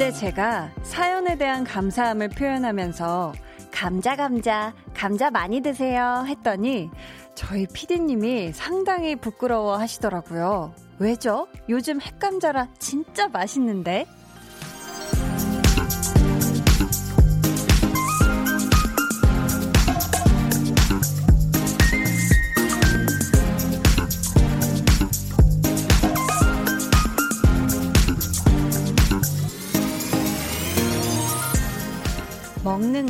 어제 0.00 0.12
제가 0.12 0.70
사연에 0.82 1.36
대한 1.36 1.62
감사함을 1.62 2.30
표현하면서 2.30 3.34
감자 3.70 4.16
감자 4.16 4.72
감자 4.94 5.30
많이 5.30 5.60
드세요 5.60 6.24
했더니 6.26 6.88
저희 7.34 7.66
피디님이 7.66 8.52
상당히 8.54 9.14
부끄러워 9.14 9.76
하시더라고요. 9.76 10.72
왜죠? 10.98 11.48
요즘 11.68 12.00
핵감자라 12.00 12.68
진짜 12.78 13.28
맛있는데? 13.28 14.06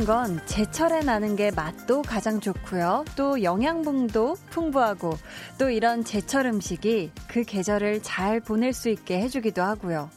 건 0.05 0.39
제철에 0.45 1.01
나는 1.01 1.35
게 1.35 1.51
맛도 1.51 2.01
가장 2.01 2.39
좋고요. 2.39 3.05
또 3.15 3.43
영양분도 3.43 4.35
풍부하고 4.49 5.13
또 5.57 5.69
이런 5.69 6.03
제철 6.03 6.45
음식이 6.45 7.11
그 7.27 7.43
계절을 7.43 8.01
잘 8.03 8.39
보낼 8.39 8.73
수 8.73 8.89
있게 8.89 9.21
해주기도 9.21 9.61
하고요. 9.61 10.09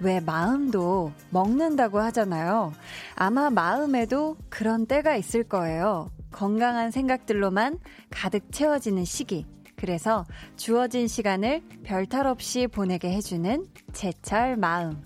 왜 0.00 0.20
마음도 0.20 1.12
먹는다고 1.30 2.00
하잖아요. 2.00 2.72
아마 3.14 3.50
마음에도 3.50 4.36
그런 4.48 4.86
때가 4.86 5.16
있을 5.16 5.44
거예요. 5.44 6.10
건강한 6.32 6.90
생각들로만 6.90 7.78
가득 8.10 8.52
채워지는 8.52 9.04
시기. 9.04 9.46
그래서 9.76 10.24
주어진 10.56 11.06
시간을 11.08 11.62
별탈 11.84 12.26
없이 12.26 12.66
보내게 12.66 13.10
해주는 13.12 13.66
제철 13.92 14.56
마음. 14.56 15.02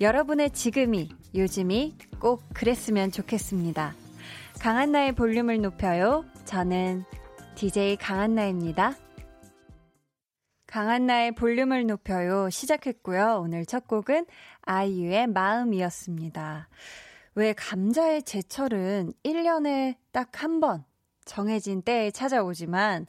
여러분의 0.00 0.50
지금이, 0.50 1.10
요즘이 1.34 1.96
꼭 2.20 2.42
그랬으면 2.54 3.10
좋겠습니다. 3.10 3.94
강한나의 4.60 5.12
볼륨을 5.14 5.60
높여요. 5.60 6.24
저는 6.44 7.04
DJ 7.54 7.96
강한나입니다. 7.96 8.94
강한나의 10.66 11.32
볼륨을 11.32 11.86
높여요. 11.86 12.50
시작했고요. 12.50 13.40
오늘 13.42 13.64
첫 13.66 13.86
곡은 13.88 14.26
아이유의 14.62 15.28
마음이었습니다. 15.28 16.68
왜 17.34 17.52
감자의 17.52 18.22
제철은 18.24 19.12
1년에 19.24 19.96
딱 20.12 20.42
한 20.42 20.60
번 20.60 20.84
정해진 21.24 21.82
때에 21.82 22.10
찾아오지만 22.10 23.06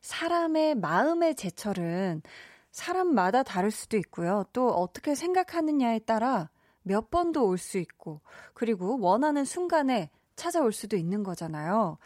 사람의 0.00 0.76
마음의 0.76 1.34
제철은 1.34 2.22
사람마다 2.70 3.42
다를 3.42 3.70
수도 3.70 3.96
있고요. 3.96 4.44
또 4.52 4.68
어떻게 4.68 5.14
생각하느냐에 5.14 6.00
따라 6.00 6.50
몇 6.84 7.10
번도 7.10 7.46
올 7.46 7.58
수 7.58 7.78
있고, 7.78 8.20
그리고 8.54 8.98
원하는 9.00 9.44
순간에 9.44 10.10
찾아올 10.36 10.72
수도 10.72 10.96
있는 10.96 11.22
거잖아요. 11.24 11.98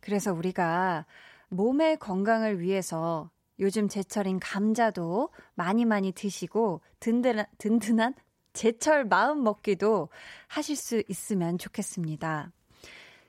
그래서 0.00 0.32
우리가 0.32 1.06
몸의 1.48 1.98
건강을 1.98 2.60
위해서 2.60 3.30
요즘 3.58 3.88
제철인 3.88 4.38
감자도 4.38 5.30
많이 5.54 5.84
많이 5.84 6.12
드시고, 6.12 6.82
든든한, 7.00 7.46
든든한 7.58 8.14
제철 8.52 9.04
마음 9.04 9.42
먹기도 9.42 10.08
하실 10.48 10.76
수 10.76 11.02
있으면 11.08 11.58
좋겠습니다. 11.58 12.52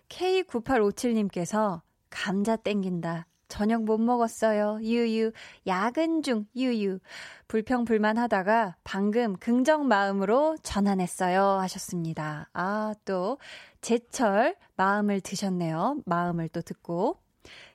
K9857님께서 0.10 1.82
감자 2.10 2.56
땡긴다. 2.56 3.28
저녁 3.48 3.84
못 3.84 3.98
먹었어요. 4.00 4.80
유유. 4.82 5.32
야근 5.66 6.22
중. 6.22 6.46
유유. 6.56 7.00
불평 7.48 7.86
불만 7.86 8.18
하다가 8.18 8.76
방금 8.84 9.36
긍정 9.38 9.88
마음으로 9.88 10.58
전환했어요. 10.64 11.42
하셨습니다. 11.42 12.50
아, 12.54 12.94
또 13.06 13.38
제철 13.82 14.56
마음을 14.76 15.22
드셨네요. 15.22 16.02
마음을 16.06 16.50
또 16.50 16.62
듣고. 16.62 17.20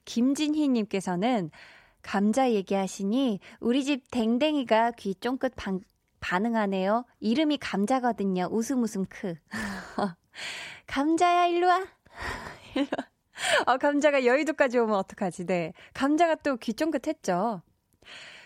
김진희 0.04 0.68
님께서는 0.68 1.50
감자 2.02 2.50
얘기하시니 2.50 3.40
우리 3.60 3.84
집 3.84 4.10
댕댕이가 4.10 4.92
귀 4.92 5.14
쫑긋 5.14 5.54
반, 5.56 5.80
반응하네요. 6.20 7.04
이름이 7.20 7.58
감자거든요. 7.58 8.48
웃음 8.50 8.82
웃음 8.82 9.06
크. 9.08 9.34
감자야 10.86 11.46
일로 11.46 11.68
와. 11.68 11.86
일로 12.74 12.86
와. 12.98 13.11
어, 13.66 13.76
감자가 13.78 14.24
여의도까지 14.24 14.78
오면 14.78 14.94
어떡하지, 14.96 15.46
네. 15.46 15.72
감자가 15.94 16.36
또 16.36 16.56
귀 16.56 16.74
쫑긋했죠. 16.74 17.62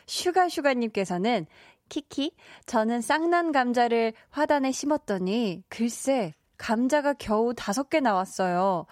슈가슈가님께서는, 0.06 1.46
키키, 1.88 2.32
저는 2.66 3.00
쌍난 3.00 3.52
감자를 3.52 4.12
화단에 4.30 4.72
심었더니, 4.72 5.62
글쎄, 5.68 6.34
감자가 6.58 7.14
겨우 7.14 7.54
다섯 7.54 7.90
개 7.90 8.00
나왔어요. 8.00 8.86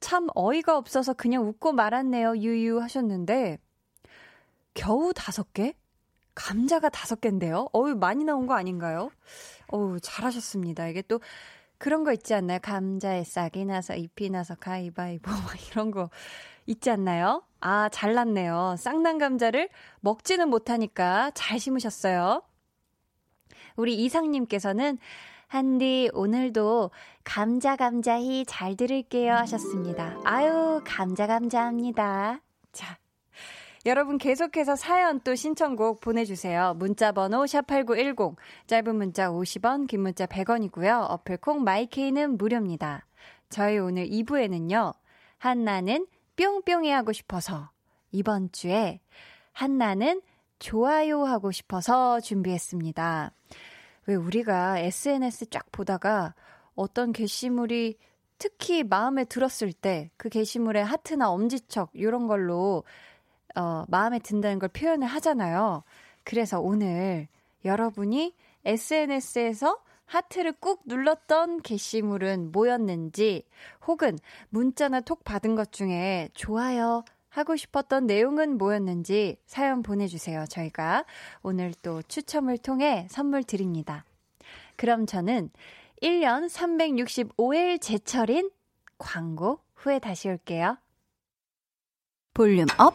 참 0.00 0.28
어이가 0.34 0.76
없어서 0.78 1.12
그냥 1.12 1.46
웃고 1.46 1.72
말았네요, 1.72 2.36
유유 2.38 2.80
하셨는데, 2.80 3.58
겨우 4.74 5.12
다섯 5.14 5.52
개? 5.52 5.74
감자가 6.34 6.88
다섯 6.88 7.20
개인데요? 7.20 7.66
어우, 7.72 7.96
많이 7.96 8.24
나온 8.24 8.46
거 8.46 8.54
아닌가요? 8.54 9.10
어우, 9.68 10.00
잘하셨습니다. 10.00 10.88
이게 10.88 11.02
또, 11.02 11.20
그런 11.80 12.04
거 12.04 12.12
있지 12.12 12.34
않나요? 12.34 12.58
감자에 12.60 13.24
싹이 13.24 13.64
나서 13.64 13.96
잎이 13.96 14.28
나서 14.28 14.54
가위바위보 14.54 15.30
막 15.30 15.70
이런 15.70 15.90
거 15.90 16.10
있지 16.66 16.90
않나요? 16.90 17.42
아, 17.60 17.88
잘났네요. 17.88 18.76
쌍난 18.78 19.16
감자를 19.16 19.70
먹지는 20.00 20.50
못하니까 20.50 21.30
잘 21.32 21.58
심으셨어요. 21.58 22.42
우리 23.76 23.94
이상님께서는 24.04 24.98
한디 25.46 26.10
오늘도 26.12 26.90
감자 27.24 27.76
감자히 27.76 28.44
잘 28.46 28.76
들을게요 28.76 29.32
하셨습니다. 29.32 30.18
아유 30.24 30.82
감자 30.84 31.26
감자합니다. 31.26 32.42
자 32.72 32.98
여러분 33.86 34.18
계속해서 34.18 34.76
사연 34.76 35.20
또 35.20 35.34
신청곡 35.34 36.00
보내주세요. 36.00 36.74
문자 36.76 37.12
번호 37.12 37.44
샵8910, 37.44 38.36
짧은 38.66 38.94
문자 38.94 39.30
50원, 39.30 39.86
긴 39.86 40.02
문자 40.02 40.26
100원이고요. 40.26 41.06
어플콩 41.08 41.64
마이케이는 41.64 42.36
무료입니다. 42.36 43.06
저희 43.48 43.78
오늘 43.78 44.06
2부에는요. 44.06 44.92
한나는 45.38 46.06
뿅뿅이 46.36 46.90
하고 46.90 47.12
싶어서 47.12 47.70
이번 48.12 48.52
주에 48.52 49.00
한나는 49.52 50.20
좋아요 50.58 51.24
하고 51.24 51.50
싶어서 51.50 52.20
준비했습니다. 52.20 53.32
왜 54.06 54.14
우리가 54.14 54.78
SNS 54.78 55.46
쫙 55.48 55.72
보다가 55.72 56.34
어떤 56.74 57.12
게시물이 57.12 57.96
특히 58.36 58.82
마음에 58.82 59.24
들었을 59.24 59.72
때 59.72 60.10
그 60.18 60.28
게시물에 60.28 60.82
하트나 60.82 61.30
엄지척 61.30 61.90
이런 61.94 62.26
걸로 62.26 62.84
어, 63.56 63.84
마음에 63.88 64.18
든다는 64.18 64.58
걸 64.58 64.68
표현을 64.68 65.06
하잖아요. 65.06 65.82
그래서 66.24 66.60
오늘 66.60 67.28
여러분이 67.64 68.34
SNS에서 68.64 69.78
하트를 70.06 70.52
꾹 70.52 70.82
눌렀던 70.86 71.62
게시물은 71.62 72.50
뭐였는지, 72.52 73.44
혹은 73.86 74.18
문자나 74.48 75.00
톡 75.02 75.22
받은 75.24 75.54
것 75.54 75.72
중에 75.72 76.28
좋아요 76.34 77.04
하고 77.28 77.56
싶었던 77.56 78.06
내용은 78.06 78.58
뭐였는지 78.58 79.36
사연 79.46 79.82
보내주세요. 79.82 80.46
저희가 80.48 81.04
오늘 81.42 81.72
또 81.82 82.02
추첨을 82.02 82.58
통해 82.58 83.06
선물 83.08 83.44
드립니다. 83.44 84.04
그럼 84.76 85.06
저는 85.06 85.50
1년 86.02 86.48
365일 86.48 87.80
제철인 87.80 88.50
광고 88.98 89.60
후에 89.76 89.98
다시 89.98 90.28
올게요. 90.28 90.76
volume 92.34 92.66
up! 92.78 92.94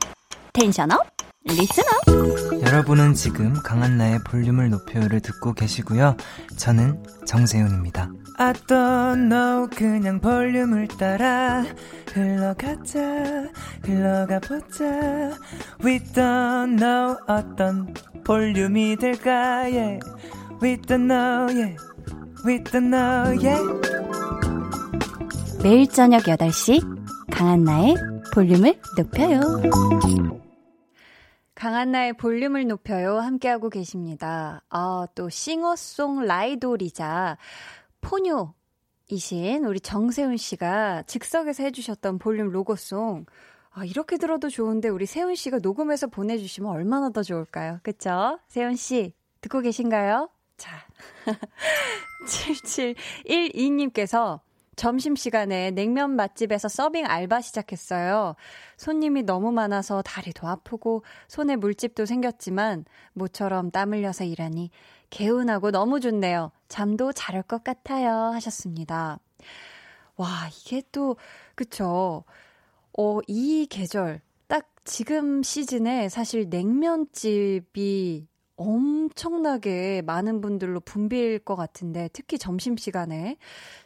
tension 0.56 0.91
up, 0.91 1.06
listen 1.44 2.24
up. 2.24 2.64
여러분은 2.66 3.14
지금 3.14 3.54
강한나의 3.62 4.20
볼륨을 4.26 4.70
높여요를 4.70 5.20
듣고 5.20 5.52
계시고요. 5.52 6.16
저는 6.56 7.04
정세운입니다. 7.26 8.10
I 8.38 8.54
don't 8.54 9.30
know 9.30 9.70
그냥 9.70 10.22
볼륨을 10.22 10.88
따라 10.88 11.66
흘러가자 12.14 13.50
흘러가 13.84 14.40
보자 14.40 14.86
We 15.84 16.00
don't 16.14 16.78
know 16.78 17.18
어떤 17.28 17.94
볼륨이 18.24 18.96
될까 18.96 19.32
yeah. 19.64 20.00
We 20.64 20.78
don't 20.78 21.08
know 21.08 21.54
yeah. 21.54 21.76
We 22.46 22.64
don't 22.64 22.96
know 22.96 23.46
yeah. 23.46 23.62
매일 25.62 25.88
저녁 25.90 26.24
8시 26.24 26.82
강한나의 27.30 27.96
볼륨을 28.34 28.80
높여요. 28.98 29.42
강한나의 31.56 32.14
볼륨을 32.14 32.68
높여요. 32.68 33.18
함께하고 33.18 33.70
계십니다. 33.70 34.62
아, 34.70 35.08
또 35.16 35.30
싱어송 35.30 36.26
라이돌이자 36.26 37.38
포뇨이신 38.02 39.66
우리 39.66 39.80
정세훈 39.80 40.38
씨가 40.38 41.04
즉석에서 41.04 41.64
해주셨던 41.64 42.20
볼륨 42.20 42.50
로고송. 42.50 43.26
아, 43.72 43.86
이렇게 43.86 44.18
들어도 44.18 44.50
좋은데 44.50 44.90
우리 44.90 45.06
세훈 45.06 45.36
씨가 45.36 45.60
녹음해서 45.60 46.08
보내주시면 46.08 46.70
얼마나 46.70 47.10
더 47.10 47.24
좋을까요? 47.24 47.80
그쵸? 47.84 48.40
세훈 48.48 48.76
씨, 48.76 49.14
듣고 49.42 49.62
계신가요? 49.62 50.30
자. 50.58 50.72
7712님께서 53.26 54.40
점심시간에 54.76 55.72
냉면 55.72 56.12
맛집에서 56.16 56.68
서빙 56.68 57.06
알바 57.06 57.42
시작했어요. 57.42 58.36
손님이 58.78 59.24
너무 59.24 59.52
많아서 59.52 60.02
다리도 60.02 60.48
아프고 60.48 61.04
손에 61.28 61.56
물집도 61.56 62.06
생겼지만 62.06 62.86
모처럼 63.14 63.72
땀 63.72 63.94
흘려서 63.94 64.24
일하니 64.26 64.70
개운하고 65.10 65.72
너무 65.72 66.00
좋네요. 66.00 66.52
잠도 66.68 67.14
잘 67.14 67.36
올 67.36 67.44
것 67.44 67.64
같아요. 67.64 68.12
하셨습니다. 68.34 69.20
와, 70.18 70.28
이게 70.50 70.82
또, 70.92 71.18
그쵸. 71.56 72.24
어, 72.98 73.20
이 73.28 73.68
계절, 73.70 74.22
딱 74.48 74.70
지금 74.86 75.44
시즌에 75.44 76.10
사실 76.10 76.48
냉면집이 76.50 78.28
엄청나게 78.56 80.02
많은 80.06 80.42
분들로 80.42 80.80
붐빌 80.80 81.40
것 81.40 81.56
같은데 81.56 82.10
특히 82.14 82.38
점심시간에 82.38 83.38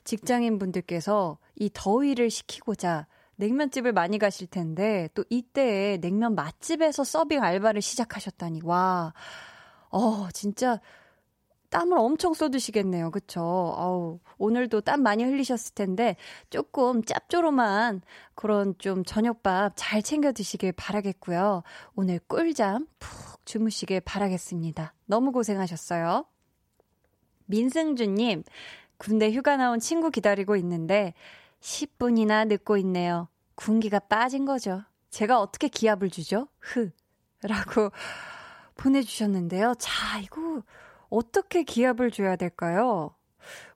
직장인 0.04 0.60
분들께서 0.60 1.38
이 1.56 1.69
더위를 1.74 2.30
식히고자 2.30 3.07
냉면집을 3.38 3.94
많이 3.94 4.19
가실 4.19 4.48
텐데 4.48 5.10
또 5.13 5.24
이때에 5.30 5.98
냉면 5.98 6.36
맛집에서 6.36 7.04
서빙 7.04 7.42
알바를 7.42 7.81
시작하셨다니 7.81 8.62
와, 8.63 9.13
어 9.89 10.27
진짜 10.33 10.80
땀을 11.69 11.98
엄청 11.98 12.33
쏟으시겠네요. 12.33 13.12
그쵸? 13.12 13.42
어우, 13.42 14.19
오늘도 14.38 14.81
땀 14.81 15.04
많이 15.04 15.24
흘리셨을 15.24 15.75
텐데, 15.75 16.15
조금 16.50 17.04
짭조름한 17.04 18.01
그런 18.36 18.74
좀 18.80 19.04
저녁밥 19.04 19.74
잘 19.75 20.01
챙겨 20.01 20.31
드시길 20.31 20.72
바라겠고요. 20.74 21.63
오늘 21.95 22.19
꿀잠 22.27 22.88
푹 22.98 23.29
주무시길 23.50 24.01
바라겠습니다. 24.01 24.94
너무 25.07 25.31
고생하셨어요. 25.31 26.24
민승주님, 27.48 28.44
군대 28.98 29.31
휴가 29.31 29.57
나온 29.57 29.80
친구 29.80 30.12
기다리고 30.12 30.56
있는데, 30.57 31.16
10분이나 31.60 32.48
늦고 32.48 32.78
있네요. 32.78 33.28
군기가 33.56 34.00
빠진 34.01 34.46
거죠. 34.46 34.84
제가 35.10 35.40
어떻게 35.40 35.68
기합을 35.68 36.12
주죠? 36.12 36.48
흐. 36.60 36.92
라고 37.42 37.92
보내주셨는데요. 38.75 39.74
자, 39.80 40.19
이거, 40.19 40.62
어떻게 41.10 41.63
기합을 41.63 42.12
줘야 42.12 42.36
될까요? 42.36 43.16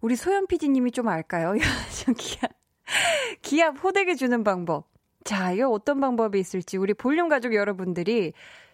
우리 0.02 0.16
소연 0.16 0.46
PD님이 0.46 0.92
좀 0.92 1.08
알까요? 1.08 1.56
좀 2.06 2.14
기합, 2.16 2.52
기합 3.42 3.84
호되게 3.84 4.14
주는 4.14 4.44
방법. 4.44 4.92
자, 5.24 5.52
이거 5.52 5.70
어떤 5.70 6.00
방법이 6.00 6.40
있을지 6.40 6.78
우리 6.78 6.94
볼륨 6.94 7.28
가족 7.28 7.56
여러분들이 7.56 8.34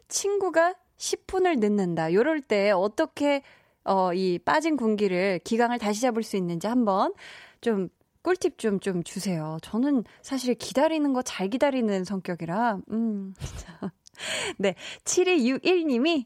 친구가 0.09 0.75
10분을 0.99 1.59
늦는다. 1.59 2.13
요럴 2.13 2.41
때 2.41 2.69
어떻게 2.71 3.41
어, 3.83 4.13
이 4.13 4.37
빠진 4.37 4.77
군기를 4.77 5.39
기강을 5.43 5.79
다시 5.79 6.01
잡을 6.01 6.21
수 6.21 6.37
있는지 6.37 6.67
한번 6.67 7.13
좀 7.61 7.89
꿀팁 8.21 8.57
좀, 8.59 8.79
좀 8.79 9.01
주세요. 9.03 9.57
저는 9.63 10.03
사실 10.21 10.53
기다리는 10.53 11.11
거 11.13 11.21
잘 11.23 11.47
기다리는 11.47 12.03
성격이라, 12.03 12.79
음. 12.91 13.33
네. 14.59 14.75
7261님이 15.05 16.25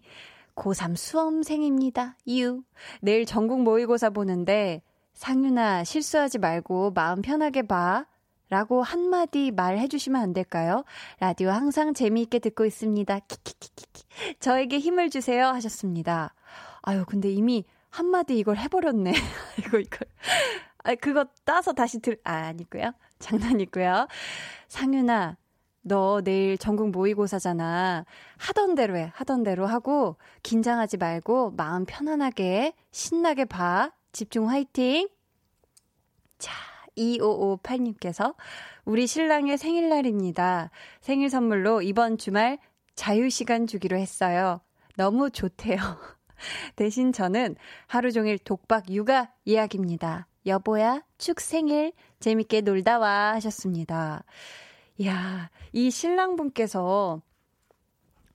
고3 0.55 0.95
수험생입니다. 0.95 2.17
유. 2.29 2.63
내일 3.01 3.25
전국 3.25 3.61
모의고사 3.61 4.09
보는데 4.09 4.81
상윤아 5.13 5.83
실수하지 5.83 6.39
말고 6.39 6.91
마음 6.91 7.21
편하게 7.21 7.61
봐. 7.61 8.05
라고 8.53 8.83
한마디 8.83 9.49
말해 9.49 9.87
주시면 9.87 10.21
안 10.21 10.31
될까요? 10.31 10.83
라디오 11.19 11.49
항상 11.49 11.95
재미있게 11.95 12.37
듣고 12.37 12.65
있습니다. 12.65 13.19
키키키키키. 13.21 14.03
저에게 14.39 14.77
힘을 14.77 15.09
주세요 15.09 15.47
하셨습니다. 15.47 16.35
아유, 16.83 17.03
근데 17.07 17.31
이미 17.31 17.65
한마디 17.89 18.37
이걸 18.37 18.57
해버렸네. 18.57 19.11
이거, 19.57 19.79
이걸. 19.79 19.99
아, 20.83 20.93
그거 20.93 21.25
따서 21.45 21.73
다시 21.73 21.99
들, 21.99 22.19
아, 22.23 22.31
아니고요. 22.33 22.91
장난이고요. 23.17 24.07
상윤아, 24.67 25.37
너 25.81 26.21
내일 26.21 26.59
전국 26.59 26.91
모의고사잖아. 26.91 28.05
하던 28.37 28.75
대로 28.75 28.97
해. 28.97 29.11
하던 29.15 29.41
대로 29.41 29.65
하고 29.65 30.17
긴장하지 30.43 30.97
말고 30.97 31.53
마음 31.57 31.85
편안하게 31.85 32.75
신나게 32.91 33.45
봐. 33.45 33.91
집중 34.11 34.47
화이팅. 34.47 35.09
자, 36.37 36.51
2558님께서 36.97 38.35
우리 38.85 39.07
신랑의 39.07 39.57
생일날입니다. 39.57 40.71
생일 40.99 41.29
선물로 41.29 41.81
이번 41.81 42.17
주말 42.17 42.59
자유시간 42.95 43.67
주기로 43.67 43.97
했어요. 43.97 44.61
너무 44.95 45.29
좋대요. 45.29 45.77
대신 46.75 47.11
저는 47.11 47.55
하루 47.87 48.11
종일 48.11 48.37
독박 48.37 48.89
육아 48.91 49.31
예약입니다. 49.47 50.27
여보야, 50.45 51.01
축 51.17 51.39
생일 51.39 51.93
재밌게 52.19 52.61
놀다 52.61 52.99
와 52.99 53.33
하셨습니다. 53.33 54.23
이야, 54.97 55.49
이 55.71 55.89
신랑분께서 55.89 57.21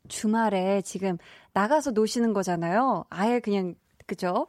주말에 0.08 0.80
지금 0.82 1.18
나가서 1.52 1.90
노시는 1.90 2.32
거잖아요. 2.32 3.04
아예 3.10 3.40
그냥, 3.40 3.74
그죠? 4.06 4.48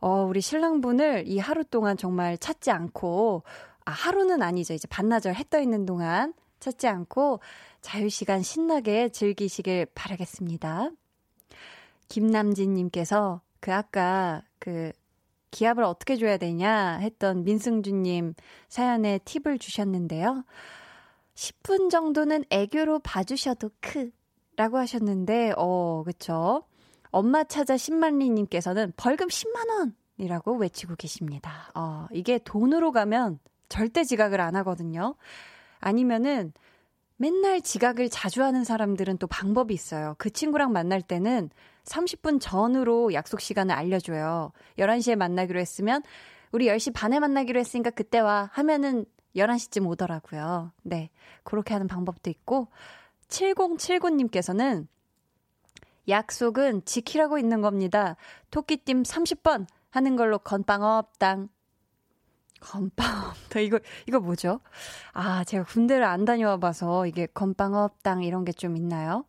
어, 0.00 0.24
우리 0.24 0.40
신랑분을 0.40 1.24
이 1.26 1.38
하루 1.38 1.64
동안 1.64 1.96
정말 1.96 2.38
찾지 2.38 2.70
않고, 2.70 3.42
아, 3.84 3.90
하루는 3.92 4.42
아니죠. 4.42 4.74
이제 4.74 4.86
반나절 4.88 5.34
해 5.34 5.44
떠 5.44 5.60
있는 5.60 5.86
동안 5.86 6.34
찾지 6.60 6.86
않고 6.88 7.40
자유시간 7.80 8.42
신나게 8.42 9.08
즐기시길 9.10 9.86
바라겠습니다. 9.94 10.90
김남진님께서 12.08 13.40
그 13.60 13.72
아까 13.74 14.42
그 14.58 14.92
기합을 15.50 15.84
어떻게 15.84 16.16
줘야 16.16 16.36
되냐 16.36 16.98
했던 16.98 17.44
민승주님 17.44 18.34
사연에 18.68 19.18
팁을 19.24 19.58
주셨는데요. 19.58 20.44
10분 21.34 21.90
정도는 21.90 22.44
애교로 22.50 22.98
봐주셔도 23.00 23.70
크. 23.80 24.10
라고 24.56 24.76
하셨는데, 24.78 25.52
어, 25.56 26.02
그쵸. 26.04 26.64
엄마 27.10 27.44
찾아 27.44 27.74
10만리님께서는 27.74 28.92
벌금 28.96 29.28
10만원! 29.28 29.94
이라고 30.18 30.56
외치고 30.56 30.96
계십니다. 30.96 31.70
어, 31.74 32.06
이게 32.12 32.38
돈으로 32.38 32.90
가면 32.92 33.38
절대 33.68 34.04
지각을 34.04 34.40
안 34.40 34.56
하거든요. 34.56 35.14
아니면은 35.78 36.52
맨날 37.16 37.60
지각을 37.60 38.08
자주 38.08 38.42
하는 38.42 38.64
사람들은 38.64 39.18
또 39.18 39.26
방법이 39.26 39.74
있어요. 39.74 40.14
그 40.18 40.30
친구랑 40.30 40.72
만날 40.72 41.02
때는 41.02 41.50
30분 41.84 42.40
전으로 42.40 43.12
약속 43.12 43.40
시간을 43.40 43.74
알려줘요. 43.74 44.52
11시에 44.78 45.16
만나기로 45.16 45.58
했으면, 45.58 46.02
우리 46.52 46.66
10시 46.66 46.94
반에 46.94 47.18
만나기로 47.18 47.58
했으니까 47.58 47.90
그때 47.90 48.20
와. 48.20 48.50
하면은 48.52 49.04
11시쯤 49.34 49.88
오더라고요. 49.88 50.72
네. 50.82 51.10
그렇게 51.42 51.74
하는 51.74 51.88
방법도 51.88 52.30
있고, 52.30 52.68
7079님께서는 53.28 54.86
약속은 56.08 56.84
지키라고 56.84 57.38
있는 57.38 57.60
겁니다. 57.60 58.16
토끼팀 58.50 59.02
30번 59.02 59.66
하는 59.90 60.16
걸로 60.16 60.38
건빵 60.38 60.82
업당. 60.82 61.48
건빵 62.60 63.06
업당. 63.30 63.62
이거, 63.62 63.78
이거 64.06 64.20
뭐죠? 64.20 64.60
아, 65.12 65.44
제가 65.44 65.64
군대를 65.64 66.04
안 66.04 66.24
다녀와 66.24 66.56
봐서 66.58 67.06
이게 67.06 67.26
건빵 67.26 67.74
업당 67.74 68.22
이런 68.22 68.44
게 68.44 68.52
좀 68.52 68.76
있나요? 68.76 69.24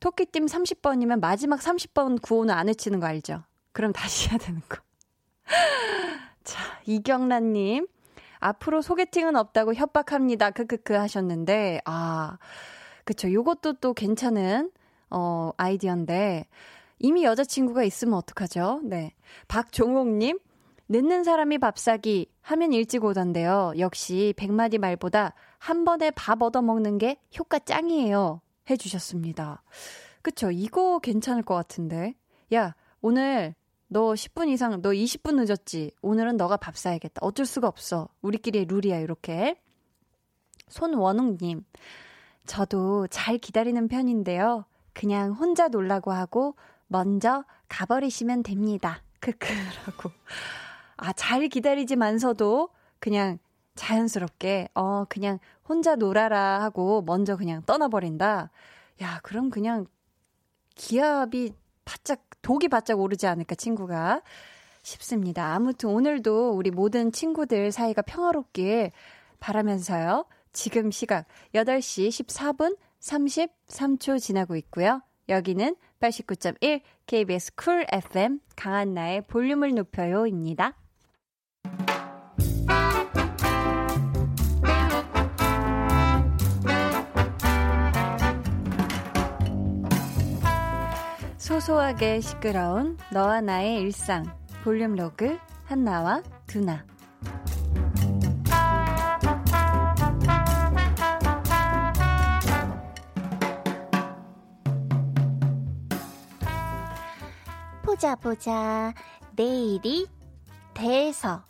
토끼팀 0.00 0.46
30번이면 0.46 1.20
마지막 1.20 1.60
30번 1.60 2.22
구호는 2.22 2.54
안 2.54 2.68
외치는 2.68 3.00
거 3.00 3.06
알죠? 3.06 3.42
그럼 3.72 3.92
다시 3.92 4.30
해야 4.30 4.38
되는 4.38 4.62
거. 4.68 4.78
자, 6.44 6.58
이경란님. 6.86 7.86
앞으로 8.38 8.80
소개팅은 8.80 9.36
없다고 9.36 9.74
협박합니다. 9.74 10.50
크크크 10.52 10.94
하셨는데, 10.94 11.82
아, 11.84 12.38
그쵸. 13.04 13.30
요것도 13.30 13.74
또 13.74 13.92
괜찮은, 13.92 14.70
어, 15.10 15.50
아이디어인데, 15.56 16.46
이미 16.98 17.24
여자친구가 17.24 17.82
있으면 17.84 18.14
어떡하죠? 18.14 18.80
네. 18.84 19.14
박종옥님, 19.48 20.38
늦는 20.88 21.24
사람이 21.24 21.58
밥 21.58 21.78
사기 21.78 22.26
하면 22.42 22.72
일찍 22.72 23.04
오던데요. 23.04 23.74
역시 23.78 24.34
100마디 24.36 24.78
말보다 24.78 25.34
한 25.58 25.84
번에 25.84 26.10
밥 26.10 26.42
얻어먹는 26.42 26.98
게 26.98 27.16
효과 27.38 27.58
짱이에요. 27.58 28.40
해주셨습니다. 28.68 29.62
그쵸. 30.22 30.50
이거 30.50 30.98
괜찮을 30.98 31.42
것 31.42 31.54
같은데. 31.54 32.14
야, 32.52 32.74
오늘 33.00 33.54
너 33.86 34.12
10분 34.12 34.48
이상, 34.48 34.82
너 34.82 34.90
20분 34.90 35.36
늦었지. 35.36 35.92
오늘은 36.02 36.36
너가 36.36 36.56
밥 36.56 36.76
사야겠다. 36.76 37.20
어쩔 37.22 37.46
수가 37.46 37.68
없어. 37.68 38.08
우리끼리의 38.22 38.66
룰이야, 38.66 38.98
이렇게. 38.98 39.60
손원웅님, 40.68 41.64
저도 42.46 43.06
잘 43.08 43.38
기다리는 43.38 43.88
편인데요. 43.88 44.64
그냥 44.92 45.32
혼자 45.32 45.68
놀라고 45.68 46.12
하고, 46.12 46.54
먼저 46.86 47.44
가버리시면 47.68 48.42
됩니다. 48.42 49.02
크크라고. 49.20 50.10
아, 50.96 51.12
잘 51.12 51.48
기다리지만서도 51.48 52.70
그냥 52.98 53.38
자연스럽게, 53.74 54.68
어, 54.74 55.04
그냥 55.08 55.38
혼자 55.68 55.94
놀아라 55.96 56.60
하고 56.62 57.02
먼저 57.02 57.36
그냥 57.36 57.62
떠나버린다. 57.62 58.50
야, 59.02 59.20
그럼 59.22 59.50
그냥 59.50 59.86
기압이 60.74 61.52
바짝 61.84 62.24
독이 62.42 62.68
바짝 62.68 63.00
오르지 63.00 63.26
않을까, 63.26 63.54
친구가. 63.54 64.22
싶습니다. 64.82 65.54
아무튼 65.54 65.90
오늘도 65.90 66.52
우리 66.52 66.70
모든 66.70 67.12
친구들 67.12 67.72
사이가 67.72 68.02
평화롭길 68.02 68.92
바라면서요. 69.38 70.26
지금 70.52 70.90
시각 70.90 71.26
8시 71.54 72.08
14분 72.08 72.76
33초 73.00 74.20
지나고 74.20 74.56
있고요. 74.56 75.02
여기는 75.28 75.76
89.1 76.00 76.80
KBS 77.06 77.54
쿨 77.54 77.86
FM 77.90 78.40
강한나의 78.56 79.22
볼륨을 79.26 79.74
높여요입니다. 79.74 80.76
소소하게 91.38 92.20
시끄러운 92.20 92.96
너와 93.12 93.40
나의 93.40 93.80
일상 93.80 94.24
볼륨 94.62 94.94
로그 94.94 95.36
한나와 95.64 96.22
두나 96.46 96.84
보자 108.00 108.16
보자 108.16 108.94
내일이 109.36 110.08
대서 110.72 111.44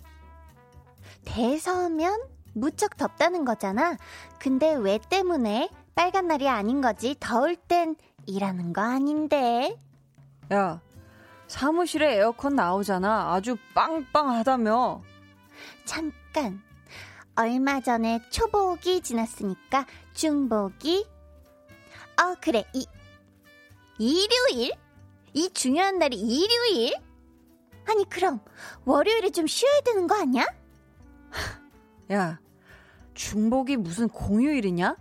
대서면 1.25 2.21
무척 2.55 2.97
덥다는 2.97 3.45
거잖아 3.45 3.97
근데 4.41 4.75
왜 4.75 4.99
때문에 4.99 5.71
빨간 5.95 6.27
날이 6.27 6.49
아닌 6.49 6.81
거지 6.81 7.15
더울 7.21 7.55
땐 7.55 7.95
일하는 8.27 8.73
거 8.73 8.81
아닌데 8.81 9.79
야, 10.53 10.81
사무실에 11.47 12.17
에어컨 12.17 12.57
나오잖아. 12.57 13.33
아주 13.33 13.57
빵빵하다며. 13.73 15.03
잠깐. 15.85 16.61
얼마 17.37 17.81
전에 17.81 18.19
초복이 18.31 19.03
지났으니까 19.03 19.87
중복이. 20.15 21.07
어, 22.21 22.35
그래. 22.41 22.65
이, 22.73 22.85
일요일? 24.01 24.73
이 25.33 25.51
중요한 25.51 25.99
날이 25.99 26.17
일요일? 26.17 26.95
아니, 27.89 28.09
그럼 28.09 28.41
월요일에 28.85 29.31
좀 29.31 29.47
쉬어야 29.47 29.81
되는 29.85 30.07
거 30.07 30.15
아니야? 30.21 30.45
야, 32.13 32.39
중복이 33.15 33.77
무슨 33.77 34.09
공휴일이냐? 34.09 34.97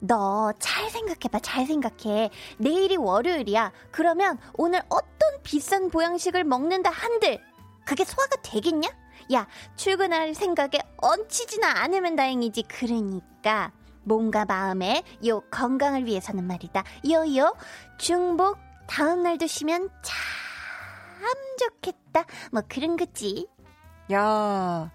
너 0.00 0.52
잘 0.58 0.90
생각해봐, 0.90 1.38
잘 1.40 1.66
생각해. 1.66 2.30
내일이 2.58 2.96
월요일이야. 2.96 3.72
그러면 3.90 4.38
오늘 4.54 4.82
어떤 4.88 5.42
비싼 5.42 5.88
보양식을 5.90 6.44
먹는다 6.44 6.90
한들 6.90 7.40
그게 7.84 8.04
소화가 8.04 8.36
되겠냐? 8.42 8.88
야, 9.32 9.46
출근할 9.76 10.34
생각에 10.34 10.78
얹히지나 10.98 11.66
않으면 11.82 12.14
다행이지. 12.16 12.64
그러니까 12.68 13.72
몸과 14.04 14.44
마음의 14.44 15.02
요 15.26 15.40
건강을 15.50 16.04
위해서는 16.04 16.44
말이다. 16.44 16.84
요요 17.10 17.56
중복 17.98 18.58
다음 18.86 19.22
날도 19.22 19.46
쉬면 19.46 19.88
참 20.02 21.34
좋겠다. 21.58 22.24
뭐 22.52 22.62
그런 22.68 22.96
거지. 22.96 23.48
야. 24.12 24.90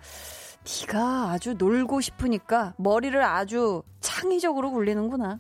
네가 0.63 1.31
아주 1.31 1.53
놀고 1.53 2.01
싶으니까 2.01 2.73
머리를 2.77 3.21
아주 3.23 3.83
창의적으로 3.99 4.71
굴리는구나. 4.71 5.39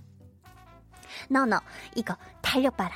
너너 1.29 1.59
이거 1.95 2.15
달려봐라. 2.41 2.95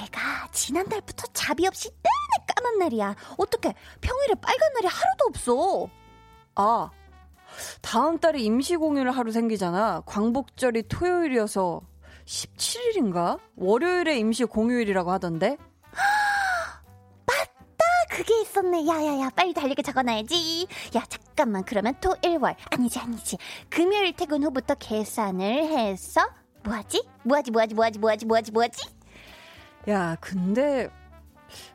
얘가 0.00 0.48
지난달부터 0.52 1.26
자비 1.32 1.66
없이 1.66 1.90
내내 1.90 2.46
까만 2.54 2.78
날이야. 2.78 3.16
어떻게 3.36 3.74
평일에 4.00 4.34
빨간 4.40 4.72
날이 4.74 4.86
하루도 4.86 5.24
없어. 5.26 5.88
아, 6.54 6.90
다음 7.82 8.18
달에 8.18 8.40
임시 8.40 8.76
공휴일 8.76 9.10
하루 9.10 9.32
생기잖아. 9.32 10.02
광복절이 10.06 10.84
토요일이어서 10.88 11.80
17일인가? 12.28 13.40
월요일에 13.56 14.18
임시 14.18 14.44
공휴일이라고 14.44 15.10
하던데? 15.10 15.56
그게 18.10 18.40
있었네. 18.40 18.86
야야야, 18.86 19.30
빨리 19.30 19.54
달리게 19.54 19.82
적어놔야지. 19.82 20.66
야, 20.96 21.04
잠깐만. 21.08 21.62
그러면 21.64 21.94
토, 22.00 22.16
일, 22.22 22.38
월. 22.38 22.56
아니지, 22.72 22.98
아니지. 22.98 23.38
금요일 23.70 24.12
퇴근 24.12 24.42
후부터 24.42 24.74
계산을 24.74 25.46
해서 25.66 26.22
뭐하지? 26.64 27.06
뭐하지, 27.22 27.52
뭐하지, 27.52 27.74
뭐하지, 27.74 27.98
뭐하지, 28.00 28.26
뭐하지, 28.26 28.52
뭐하지? 28.52 28.88
야, 29.88 30.16
근데 30.20 30.90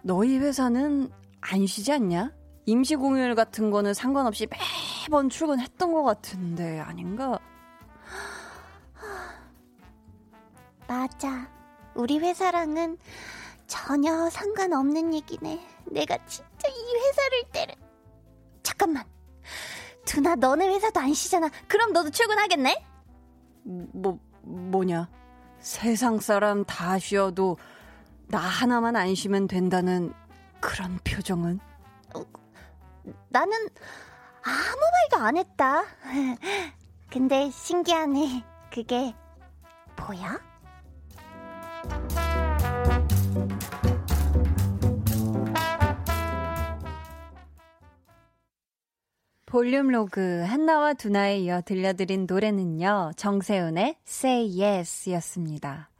너희 0.01 0.37
회사는 0.37 1.09
안 1.39 1.65
쉬지 1.65 1.93
않냐? 1.93 2.31
임시 2.65 2.95
공휴일 2.95 3.35
같은 3.35 3.71
거는 3.71 3.93
상관없이 3.93 4.47
매번 5.05 5.29
출근했던 5.29 5.93
것 5.93 6.03
같은데 6.03 6.79
아닌가? 6.79 7.39
맞아. 10.93 11.49
우리 11.95 12.19
회사랑은 12.19 12.99
전혀 13.65 14.29
상관없는 14.29 15.15
얘기네. 15.15 15.59
내가 15.87 16.23
진짜 16.27 16.67
이 16.69 16.95
회사를 16.95 17.43
때려. 17.51 17.73
잠깐만. 18.61 19.03
두나 20.05 20.35
너네 20.35 20.67
회사도 20.67 20.99
안 20.99 21.11
쉬잖아. 21.15 21.49
그럼 21.67 21.93
너도 21.93 22.11
출근하겠네? 22.11 22.85
뭐, 23.63 24.19
뭐냐. 24.43 25.09
세상 25.59 26.19
사람 26.19 26.63
다 26.63 26.99
쉬어도 26.99 27.57
나 28.27 28.37
하나만 28.37 28.95
안 28.95 29.15
쉬면 29.15 29.47
된다는 29.47 30.13
그런 30.61 30.99
표정은? 31.03 31.59
어, 32.13 32.23
나는 33.29 33.57
아무 34.43 34.81
말도 35.11 35.25
안 35.25 35.37
했다. 35.37 35.85
근데 37.09 37.49
신기하네. 37.49 38.43
그게 38.71 39.15
보여? 39.95 40.52
볼륨 49.53 49.89
로그 49.89 50.41
한나와 50.47 50.95
두나에 50.95 51.37
이어 51.37 51.61
들려드린 51.61 52.25
노래는요. 52.27 53.11
정세훈의 53.15 53.97
Say 54.07 54.59
Yes 54.59 55.11
였습니다. 55.11 55.91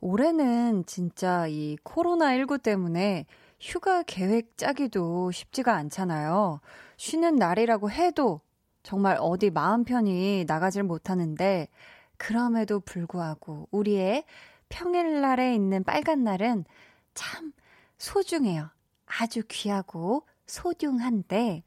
올해는 0.00 0.84
진짜 0.86 1.46
이 1.46 1.76
코로나19 1.84 2.60
때문에 2.60 3.26
휴가 3.60 4.02
계획 4.02 4.56
짜기도 4.56 5.30
쉽지가 5.30 5.72
않잖아요. 5.76 6.60
쉬는 6.96 7.36
날이라고 7.36 7.92
해도 7.92 8.40
정말 8.82 9.18
어디 9.20 9.50
마음 9.50 9.84
편히 9.84 10.44
나가질 10.48 10.82
못하는데 10.82 11.68
그럼에도 12.16 12.80
불구하고 12.80 13.68
우리의 13.70 14.24
평일날에 14.70 15.54
있는 15.54 15.84
빨간 15.84 16.24
날은 16.24 16.64
참 17.14 17.52
소중해요. 17.98 18.70
아주 19.06 19.42
귀하고 19.48 20.24
소중한데 20.46 21.62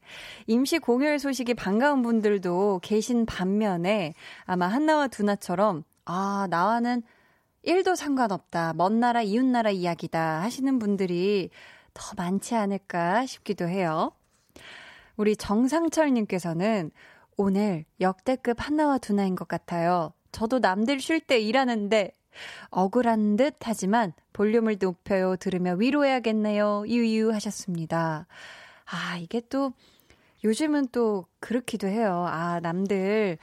임시 0.46 0.78
공휴일 0.78 1.18
소식이 1.18 1.54
반가운 1.54 2.02
분들도 2.02 2.80
계신 2.82 3.24
반면에 3.24 4.14
아마 4.44 4.66
한나와 4.66 5.08
두나처럼 5.08 5.84
아 6.04 6.46
나와는 6.50 7.02
1도 7.64 7.96
상관없다 7.96 8.74
먼 8.74 9.00
나라 9.00 9.22
이웃 9.22 9.44
나라 9.44 9.70
이야기다 9.70 10.42
하시는 10.42 10.78
분들이 10.78 11.50
더 11.94 12.12
많지 12.16 12.54
않을까 12.54 13.24
싶기도 13.24 13.68
해요. 13.68 14.12
우리 15.16 15.36
정상철 15.36 16.12
님께서는 16.12 16.90
오늘 17.36 17.84
역대급 18.00 18.56
한나와 18.58 18.98
두나인 18.98 19.34
것 19.34 19.48
같아요. 19.48 20.12
저도 20.32 20.58
남들 20.58 21.00
쉴 21.00 21.20
때 21.20 21.38
일하는데 21.38 22.12
억울한 22.70 23.36
듯 23.36 23.56
하지만 23.60 24.12
볼륨을 24.32 24.76
높여요 24.80 25.36
들으며 25.36 25.74
위로해야겠네요. 25.74 26.84
유유 26.86 27.32
하셨습니다. 27.32 28.26
아, 28.86 29.16
이게 29.18 29.40
또 29.48 29.72
요즘은 30.44 30.88
또 30.92 31.26
그렇기도 31.40 31.86
해요. 31.86 32.26
아, 32.28 32.60
남들 32.60 33.38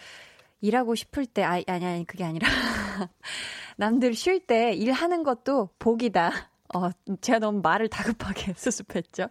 일하고 0.61 0.93
싶을 0.95 1.25
때, 1.25 1.43
아, 1.43 1.61
아니, 1.67 1.85
아니, 1.85 2.05
그게 2.05 2.23
아니라. 2.23 2.47
남들 3.77 4.13
쉴 4.13 4.39
때 4.39 4.73
일하는 4.73 5.23
것도 5.23 5.69
복이다. 5.79 6.51
어, 6.75 6.89
제가 7.21 7.39
너무 7.39 7.61
말을 7.61 7.89
다급하게 7.89 8.53
수습했죠. 8.55 9.27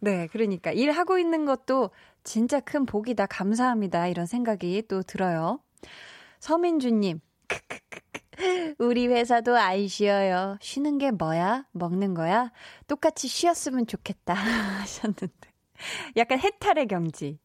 네, 0.00 0.26
그러니까 0.32 0.72
일하고 0.72 1.18
있는 1.18 1.44
것도 1.44 1.90
진짜 2.24 2.58
큰 2.60 2.86
복이다. 2.86 3.26
감사합니다. 3.26 4.08
이런 4.08 4.26
생각이 4.26 4.82
또 4.88 5.02
들어요. 5.02 5.60
서민주님, 6.40 7.20
우리 8.78 9.06
회사도 9.08 9.56
안 9.56 9.86
쉬어요. 9.88 10.56
쉬는 10.60 10.98
게 10.98 11.10
뭐야? 11.10 11.66
먹는 11.72 12.14
거야? 12.14 12.50
똑같이 12.86 13.28
쉬었으면 13.28 13.86
좋겠다. 13.86 14.34
하셨는데. 14.80 15.28
약간 16.16 16.38
해탈의 16.38 16.86
경지. 16.88 17.38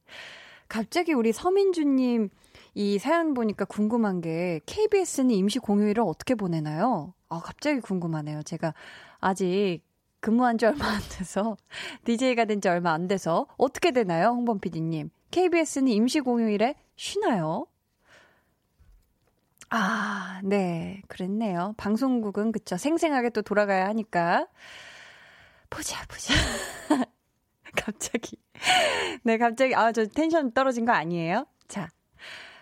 갑자기 0.67 1.13
우리 1.13 1.31
서민주님 1.31 2.29
이 2.75 2.99
사연 2.99 3.33
보니까 3.33 3.65
궁금한 3.65 4.21
게 4.21 4.59
KBS는 4.65 5.31
임시 5.31 5.59
공휴일을 5.59 6.03
어떻게 6.05 6.35
보내나요? 6.35 7.13
아, 7.29 7.39
갑자기 7.39 7.79
궁금하네요. 7.79 8.43
제가 8.43 8.73
아직 9.19 9.81
근무한 10.19 10.57
지 10.57 10.65
얼마 10.65 10.85
안 10.87 11.01
돼서, 11.17 11.57
DJ가 12.03 12.45
된 12.45 12.59
지 12.59 12.67
얼마 12.69 12.91
안 12.91 13.07
돼서, 13.07 13.47
어떻게 13.57 13.91
되나요, 13.91 14.27
홍범 14.29 14.59
PD님? 14.59 15.09
KBS는 15.31 15.87
임시 15.89 16.19
공휴일에 16.19 16.75
쉬나요? 16.95 17.67
아, 19.69 20.39
네, 20.43 21.01
그랬네요. 21.07 21.73
방송국은 21.77 22.51
그쵸. 22.51 22.77
생생하게 22.77 23.31
또 23.31 23.41
돌아가야 23.41 23.85
하니까. 23.87 24.47
보자, 25.69 26.05
보자. 26.07 26.33
갑자기. 27.75 28.37
네, 29.23 29.37
갑자기, 29.37 29.75
아, 29.75 29.91
저 29.91 30.05
텐션 30.05 30.53
떨어진 30.53 30.85
거 30.85 30.93
아니에요? 30.93 31.45
자. 31.67 31.89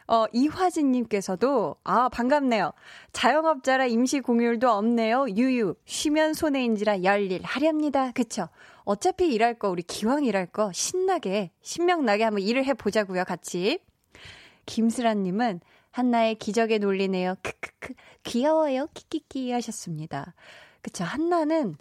어, 0.07 0.25
이화진님께서도, 0.33 1.77
아, 1.83 2.09
반갑네요. 2.09 2.73
자영업자라 3.11 3.85
임시 3.85 4.19
공휴일도 4.19 4.69
없네요. 4.69 5.27
유유. 5.29 5.75
쉬면 5.85 6.33
손해인지라 6.33 7.03
열일 7.03 7.43
하렵니다. 7.43 8.11
그쵸? 8.11 8.49
어차피 8.83 9.27
일할 9.33 9.55
거, 9.57 9.69
우리 9.69 9.81
기왕 9.83 10.23
일할 10.25 10.47
거, 10.47 10.71
신나게, 10.71 11.51
신명나게 11.61 12.23
한번 12.23 12.43
일을 12.43 12.65
해보자고요, 12.65 13.23
같이. 13.25 13.79
김슬아님은, 14.67 15.61
한나의 15.95 16.35
기적의 16.35 16.79
논리네요. 16.79 17.35
크크크. 17.41 17.93
귀여워요. 18.23 18.87
키키키 18.93 19.53
하셨습니다. 19.53 20.33
그쵸. 20.81 21.05
한나는 21.05 21.77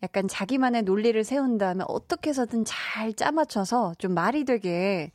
약간 0.00 0.28
자기만의 0.28 0.82
논리를 0.82 1.24
세운 1.24 1.58
다음에 1.58 1.82
어떻게 1.88 2.30
해서든 2.30 2.64
잘 2.64 3.12
짜맞춰서 3.12 3.94
좀 3.98 4.14
말이 4.14 4.44
되게 4.44 5.10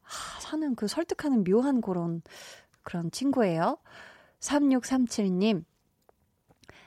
하, 0.00 0.40
사는 0.40 0.74
그 0.74 0.88
설득하는 0.88 1.44
묘한 1.44 1.82
그런 1.82 2.22
그런 2.82 3.10
친구예요. 3.10 3.76
3637님. 4.40 5.62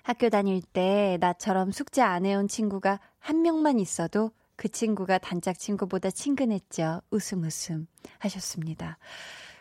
학교 0.02 0.30
다닐 0.32 0.64
때 0.64 1.20
나처럼 1.22 1.72
숙제 1.72 2.02
안 2.02 2.26
해온 2.26 2.48
친구가 2.48 3.00
한 3.20 3.44
명만 3.44 3.80
있어도 3.80 4.32
그 4.56 4.70
친구가 4.70 5.20
단짝 5.20 5.60
친구보다 5.60 6.10
친근했죠. 6.10 7.02
웃음 7.12 7.44
웃음 7.44 7.86
하셨습니다. 8.18 8.98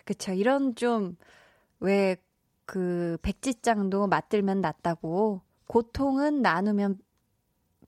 그쵸. 0.05 0.33
이런 0.33 0.75
좀, 0.75 1.17
왜, 1.81 2.17
그, 2.65 3.19
백지장도 3.23 4.07
맞들면 4.07 4.61
낫다고, 4.61 5.43
고통은 5.67 6.43
나누면 6.43 6.99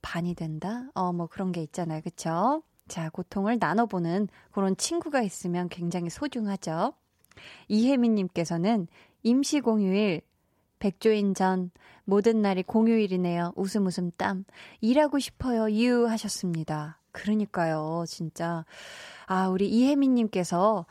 반이 0.01 0.35
된다? 0.35 0.89
어, 0.93 1.11
뭐 1.13 1.27
그런 1.27 1.51
게 1.51 1.61
있잖아요. 1.63 2.01
그쵸? 2.01 2.63
자, 2.87 3.09
고통을 3.09 3.57
나눠보는 3.59 4.27
그런 4.51 4.77
친구가 4.77 5.21
있으면 5.21 5.69
굉장히 5.69 6.09
소중하죠. 6.09 6.93
이혜민님께서는 7.67 8.87
임시 9.23 9.59
공휴일, 9.59 10.21
백조인 10.79 11.33
전, 11.33 11.71
모든 12.03 12.41
날이 12.41 12.61
공휴일이네요. 12.61 13.53
웃음 13.55 13.87
웃음 13.87 14.11
땀. 14.17 14.45
일하고 14.81 15.17
싶어요. 15.17 15.71
유 15.71 16.07
하셨습니다. 16.07 16.99
그러니까요, 17.11 18.03
진짜. 18.07 18.65
아, 19.25 19.47
우리 19.47 19.67
이혜민님께서 19.69 20.85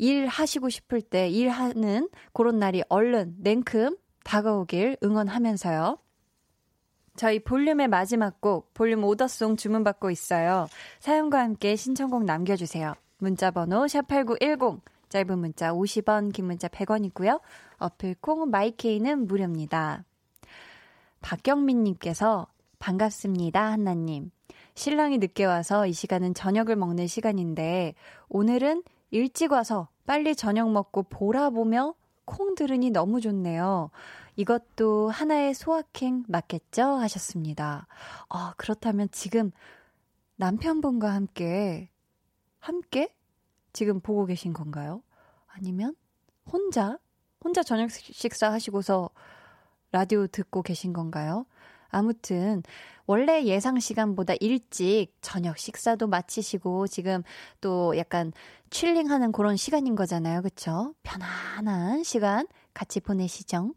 일하시고 0.00 0.70
싶을 0.70 1.02
때 1.02 1.28
일하는 1.28 2.08
그런 2.32 2.58
날이 2.58 2.82
얼른 2.88 3.36
냉큼 3.38 3.98
다가오길 4.24 4.96
응원하면서요. 5.02 5.98
저희 7.16 7.38
볼륨의 7.38 7.88
마지막 7.88 8.40
곡, 8.40 8.72
볼륨 8.72 9.04
오더송 9.04 9.56
주문받고 9.56 10.10
있어요. 10.10 10.68
사연과 11.00 11.40
함께 11.40 11.76
신청곡 11.76 12.24
남겨주세요. 12.24 12.94
문자번호 13.18 13.84
샵8910, 13.84 14.80
짧은 15.10 15.38
문자 15.38 15.70
50원, 15.72 16.32
긴 16.32 16.46
문자 16.46 16.66
100원이고요. 16.68 17.40
어플 17.78 18.16
콩 18.22 18.48
마이케이는 18.48 19.26
무료입니다. 19.26 20.04
박경민님께서 21.20 22.46
반갑습니다, 22.78 23.62
한나님. 23.62 24.30
신랑이 24.74 25.18
늦게 25.18 25.44
와서 25.44 25.86
이 25.86 25.92
시간은 25.92 26.32
저녁을 26.32 26.76
먹는 26.76 27.06
시간인데, 27.06 27.94
오늘은 28.30 28.82
일찍 29.10 29.52
와서 29.52 29.88
빨리 30.10 30.34
저녁 30.34 30.72
먹고 30.72 31.04
보라 31.04 31.50
보며 31.50 31.94
콩 32.24 32.56
들으니 32.56 32.90
너무 32.90 33.20
좋네요. 33.20 33.90
이것도 34.34 35.08
하나의 35.08 35.54
소확행 35.54 36.24
맞겠죠? 36.26 36.82
하셨습니다. 36.82 37.86
아, 38.28 38.52
그렇다면 38.56 39.06
지금 39.12 39.52
남편분과 40.34 41.14
함께, 41.14 41.90
함께 42.58 43.14
지금 43.72 44.00
보고 44.00 44.26
계신 44.26 44.52
건가요? 44.52 45.00
아니면 45.46 45.94
혼자? 46.44 46.98
혼자 47.44 47.62
저녁 47.62 47.92
식사 47.92 48.50
하시고서 48.50 49.10
라디오 49.92 50.26
듣고 50.26 50.62
계신 50.62 50.92
건가요? 50.92 51.46
아무튼 51.90 52.62
원래 53.06 53.44
예상 53.44 53.78
시간보다 53.78 54.34
일찍 54.40 55.08
저녁 55.20 55.58
식사도 55.58 56.06
마치시고 56.06 56.86
지금 56.86 57.22
또 57.60 57.96
약간 57.96 58.32
칠링하는 58.70 59.32
그런 59.32 59.56
시간인 59.56 59.96
거잖아요. 59.96 60.42
그쵸? 60.42 60.94
편안한 61.02 62.04
시간 62.04 62.46
같이 62.72 63.00
보내시죠. 63.00 63.74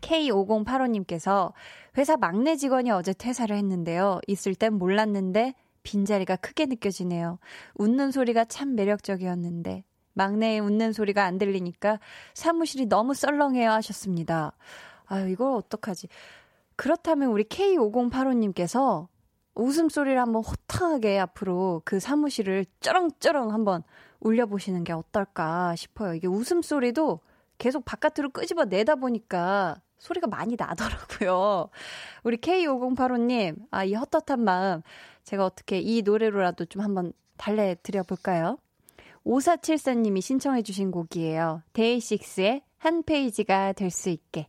K5085님께서 0.00 1.52
회사 1.96 2.16
막내 2.16 2.56
직원이 2.56 2.90
어제 2.90 3.12
퇴사를 3.12 3.54
했는데요. 3.56 4.20
있을 4.26 4.54
땐 4.54 4.74
몰랐는데 4.74 5.54
빈자리가 5.82 6.36
크게 6.36 6.66
느껴지네요. 6.66 7.38
웃는 7.76 8.10
소리가 8.10 8.44
참 8.46 8.74
매력적이었는데 8.74 9.84
막내의 10.14 10.60
웃는 10.60 10.92
소리가 10.92 11.24
안 11.24 11.38
들리니까 11.38 12.00
사무실이 12.34 12.86
너무 12.86 13.14
썰렁해요 13.14 13.70
하셨습니다. 13.70 14.52
아유, 15.06 15.28
이걸 15.28 15.54
어떡하지. 15.54 16.08
그렇다면 16.76 17.30
우리 17.30 17.44
K5085님께서 17.44 19.06
웃음소리를 19.54 20.18
한번 20.20 20.42
호탕하게 20.42 21.18
앞으로 21.20 21.82
그 21.84 22.00
사무실을 22.00 22.66
쩌렁쩌렁 22.80 23.52
한번 23.52 23.82
울려보시는 24.20 24.84
게 24.84 24.92
어떨까 24.92 25.76
싶어요. 25.76 26.14
이게 26.14 26.26
웃음소리도 26.26 27.20
계속 27.58 27.84
바깥으로 27.84 28.30
끄집어 28.30 28.64
내다 28.64 28.96
보니까 28.96 29.80
소리가 29.98 30.26
많이 30.26 30.56
나더라고요. 30.58 31.68
우리 32.24 32.36
K5085님, 32.38 33.56
아, 33.70 33.84
이 33.84 33.94
헛헛한 33.94 34.40
마음, 34.42 34.82
제가 35.22 35.44
어떻게 35.46 35.78
이 35.78 36.02
노래로라도 36.02 36.64
좀 36.66 36.82
한번 36.82 37.12
달래드려 37.36 38.02
볼까요? 38.02 38.58
5474님이 39.24 40.20
신청해주신 40.20 40.90
곡이에요. 40.90 41.62
데이식스의 41.72 42.62
한 42.78 43.02
페이지가 43.02 43.72
될 43.72 43.90
수 43.90 44.10
있게. 44.10 44.48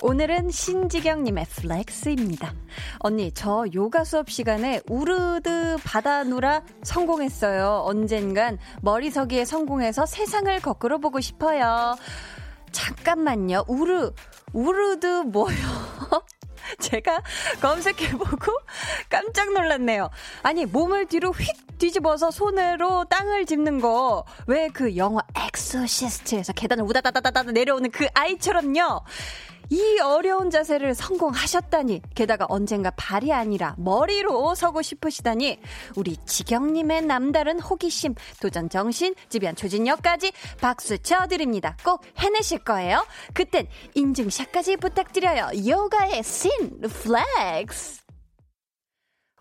오늘은 0.00 0.50
신지경님의 0.50 1.46
flex입니다. 1.46 2.54
언니, 3.00 3.32
저 3.32 3.64
요가 3.74 4.04
수업 4.04 4.30
시간에 4.30 4.80
우르드바 4.88 5.76
다누라 5.84 6.62
성공했어요. 6.84 7.82
언젠간 7.84 8.58
머리서기에 8.82 9.44
성공해서 9.44 10.06
세상을 10.06 10.60
거꾸로 10.60 11.00
보고 11.00 11.20
싶어요. 11.20 11.96
잠깐만요. 12.70 13.64
우르, 13.66 14.12
우르드 14.52 15.22
뭐요? 15.22 15.56
제가 16.78 17.20
검색해보고 17.60 18.52
깜짝 19.08 19.52
놀랐네요. 19.52 20.10
아니, 20.42 20.64
몸을 20.64 21.06
뒤로 21.06 21.30
휙 21.32 21.68
뒤집어서 21.78 22.30
손으로 22.30 23.04
땅을 23.04 23.46
짚는 23.46 23.80
거. 23.80 24.24
왜 24.46 24.68
그 24.68 24.96
영화 24.96 25.22
엑소시스트에서 25.34 26.52
계단을 26.52 26.84
우다다다다다 26.84 27.44
내려오는 27.44 27.90
그 27.90 28.06
아이처럼요. 28.14 29.02
이 29.70 29.98
어려운 30.00 30.50
자세를 30.50 30.94
성공하셨다니, 30.94 32.02
게다가 32.14 32.46
언젠가 32.48 32.90
발이 32.90 33.32
아니라 33.32 33.74
머리로 33.78 34.54
서고 34.54 34.82
싶으시다니, 34.82 35.60
우리 35.96 36.16
지경님의 36.24 37.02
남다른 37.02 37.60
호기심, 37.60 38.14
도전 38.40 38.68
정신, 38.70 39.14
집념 39.28 39.54
추진력까지 39.54 40.32
박수 40.60 40.98
쳐드립니다. 40.98 41.76
꼭 41.84 42.02
해내실 42.18 42.60
거예요. 42.60 43.06
그땐 43.34 43.66
인증샷까지 43.94 44.76
부탁드려요. 44.78 45.50
요가의 45.66 46.22
신, 46.22 46.80
flex! 46.80 48.02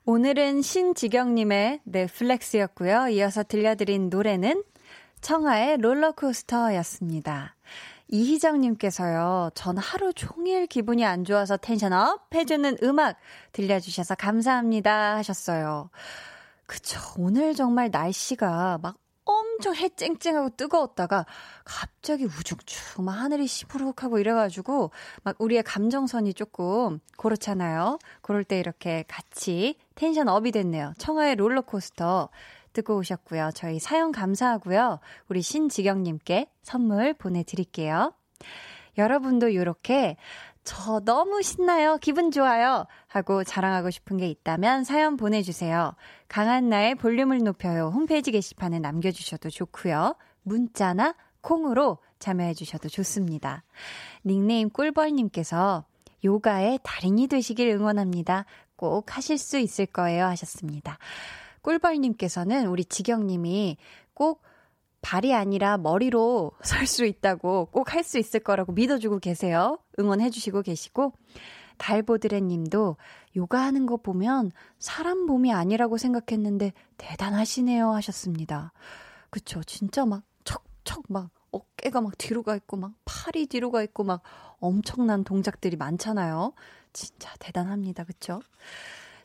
오늘은 0.10 0.62
신지경님의 0.62 1.82
네, 1.84 2.06
flex였고요. 2.06 3.10
이어서 3.10 3.44
들려드린 3.44 4.10
노래는 4.10 4.64
청하의 5.20 5.78
롤러코스터였습니다. 5.80 7.56
이희정님께서요, 8.10 9.52
전 9.54 9.78
하루 9.78 10.14
종일 10.14 10.68
기분이 10.68 11.06
안 11.06 11.24
좋아서 11.24 11.58
텐션업 11.58 12.34
해주는 12.34 12.78
음악 12.84 13.18
들려주셔서 13.52 14.16
감사합니다 14.16 15.16
하셨어요. 15.18 15.90
그쵸. 16.66 17.00
오늘 17.18 17.54
정말 17.54 17.90
날씨가 17.92 18.80
막 18.82 18.96
엄청 19.24 19.76
해 19.76 19.90
쨍쨍하고 19.90 20.52
뜨거웠다가 20.56 21.26
갑자기 21.66 22.24
우중충 22.26 23.04
막 23.06 23.12
하늘이 23.12 23.46
시무룩하고 23.46 24.20
이래가지고 24.20 24.92
막 25.24 25.36
우리의 25.40 25.64
감정선이 25.64 26.34
조금 26.34 27.00
그렇잖아요. 27.18 28.00
그럴 28.22 28.44
때 28.46 28.58
이렇게 28.60 29.04
같이 29.08 29.76
텐션 29.96 30.30
업이 30.30 30.52
됐네요. 30.52 30.94
청하의 30.98 31.36
롤러코스터 31.36 32.30
듣고 32.78 32.98
오셨고요. 32.98 33.52
저희 33.56 33.80
사연 33.80 34.12
감사하고요. 34.12 35.00
우리 35.30 35.42
신지경님께 35.42 36.50
선물 36.62 37.14
보내드릴게요. 37.14 38.14
여러분도 38.98 39.50
이렇게 39.50 40.18
저 40.64 41.00
너무 41.00 41.42
신나요. 41.42 41.98
기분 41.98 42.30
좋아요. 42.30 42.86
하고 43.08 43.44
자랑하고 43.44 43.90
싶은 43.90 44.18
게 44.18 44.28
있다면 44.28 44.84
사연 44.84 45.16
보내주세요. 45.18 45.96
강한 46.28 46.70
나의 46.70 46.96
볼륨을 46.96 47.40
높여요. 47.40 47.90
홈페이지 47.94 48.32
게시판에 48.32 48.80
남겨주셔도 48.80 49.50
좋고요. 49.50 50.16
문자나 50.44 51.16
콩으로 51.42 52.00
참여해주셔도 52.20 52.90
좋습니다. 52.90 53.64
닉네임 54.26 54.70
꿀벌님께서 54.70 55.86
요가의 56.26 56.80
달인이 56.84 57.28
되시길 57.28 57.70
응원합니다. 57.70 58.46
꼭 58.76 59.16
하실 59.16 59.38
수 59.38 59.58
있을 59.58 59.86
거예요. 59.86 60.26
하셨습니다. 60.26 60.98
꿀벌님께서는 61.68 62.68
우리 62.68 62.86
지경님이 62.86 63.78
꼭 64.14 64.42
발이 65.02 65.34
아니라 65.34 65.78
머리로 65.78 66.54
설 66.64 66.88
수 66.88 67.06
있다고 67.06 67.68
꼭 67.72 67.94
할 67.94 68.04
수 68.04 68.18
있을 68.18 68.40
거라고 68.40 68.72
믿어주고 68.72 69.20
계세요. 69.20 69.78
응원해주시고 70.00 70.62
계시고, 70.62 71.14
달보드레 71.78 72.42
님도 72.42 72.96
요가 73.36 73.62
하는 73.62 73.86
거 73.86 73.98
보면 73.98 74.52
사람 74.80 75.20
몸이 75.20 75.52
아니라고 75.54 75.98
생각했는데 75.98 76.72
대단하시네요 76.98 77.92
하셨습니다. 77.92 78.72
그쵸. 79.30 79.62
진짜 79.64 80.06
막 80.06 80.24
척척 80.46 81.04
막 81.10 81.30
어깨가 81.52 82.02
막 82.02 82.18
뒤로 82.18 82.44
가 82.44 82.56
있고 82.56 82.78
막 82.78 82.94
팔이 83.06 83.48
뒤로 83.48 83.72
가 83.72 83.84
있고 83.84 84.04
막 84.04 84.22
엄청난 84.60 85.24
동작들이 85.24 85.76
많잖아요. 85.76 86.54
진짜 86.94 87.32
대단합니다. 87.40 88.06
그쵸? 88.06 88.40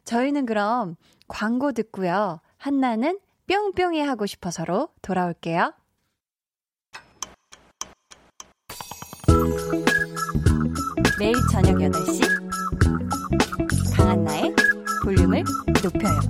저희는 0.05 0.47
그럼 0.47 0.97
광고 1.29 1.73
듣고요. 1.73 2.41
한나는 2.57 3.19
뿅뿅이 3.47 4.01
하고 4.01 4.27
싶어서로 4.27 4.89
돌아올게요. 5.03 5.73
매일 11.19 11.35
저녁 11.53 11.77
8시 11.77 12.21
강한나의 13.97 14.55
볼륨을 15.05 15.45
높여요. 15.83 16.21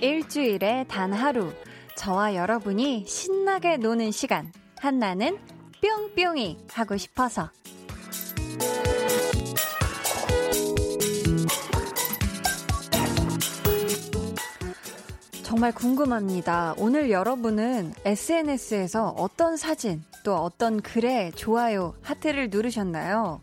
일주일에 0.00 0.84
단 0.88 1.12
하루 1.12 1.52
저와 2.02 2.34
여러분이 2.34 3.04
신나게 3.06 3.76
노는 3.76 4.10
시간 4.10 4.52
한나는 4.76 5.38
뿅뿅이 5.80 6.66
하고 6.72 6.96
싶어서 6.96 7.48
정말 15.44 15.70
궁금합니다. 15.72 16.74
오늘 16.76 17.12
여러분은 17.12 17.94
SNS에서 18.04 19.10
어떤 19.16 19.56
사진 19.56 20.02
또 20.24 20.34
어떤 20.34 20.82
글에 20.82 21.30
좋아요, 21.36 21.94
하트를 22.02 22.50
누르셨나요? 22.50 23.40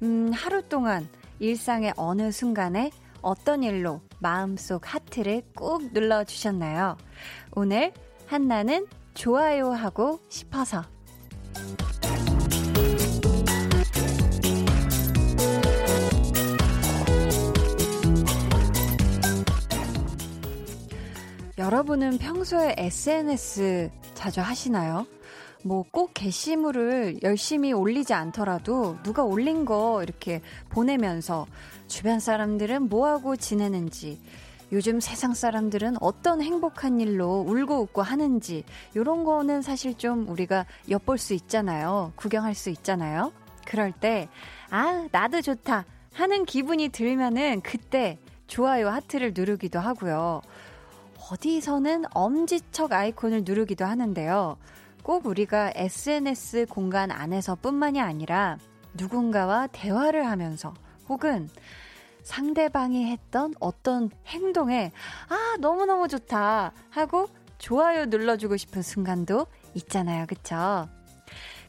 음, 0.00 0.32
하루 0.32 0.62
동안 0.62 1.06
일상의 1.40 1.92
어느 1.96 2.32
순간에 2.32 2.90
어떤 3.22 3.62
일로 3.62 4.00
마음속 4.18 4.94
하트를 4.94 5.42
꾹 5.54 5.92
눌러주셨나요? 5.92 6.96
오늘 7.52 7.92
한나는 8.26 8.86
좋아요 9.14 9.70
하고 9.70 10.20
싶어서. 10.28 10.84
여러분은 21.58 22.18
평소에 22.18 22.76
SNS 22.78 23.90
자주 24.14 24.40
하시나요? 24.40 25.06
뭐 25.64 25.84
꼭 25.90 26.12
게시물을 26.14 27.20
열심히 27.22 27.72
올리지 27.72 28.14
않더라도 28.14 28.96
누가 29.02 29.24
올린 29.24 29.64
거 29.64 30.02
이렇게 30.02 30.40
보내면서 30.68 31.46
주변 31.88 32.20
사람들은 32.20 32.88
뭐하고 32.88 33.36
지내는지 33.36 34.20
요즘 34.70 35.00
세상 35.00 35.34
사람들은 35.34 35.96
어떤 36.00 36.42
행복한 36.42 37.00
일로 37.00 37.40
울고 37.40 37.80
웃고 37.80 38.02
하는지 38.02 38.64
요런 38.94 39.24
거는 39.24 39.62
사실 39.62 39.96
좀 39.96 40.28
우리가 40.28 40.66
엿볼 40.90 41.18
수 41.18 41.32
있잖아요. 41.34 42.12
구경할 42.16 42.54
수 42.54 42.68
있잖아요. 42.70 43.32
그럴 43.66 43.92
때 43.92 44.28
아, 44.70 45.08
나도 45.10 45.40
좋다 45.40 45.84
하는 46.12 46.44
기분이 46.44 46.90
들면은 46.90 47.60
그때 47.62 48.18
좋아요 48.46 48.88
하트를 48.90 49.32
누르기도 49.34 49.78
하고요. 49.78 50.42
어디서는 51.30 52.04
엄지척 52.12 52.92
아이콘을 52.92 53.42
누르기도 53.44 53.84
하는데요. 53.84 54.56
꼭 55.08 55.24
우리가 55.24 55.72
SNS 55.74 56.66
공간 56.68 57.10
안에서뿐만이 57.10 57.98
아니라 57.98 58.58
누군가와 58.92 59.68
대화를 59.68 60.26
하면서 60.26 60.74
혹은 61.08 61.48
상대방이 62.22 63.06
했던 63.06 63.54
어떤 63.58 64.10
행동에 64.26 64.92
아, 65.30 65.56
너무너무 65.60 66.08
좋다 66.08 66.72
하고 66.90 67.26
좋아요 67.56 68.04
눌러주고 68.04 68.58
싶은 68.58 68.82
순간도 68.82 69.46
있잖아요. 69.76 70.26
그쵸? 70.26 70.86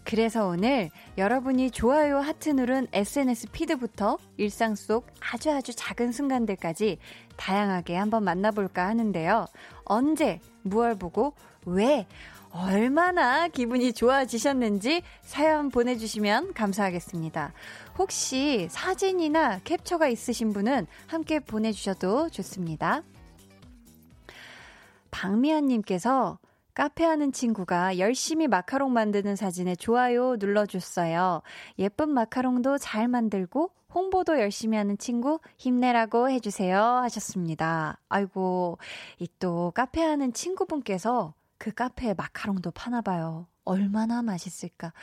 그래서 0.03 0.45
오늘 0.45 0.89
여러분이 1.17 1.71
좋아요 1.71 2.17
하트 2.17 2.49
누른 2.49 2.87
SNS 2.91 3.51
피드부터 3.53 4.17
일상 4.35 4.75
속 4.75 5.07
아주 5.21 5.49
아주 5.49 5.73
작은 5.73 6.11
순간들까지 6.11 6.97
다양하게 7.37 7.95
한번 7.95 8.25
만나볼까 8.25 8.85
하는데요. 8.85 9.45
언제, 9.85 10.41
무얼 10.61 10.95
보고, 10.95 11.35
왜, 11.65 12.05
얼마나 12.51 13.47
기분이 13.47 13.93
좋아지셨는지 13.93 15.03
사연 15.21 15.69
보내주시면 15.69 16.53
감사하겠습니다. 16.53 17.53
혹시 17.97 18.67
사진이나 18.69 19.59
캡처가 19.63 20.07
있으신 20.07 20.51
분은 20.53 20.87
함께 21.07 21.39
보내주셔도 21.39 22.29
좋습니다. 22.29 23.03
박미연님께서 25.11 26.39
카페 26.73 27.03
하는 27.03 27.31
친구가 27.31 27.97
열심히 27.97 28.47
마카롱 28.47 28.93
만드는 28.93 29.35
사진에 29.35 29.75
좋아요 29.75 30.37
눌러줬어요. 30.37 31.41
예쁜 31.77 32.09
마카롱도 32.09 32.77
잘 32.77 33.07
만들고 33.07 33.71
홍보도 33.93 34.39
열심히 34.39 34.77
하는 34.77 34.97
친구 34.97 35.39
힘내라고 35.57 36.29
해주세요 36.29 36.79
하셨습니다. 36.79 37.97
아이고, 38.07 38.77
이 39.19 39.27
또 39.39 39.71
카페 39.73 40.01
하는 40.03 40.31
친구분께서 40.31 41.33
그 41.59 41.71
카페에 41.71 42.15
마카롱도 42.15 42.71
파나 42.71 43.01
봐요. 43.01 43.45
얼마나 43.65 44.23
맛있을까. 44.23 44.93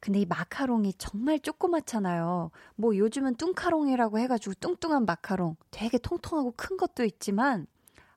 근데 0.00 0.20
이 0.20 0.26
마카롱이 0.26 0.94
정말 0.98 1.40
조그맣잖아요. 1.40 2.50
뭐 2.76 2.96
요즘은 2.96 3.36
뚱카롱이라고 3.36 4.18
해가지고 4.18 4.54
뚱뚱한 4.60 5.06
마카롱 5.06 5.56
되게 5.70 5.96
통통하고 5.96 6.52
큰 6.56 6.76
것도 6.76 7.04
있지만 7.04 7.66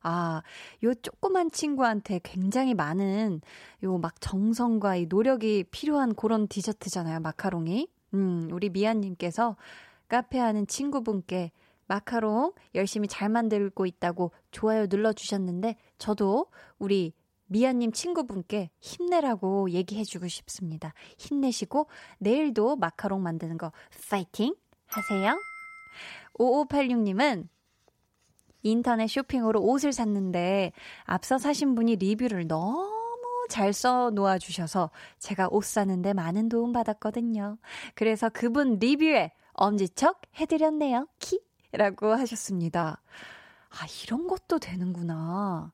아, 0.01 0.41
요 0.83 0.93
조그만 0.95 1.51
친구한테 1.51 2.19
굉장히 2.23 2.73
많은 2.73 3.41
요 3.83 3.97
막 3.97 4.19
정성과 4.21 4.95
이 4.97 5.05
노력이 5.07 5.65
필요한 5.71 6.13
그런 6.15 6.47
디저트잖아요, 6.47 7.19
마카롱이. 7.21 7.87
음, 8.15 8.49
우리 8.51 8.69
미아님께서 8.69 9.55
카페 10.07 10.39
하는 10.39 10.65
친구분께 10.67 11.51
마카롱 11.87 12.53
열심히 12.75 13.07
잘 13.07 13.29
만들고 13.29 13.85
있다고 13.85 14.31
좋아요 14.51 14.87
눌러주셨는데, 14.89 15.75
저도 15.97 16.47
우리 16.79 17.13
미아님 17.47 17.91
친구분께 17.91 18.69
힘내라고 18.79 19.71
얘기해주고 19.71 20.27
싶습니다. 20.27 20.93
힘내시고, 21.17 21.87
내일도 22.19 22.75
마카롱 22.75 23.23
만드는 23.23 23.57
거 23.57 23.71
파이팅 24.09 24.55
하세요. 24.87 25.39
5586님은 26.39 27.47
인터넷 28.63 29.07
쇼핑으로 29.07 29.61
옷을 29.61 29.93
샀는데, 29.93 30.71
앞서 31.03 31.37
사신 31.37 31.75
분이 31.75 31.95
리뷰를 31.97 32.47
너무 32.47 32.97
잘 33.49 33.73
써 33.73 34.09
놓아 34.11 34.37
주셔서 34.37 34.91
제가 35.19 35.47
옷 35.51 35.63
사는데 35.63 36.13
많은 36.13 36.49
도움 36.49 36.73
받았거든요. 36.73 37.57
그래서 37.95 38.29
그분 38.29 38.77
리뷰에 38.79 39.31
엄지척 39.53 40.21
해드렸네요. 40.35 41.07
키! 41.19 41.41
라고 41.71 42.11
하셨습니다. 42.13 43.01
아, 43.69 43.85
이런 44.03 44.27
것도 44.27 44.59
되는구나. 44.59 45.71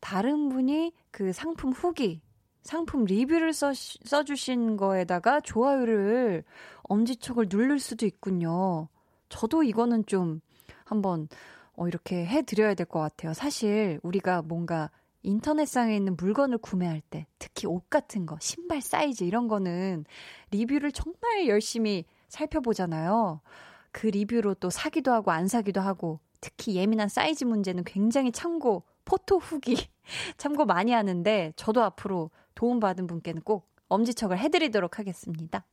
다른 0.00 0.48
분이 0.48 0.92
그 1.10 1.32
상품 1.32 1.72
후기, 1.72 2.20
상품 2.62 3.04
리뷰를 3.04 3.52
써, 3.52 3.72
써주신 3.74 4.76
거에다가 4.76 5.40
좋아요를 5.40 6.44
엄지척을 6.82 7.46
누를 7.48 7.78
수도 7.78 8.06
있군요. 8.06 8.88
저도 9.28 9.62
이거는 9.62 10.04
좀 10.06 10.40
한번 10.84 11.28
어, 11.76 11.86
이렇게 11.86 12.26
해드려야 12.26 12.74
될 12.74 12.86
것 12.86 12.98
같아요. 13.00 13.32
사실 13.34 14.00
우리가 14.02 14.42
뭔가 14.42 14.90
인터넷상에 15.22 15.96
있는 15.96 16.16
물건을 16.16 16.58
구매할 16.58 17.00
때, 17.00 17.26
특히 17.38 17.66
옷 17.66 17.88
같은 17.90 18.24
거, 18.26 18.36
신발 18.40 18.80
사이즈 18.80 19.24
이런 19.24 19.48
거는 19.48 20.04
리뷰를 20.50 20.92
정말 20.92 21.46
열심히 21.48 22.04
살펴보잖아요. 22.28 23.40
그 23.92 24.06
리뷰로 24.06 24.54
또 24.54 24.70
사기도 24.70 25.12
하고 25.12 25.30
안 25.30 25.46
사기도 25.48 25.80
하고, 25.80 26.20
특히 26.40 26.76
예민한 26.76 27.08
사이즈 27.08 27.44
문제는 27.44 27.84
굉장히 27.84 28.32
참고, 28.32 28.84
photo 29.08 29.38
후기 29.38 29.74
참고 30.36 30.66
많이 30.66 30.92
하는데, 30.92 31.54
저도 31.56 31.82
앞으로 31.82 32.30
도움받은 32.54 33.06
분께는 33.06 33.40
꼭 33.40 33.66
엄지척을 33.88 34.38
해드리도록 34.38 34.98
하겠습니다. 34.98 35.64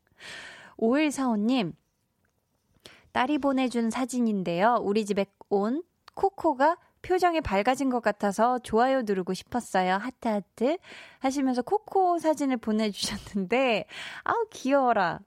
5145님, 0.78 1.74
딸이 3.12 3.40
보내준 3.40 3.90
사진인데요. 3.90 4.80
우리 4.82 5.06
집에 5.06 5.26
온 5.50 5.84
코코가 6.16 6.78
표정이 7.02 7.42
밝아진 7.42 7.90
것 7.90 8.02
같아서 8.02 8.58
좋아요 8.60 9.02
누르고 9.02 9.34
싶었어요. 9.34 9.96
하트 9.96 10.30
하트 10.30 10.78
하시면서 11.20 11.62
코코 11.62 12.18
사진을 12.20 12.58
보내주셨는데, 12.58 13.86
아우, 14.24 14.46
귀여워라. 14.50 15.20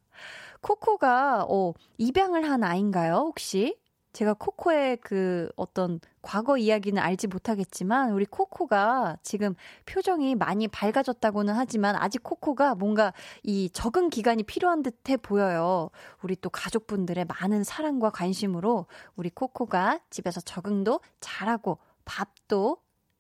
코코가, 0.62 1.44
어, 1.48 1.74
입양을 1.98 2.48
한 2.48 2.64
아인가요, 2.64 3.16
혹시? 3.16 3.76
제가 4.12 4.34
코코의 4.34 4.98
그 4.98 5.48
어떤 5.56 6.00
과거 6.22 6.56
이야기는 6.56 7.00
알지 7.00 7.26
못하겠지만 7.26 8.12
우리 8.12 8.24
코코가 8.24 9.18
지금 9.22 9.54
표정이 9.86 10.34
많이 10.34 10.66
밝아졌다고는 10.66 11.54
하지만 11.54 11.94
아직 11.96 12.22
코코가 12.22 12.74
뭔가 12.74 13.12
이 13.42 13.70
적응 13.72 14.10
기간이 14.10 14.42
필요한 14.42 14.82
듯해 14.82 15.16
보여요. 15.18 15.90
우리 16.22 16.36
또 16.36 16.50
가족분들의 16.50 17.26
많은 17.26 17.64
사랑과 17.64 18.10
관심으로 18.10 18.86
우리 19.16 19.30
코코가 19.30 20.00
집에서 20.10 20.40
적응도 20.40 21.00
잘하고 21.20 21.78
밥도 22.04 22.78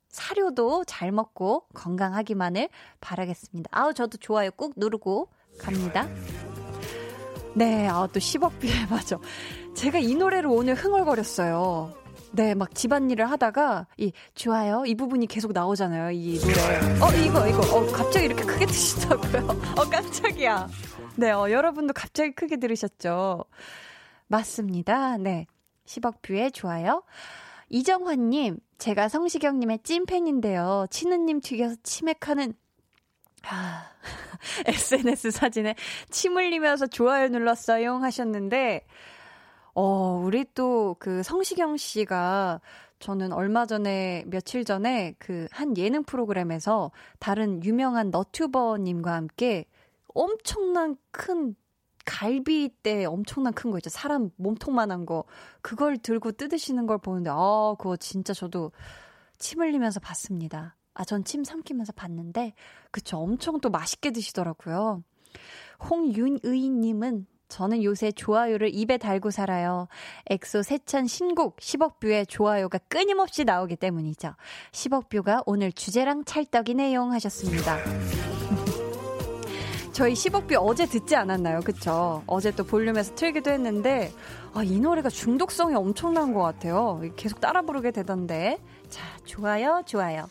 사료도 0.08 0.84
잘 0.84 1.12
먹고 1.12 1.66
건강하기만을 1.74 2.70
바라겠습니다. 3.00 3.68
아우 3.72 3.92
저도 3.92 4.16
좋아요 4.18 4.50
꾹 4.50 4.72
누르고 4.76 5.28
갑니다. 5.58 6.08
네, 7.54 7.88
아, 7.88 8.06
또 8.12 8.20
10억 8.20 8.58
비에 8.60 8.86
맞아. 8.86 9.18
제가 9.78 10.00
이 10.00 10.16
노래를 10.16 10.50
오늘 10.50 10.74
흥얼거렸어요. 10.74 11.94
네, 12.32 12.52
막 12.56 12.74
집안일을 12.74 13.30
하다가, 13.30 13.86
이, 13.96 14.12
좋아요. 14.34 14.82
이 14.84 14.96
부분이 14.96 15.28
계속 15.28 15.52
나오잖아요. 15.52 16.10
이 16.10 16.36
노래. 16.40 17.00
어, 17.00 17.08
이거, 17.24 17.46
이거. 17.46 17.76
어, 17.76 17.86
갑자기 17.92 18.26
이렇게 18.26 18.42
크게 18.42 18.66
드시더라고요. 18.66 19.48
어, 19.78 19.88
깜짝이야. 19.88 20.68
네, 21.14 21.30
어, 21.30 21.48
여러분도 21.48 21.92
갑자기 21.92 22.32
크게 22.32 22.56
들으셨죠? 22.56 23.44
맞습니다. 24.26 25.16
네. 25.16 25.46
10억 25.86 26.22
뷰에 26.22 26.50
좋아요. 26.50 27.04
이정환님, 27.68 28.58
제가 28.78 29.08
성시경님의 29.08 29.78
찐팬인데요. 29.84 30.86
치느님 30.90 31.40
튀겨서 31.40 31.76
치맥하는 31.84 32.52
아, 33.44 33.92
SNS 34.66 35.30
사진에 35.30 35.76
침 36.10 36.36
흘리면서 36.36 36.88
좋아요 36.88 37.28
눌렀어요 37.28 37.98
하셨는데, 37.98 38.84
어, 39.80 40.20
우리 40.24 40.44
또 40.54 40.96
그 40.98 41.22
성시경 41.22 41.76
씨가 41.76 42.60
저는 42.98 43.32
얼마 43.32 43.64
전에, 43.66 44.24
며칠 44.26 44.64
전에 44.64 45.14
그 45.18 45.46
한 45.52 45.76
예능 45.76 46.02
프로그램에서 46.02 46.90
다른 47.20 47.62
유명한 47.64 48.10
너튜버님과 48.10 49.14
함께 49.14 49.66
엄청난 50.14 50.96
큰 51.12 51.54
갈빗대 52.04 53.04
엄청난 53.04 53.52
큰 53.52 53.70
거 53.70 53.78
있죠. 53.78 53.88
사람 53.90 54.30
몸통만한 54.36 55.06
거. 55.06 55.24
그걸 55.62 55.96
들고 55.98 56.32
뜯으시는 56.32 56.86
걸 56.88 56.98
보는데, 56.98 57.30
아, 57.32 57.74
그거 57.78 57.96
진짜 57.96 58.32
저도 58.34 58.72
침 59.38 59.60
흘리면서 59.60 60.00
봤습니다. 60.00 60.74
아, 60.94 61.04
전 61.04 61.22
침 61.22 61.44
삼키면서 61.44 61.92
봤는데, 61.92 62.54
그쵸. 62.90 63.18
엄청 63.18 63.60
또 63.60 63.70
맛있게 63.70 64.10
드시더라고요. 64.10 65.04
홍윤의님은 65.88 67.26
저는 67.48 67.82
요새 67.82 68.12
좋아요를 68.12 68.74
입에 68.74 68.98
달고 68.98 69.30
살아요. 69.30 69.88
엑소 70.30 70.62
세찬 70.62 71.06
신곡 71.06 71.56
10억 71.56 71.98
뷰에 71.98 72.24
좋아요가 72.24 72.78
끊임없이 72.88 73.44
나오기 73.44 73.76
때문이죠. 73.76 74.34
10억 74.72 75.08
뷰가 75.08 75.42
오늘 75.46 75.72
주제랑 75.72 76.24
찰떡이네요 76.24 77.02
하셨습니다. 77.04 77.78
저희 79.92 80.12
10억 80.12 80.46
뷰 80.46 80.54
어제 80.58 80.86
듣지 80.86 81.16
않았나요? 81.16 81.58
그쵸? 81.60 82.22
어제 82.26 82.52
또 82.52 82.62
볼륨에서 82.62 83.16
틀기도 83.16 83.50
했는데, 83.50 84.12
아, 84.54 84.62
이 84.62 84.78
노래가 84.78 85.08
중독성이 85.08 85.74
엄청난 85.74 86.32
것 86.32 86.40
같아요. 86.40 87.02
계속 87.16 87.40
따라 87.40 87.62
부르게 87.62 87.90
되던데. 87.90 88.58
자, 88.88 89.04
좋아요, 89.24 89.82
좋아요. 89.86 90.28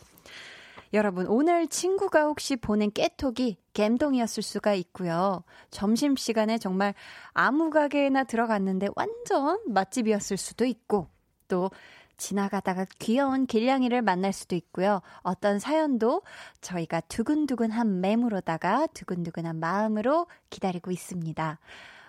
여러분, 0.94 1.28
오늘 1.28 1.68
친구가 1.68 2.24
혹시 2.24 2.56
보낸 2.56 2.92
깨톡이 2.92 3.58
갬동이었을 3.74 4.42
수가 4.42 4.74
있고요. 4.74 5.44
점심시간에 5.70 6.58
정말 6.58 6.94
아무 7.34 7.70
가게나 7.70 8.24
들어갔는데 8.24 8.90
완전 8.96 9.60
맛집이었을 9.68 10.38
수도 10.38 10.66
있고, 10.66 11.08
또 11.48 11.70
지나가다가 12.18 12.86
귀여운 13.00 13.46
길냥이를 13.46 14.02
만날 14.02 14.34
수도 14.34 14.56
있고요. 14.56 15.02
어떤 15.22 15.60
사연도 15.60 16.24
저희가 16.62 17.02
두근두근한 17.02 18.02
맴으로다가 18.02 18.88
두근두근한 18.88 19.60
마음으로 19.60 20.28
기다리고 20.50 20.92
있습니다. 20.92 21.60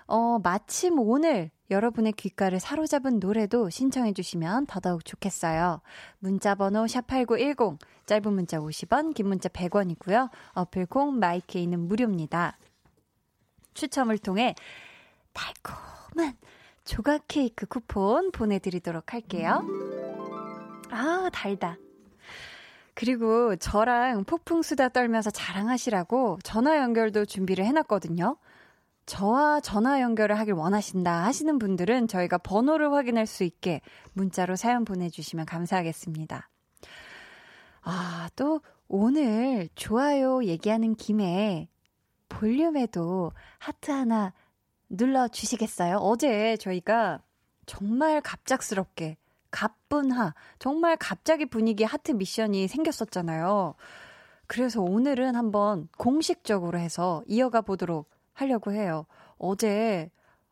어, 0.08 0.38
마침 0.42 0.98
오늘 0.98 1.50
여러분의 1.70 2.12
귓가를 2.12 2.60
사로잡은 2.60 3.20
노래도 3.20 3.68
신청해 3.68 4.14
주시면 4.14 4.64
더더욱 4.66 5.04
좋겠어요. 5.04 5.82
문자 6.18 6.54
번호 6.54 6.84
샵8910 6.86 7.78
짧은 8.06 8.32
문자 8.32 8.58
50원, 8.58 9.14
긴 9.14 9.28
문자 9.28 9.50
100원이고요. 9.50 10.30
어플 10.54 10.86
콩 10.86 11.18
마이케이는 11.18 11.78
무료입니다. 11.78 12.56
추첨을 13.74 14.16
통해 14.16 14.54
달콤한 15.34 16.38
조각 16.84 17.24
케이크 17.28 17.66
쿠폰 17.66 18.32
보내 18.32 18.58
드리도록 18.58 19.12
할게요. 19.12 19.62
아, 20.90 21.28
달다. 21.30 21.76
그리고 22.94 23.56
저랑 23.56 24.24
폭풍 24.24 24.62
수다 24.62 24.88
떨면서 24.88 25.30
자랑하시라고 25.30 26.38
전화 26.42 26.78
연결도 26.78 27.26
준비를 27.26 27.66
해놨거든요. 27.66 28.38
저와 29.08 29.60
전화 29.60 30.02
연결을 30.02 30.38
하길 30.38 30.52
원하신다 30.52 31.24
하시는 31.24 31.58
분들은 31.58 32.08
저희가 32.08 32.36
번호를 32.36 32.92
확인할 32.92 33.26
수 33.26 33.42
있게 33.42 33.80
문자로 34.12 34.54
사연 34.54 34.84
보내주시면 34.84 35.46
감사하겠습니다. 35.46 36.50
아, 37.80 38.28
또 38.36 38.60
오늘 38.86 39.70
좋아요 39.74 40.44
얘기하는 40.44 40.94
김에 40.94 41.68
볼륨에도 42.28 43.32
하트 43.58 43.90
하나 43.90 44.34
눌러주시겠어요? 44.90 45.96
어제 45.96 46.58
저희가 46.58 47.22
정말 47.64 48.20
갑작스럽게 48.20 49.16
가뿐하, 49.50 50.34
정말 50.58 50.98
갑자기 50.98 51.46
분위기 51.46 51.82
하트 51.82 52.12
미션이 52.12 52.68
생겼었잖아요. 52.68 53.74
그래서 54.46 54.82
오늘은 54.82 55.34
한번 55.34 55.88
공식적으로 55.96 56.78
해서 56.78 57.22
이어가 57.26 57.62
보도록 57.62 58.17
하려고 58.38 58.72
해요. 58.72 59.06
어제 59.36 60.10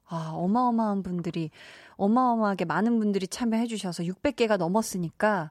아, 0.09 0.31
어마어마한 0.35 1.03
분들이 1.03 1.51
어마어마하게 1.97 2.65
많은 2.65 2.99
분들이 2.99 3.27
참여해 3.27 3.67
주셔서 3.67 4.03
600개가 4.05 4.57
넘었으니까 4.57 5.51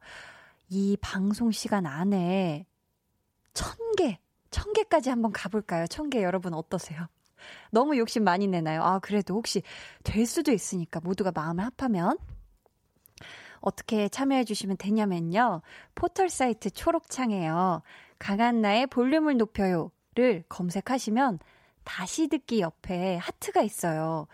이 0.69 0.97
방송 1.01 1.51
시간 1.51 1.85
안에 1.85 2.65
1000개, 3.53 4.17
1000개까지 4.51 5.09
한번 5.09 5.31
가볼까요? 5.31 5.85
1000개 5.85 6.21
여러분 6.21 6.53
어떠세요? 6.53 7.07
너무 7.71 7.97
욕심 7.97 8.23
많이 8.23 8.47
내나요? 8.47 8.81
아, 8.83 8.99
그래도 8.99 9.35
혹시 9.35 9.61
될 10.03 10.25
수도 10.25 10.51
있으니까 10.51 10.99
모두가 10.99 11.31
마음을 11.33 11.63
합하면 11.63 12.17
어떻게 13.59 14.09
참여해 14.09 14.43
주시면 14.43 14.77
되냐면요. 14.77 15.61
포털 15.95 16.29
사이트 16.29 16.69
초록창에요. 16.69 17.81
강한나의 18.19 18.87
볼륨을 18.87 19.37
높여요를 19.37 20.43
검색하시면 20.49 21.39
다시 21.85 22.27
듣기 22.27 22.59
옆에 22.61 23.15
하트가 23.17 23.61
있어요. 23.61 24.27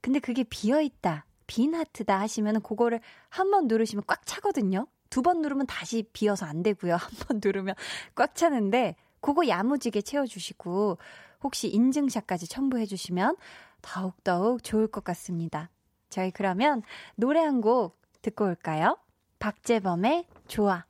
근데 0.00 0.20
그게 0.20 0.44
비어 0.44 0.80
있다. 0.80 1.24
빈 1.48 1.74
하트다 1.74 2.20
하시면 2.20 2.62
그거를 2.62 3.00
한 3.30 3.50
번 3.50 3.66
누르시면 3.66 4.04
꽉 4.06 4.24
차거든요. 4.26 4.86
두 5.10 5.22
번 5.22 5.40
누르면 5.42 5.66
다시 5.66 6.04
비어서 6.12 6.46
안 6.46 6.62
되고요. 6.62 6.94
한 7.00 7.10
번 7.26 7.40
누르면 7.42 7.74
꽉 8.14 8.34
차는데 8.36 8.94
그거 9.20 9.48
야무지게 9.48 10.02
채워주시고 10.02 10.98
혹시 11.42 11.68
인증샷까지 11.68 12.46
첨부해 12.48 12.86
주시면 12.86 13.36
더욱더욱 13.82 14.62
좋을 14.62 14.86
것 14.88 15.02
같습니다. 15.04 15.70
저희 16.10 16.30
그러면 16.30 16.82
노래 17.16 17.40
한 17.40 17.60
곡 17.60 17.98
듣고 18.22 18.44
올까요? 18.44 18.98
박재범의 19.38 20.26
좋아. 20.48 20.84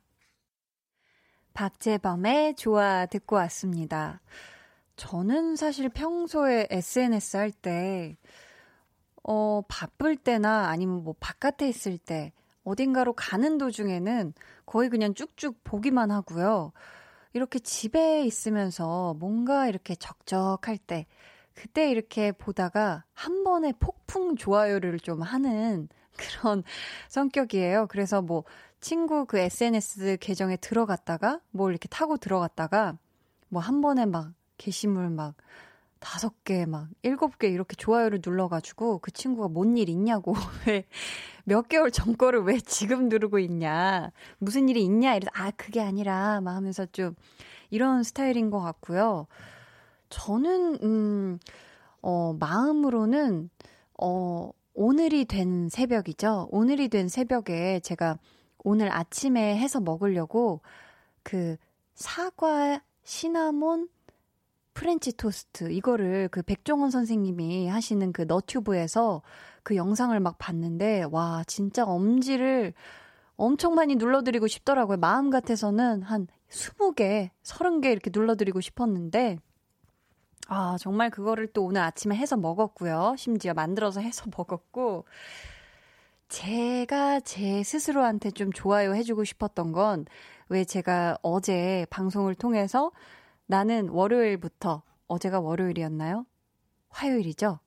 박재범의 1.53 2.55
좋아 2.55 3.05
듣고 3.05 3.35
왔습니다. 3.37 4.21
저는 4.99 5.55
사실 5.55 5.87
평소에 5.87 6.67
SNS 6.69 7.37
할 7.37 7.51
때, 7.51 8.17
어, 9.23 9.61
바쁠 9.67 10.17
때나 10.17 10.67
아니면 10.69 11.03
뭐 11.03 11.15
바깥에 11.19 11.69
있을 11.69 11.97
때, 11.97 12.33
어딘가로 12.65 13.13
가는 13.13 13.57
도중에는 13.57 14.33
거의 14.65 14.89
그냥 14.89 15.13
쭉쭉 15.13 15.63
보기만 15.63 16.11
하고요. 16.11 16.73
이렇게 17.33 17.59
집에 17.59 18.23
있으면서 18.25 19.15
뭔가 19.19 19.67
이렇게 19.67 19.95
적적할 19.95 20.77
때, 20.77 21.05
그때 21.53 21.89
이렇게 21.91 22.31
보다가 22.33 23.05
한 23.13 23.43
번에 23.45 23.71
폭풍 23.79 24.35
좋아요를 24.35 24.99
좀 24.99 25.21
하는 25.21 25.87
그런 26.17 26.63
성격이에요. 27.09 27.87
그래서 27.87 28.21
뭐 28.21 28.43
친구 28.81 29.25
그 29.25 29.37
SNS 29.39 30.17
계정에 30.19 30.57
들어갔다가 30.57 31.39
뭘 31.51 31.71
이렇게 31.73 31.87
타고 31.89 32.17
들어갔다가 32.17 32.97
뭐 33.49 33.61
한 33.61 33.81
번에 33.81 34.05
막 34.05 34.33
게시물 34.59 35.09
막 35.09 35.33
다섯 35.99 36.43
개, 36.43 36.67
막 36.67 36.87
일곱 37.01 37.39
개 37.39 37.47
이렇게 37.49 37.75
좋아요를 37.75 38.21
눌러가지고 38.23 38.99
그 38.99 39.11
친구가 39.11 39.47
뭔 39.49 39.75
일 39.75 39.89
있냐고 39.89 40.35
왜 40.67 40.85
몇 41.49 41.67
개월 41.67 41.89
전 41.89 42.15
거를 42.15 42.41
왜 42.43 42.59
지금 42.59 43.09
누르고 43.09 43.39
있냐 43.39 44.11
무슨 44.37 44.69
일이 44.69 44.83
있냐 44.83 45.15
이래서 45.15 45.31
아 45.33 45.49
그게 45.51 45.81
아니라 45.81 46.41
막 46.41 46.55
하면서 46.55 46.85
좀 46.85 47.15
이런 47.71 48.03
스타일인 48.03 48.51
것 48.51 48.59
같고요. 48.61 49.25
저는 50.09 50.77
음, 50.83 51.39
어, 52.03 52.35
마음으로는 52.39 53.49
어, 53.99 54.51
오늘이 54.75 55.25
된 55.25 55.69
새벽이죠. 55.69 56.49
오늘이 56.51 56.87
된 56.89 57.07
새벽에 57.09 57.79
제가 57.79 58.19
오늘 58.63 58.91
아침에 58.91 59.57
해서 59.57 59.79
먹으려고 59.79 60.61
그 61.23 61.57
사과 61.95 62.79
시나몬 63.03 63.89
프렌치 64.73 65.11
토스트 65.11 65.71
이거를 65.71 66.29
그 66.29 66.41
백종원 66.41 66.91
선생님이 66.91 67.67
하시는 67.67 68.11
그 68.13 68.23
너튜브에서 68.23 69.21
그 69.63 69.75
영상을 69.75 70.17
막 70.19 70.37
봤는데 70.37 71.05
와 71.11 71.43
진짜 71.47 71.83
엄지를 71.85 72.73
엄청 73.35 73.75
많이 73.75 73.95
눌러드리고 73.95 74.47
싶더라고요. 74.47 74.97
마음 74.97 75.29
같아서는 75.29 76.01
한 76.03 76.27
20개, 76.49 77.29
30개 77.43 77.91
이렇게 77.91 78.09
눌러드리고 78.13 78.61
싶었는데 78.61 79.37
아 80.47 80.77
정말 80.79 81.09
그거를 81.09 81.47
또 81.47 81.65
오늘 81.65 81.81
아침에 81.81 82.15
해서 82.15 82.37
먹었고요. 82.37 83.15
심지어 83.17 83.53
만들어서 83.53 84.01
해서 84.01 84.25
먹었고 84.35 85.05
제가 86.29 87.21
제 87.21 87.63
스스로한테 87.63 88.31
좀 88.31 88.51
좋아요 88.51 88.93
해주고 88.93 89.23
싶었던 89.23 89.71
건 89.71 90.05
왜 90.49 90.65
제가 90.65 91.17
어제 91.21 91.85
방송을 91.89 92.35
통해서 92.35 92.91
나는 93.53 93.89
월요일부터 93.89 94.83
어제가 95.07 95.39
월요일이었나요? 95.39 96.27
화요일이죠? 96.89 97.59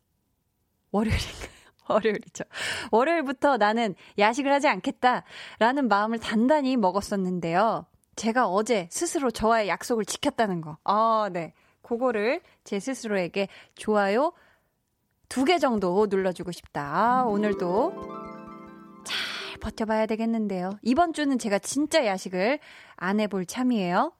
월요일인가요? 0.93 1.51
월요일이죠. 1.91 2.45
월요일부터 2.93 3.57
나는 3.57 3.97
야식을 4.17 4.53
하지 4.53 4.69
않겠다라는 4.69 5.89
마음을 5.89 6.21
단단히 6.21 6.77
먹었었는데요. 6.77 7.87
제가 8.15 8.47
어제 8.49 8.87
스스로 8.93 9.33
저와의 9.33 9.67
약속을 9.69 10.05
지켰다는 10.05 10.61
거. 10.61 10.79
아, 10.85 11.29
네. 11.33 11.53
그거를 11.83 12.43
제 12.63 12.79
스스로에게 12.79 13.49
좋아요 13.75 14.33
두 15.29 15.45
개 15.45 15.59
정도 15.59 16.07
눌러주고 16.09 16.53
싶다. 16.53 16.83
아, 16.83 17.25
오늘도 17.25 17.93
잘 19.05 19.59
버텨봐야 19.59 20.07
되겠는데요. 20.07 20.71
이번 20.83 21.13
주는 21.13 21.37
제가 21.41 21.59
진짜 21.59 22.07
야식을 22.07 22.61
안 22.95 23.19
해볼 23.19 23.47
참이에요. 23.47 24.13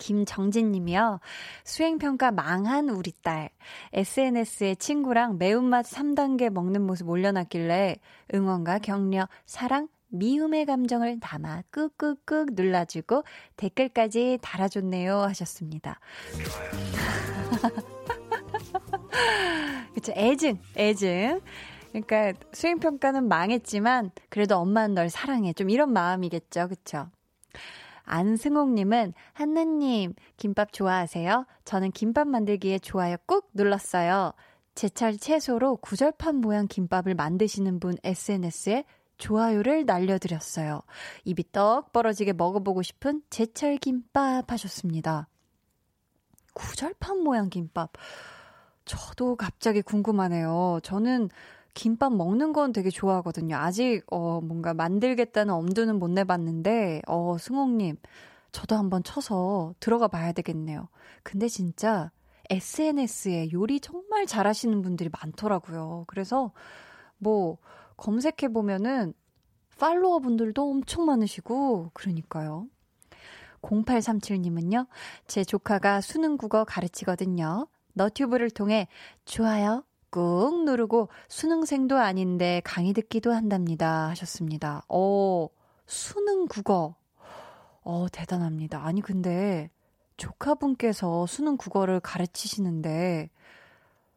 김정진 0.00 0.72
님이요. 0.72 1.20
수행평가 1.62 2.32
망한 2.32 2.88
우리 2.88 3.12
딸. 3.22 3.50
SNS에 3.92 4.74
친구랑 4.76 5.36
매운맛 5.38 5.86
3단계 5.86 6.48
먹는 6.50 6.82
모습 6.82 7.08
올려놨길래 7.08 7.98
응원과 8.34 8.78
격려, 8.78 9.28
사랑, 9.44 9.86
미움의 10.08 10.66
감정을 10.66 11.20
담아 11.20 11.62
꾹꾹꾹 11.70 12.46
눌러주고 12.54 13.22
댓글까지 13.56 14.38
달아줬네요 14.42 15.20
하셨습니다. 15.20 16.00
그쵸, 19.94 20.12
애증, 20.16 20.58
애증. 20.76 21.40
그러니까 21.92 22.32
수행평가는 22.52 23.28
망했지만 23.28 24.10
그래도 24.30 24.56
엄마는 24.56 24.94
널 24.94 25.10
사랑해. 25.10 25.52
좀 25.52 25.70
이런 25.70 25.92
마음이겠죠. 25.92 26.68
그쵸? 26.68 27.08
안승옥님은 28.10 29.14
한나님 29.32 30.14
김밥 30.36 30.72
좋아하세요? 30.72 31.46
저는 31.64 31.92
김밥 31.92 32.26
만들기에 32.26 32.80
좋아요 32.80 33.16
꾹 33.26 33.48
눌렀어요. 33.54 34.32
제철 34.74 35.16
채소로 35.16 35.76
구절판 35.76 36.36
모양 36.36 36.66
김밥을 36.66 37.14
만드시는 37.14 37.80
분 37.80 37.96
SNS에 38.02 38.84
좋아요를 39.18 39.84
날려드렸어요. 39.84 40.80
입이 41.24 41.52
떡 41.52 41.92
벌어지게 41.92 42.32
먹어보고 42.32 42.82
싶은 42.82 43.22
제철 43.30 43.76
김밥 43.76 44.50
하셨습니다. 44.50 45.28
구절판 46.54 47.22
모양 47.22 47.48
김밥. 47.48 47.92
저도 48.84 49.36
갑자기 49.36 49.82
궁금하네요. 49.82 50.80
저는 50.82 51.28
김밥 51.74 52.12
먹는 52.12 52.52
건 52.52 52.72
되게 52.72 52.90
좋아하거든요. 52.90 53.56
아직, 53.56 54.02
어, 54.10 54.40
뭔가 54.40 54.74
만들겠다는 54.74 55.52
엄두는 55.54 55.98
못 55.98 56.10
내봤는데, 56.10 57.02
어, 57.06 57.36
승옥님, 57.38 57.96
저도 58.52 58.76
한번 58.76 59.02
쳐서 59.02 59.74
들어가 59.80 60.08
봐야 60.08 60.32
되겠네요. 60.32 60.88
근데 61.22 61.48
진짜 61.48 62.10
SNS에 62.50 63.52
요리 63.52 63.80
정말 63.80 64.26
잘하시는 64.26 64.82
분들이 64.82 65.08
많더라고요. 65.22 66.04
그래서 66.08 66.52
뭐, 67.18 67.58
검색해 67.96 68.48
보면은 68.52 69.14
팔로워 69.78 70.18
분들도 70.18 70.68
엄청 70.68 71.06
많으시고, 71.06 71.90
그러니까요. 71.94 72.66
0837님은요, 73.62 74.86
제 75.26 75.44
조카가 75.44 76.00
수능 76.00 76.36
국어 76.36 76.64
가르치거든요. 76.64 77.66
너튜브를 77.92 78.50
통해 78.50 78.88
좋아요, 79.24 79.84
꾹 80.10 80.64
누르고 80.64 81.08
수능생도 81.28 81.96
아닌데 81.98 82.60
강의 82.64 82.92
듣기도 82.92 83.32
한답니다. 83.32 84.08
하셨습니다. 84.10 84.82
어, 84.88 85.48
수능 85.86 86.46
국어. 86.48 86.94
어, 87.82 88.06
대단합니다. 88.12 88.84
아니, 88.84 89.00
근데 89.00 89.70
조카분께서 90.16 91.26
수능 91.26 91.56
국어를 91.56 92.00
가르치시는데 92.00 93.30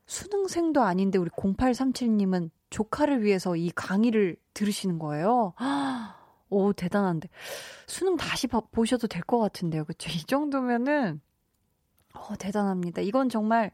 수능생도 0.05 0.81
아닌데 0.81 1.17
우리 1.17 1.29
0837님은 1.29 2.49
조카를 2.69 3.23
위해서 3.23 3.55
이 3.55 3.71
강의를 3.71 4.35
들으시는 4.53 4.99
거예요. 4.99 5.53
오, 6.49 6.73
대단한데. 6.73 7.29
수능 7.87 8.15
다시 8.17 8.47
봐, 8.47 8.59
보셔도 8.71 9.07
될 9.07 9.23
것 9.23 9.39
같은데요. 9.39 9.85
그쵸? 9.85 10.09
이 10.11 10.23
정도면은, 10.25 11.21
어, 12.13 12.35
대단합니다. 12.37 13.01
이건 13.01 13.29
정말 13.29 13.71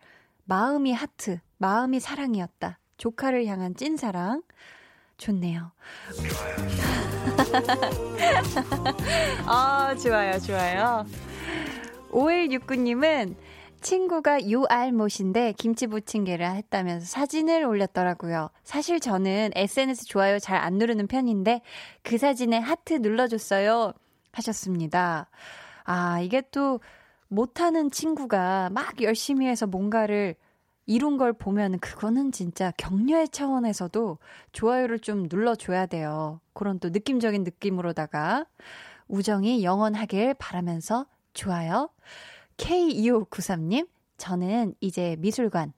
마음이 0.50 0.92
하트, 0.94 1.40
마음이 1.60 2.00
사랑이었다. 2.00 2.80
조카를 2.98 3.46
향한 3.46 3.76
찐사랑. 3.76 4.42
좋네요. 5.18 5.72
아, 9.46 9.94
좋아요, 10.02 10.40
좋아요. 10.40 11.06
5169님은 12.10 13.36
친구가 13.82 14.48
유알못인데 14.48 15.54
김치부침개를 15.54 16.56
했다면서 16.56 17.06
사진을 17.06 17.64
올렸더라고요. 17.66 18.50
사실 18.64 19.00
저는 19.00 19.52
SNS 19.54 20.08
좋아요 20.08 20.40
잘 20.40 20.58
안 20.58 20.80
누르는 20.80 21.06
편인데 21.06 21.62
그 22.02 22.18
사진에 22.18 22.58
하트 22.58 22.96
눌러줬어요. 22.96 23.94
하셨습니다. 24.32 25.30
아, 25.84 26.22
이게 26.22 26.42
또 26.50 26.80
못하는 27.30 27.90
친구가 27.90 28.70
막 28.72 29.02
열심히 29.02 29.48
해서 29.48 29.66
뭔가를 29.66 30.36
이룬 30.86 31.18
걸 31.18 31.34
보면 31.34 31.80
그거는 31.80 32.32
진짜 32.32 32.72
격려의 32.78 33.30
차원에서도 33.30 34.18
좋아요를 34.52 35.00
좀 35.00 35.28
눌러줘야 35.30 35.86
돼요. 35.86 36.42
그런 36.54 36.80
또 36.80 36.90
느낌적인 36.90 37.44
느낌으로다가 37.44 38.46
우정이 39.08 39.64
영원하길 39.64 40.34
바라면서 40.34 41.06
좋아요. 41.34 41.90
K2593님, 42.58 43.88
저는 44.18 44.74
이제 44.82 45.16
미술관, 45.20 45.74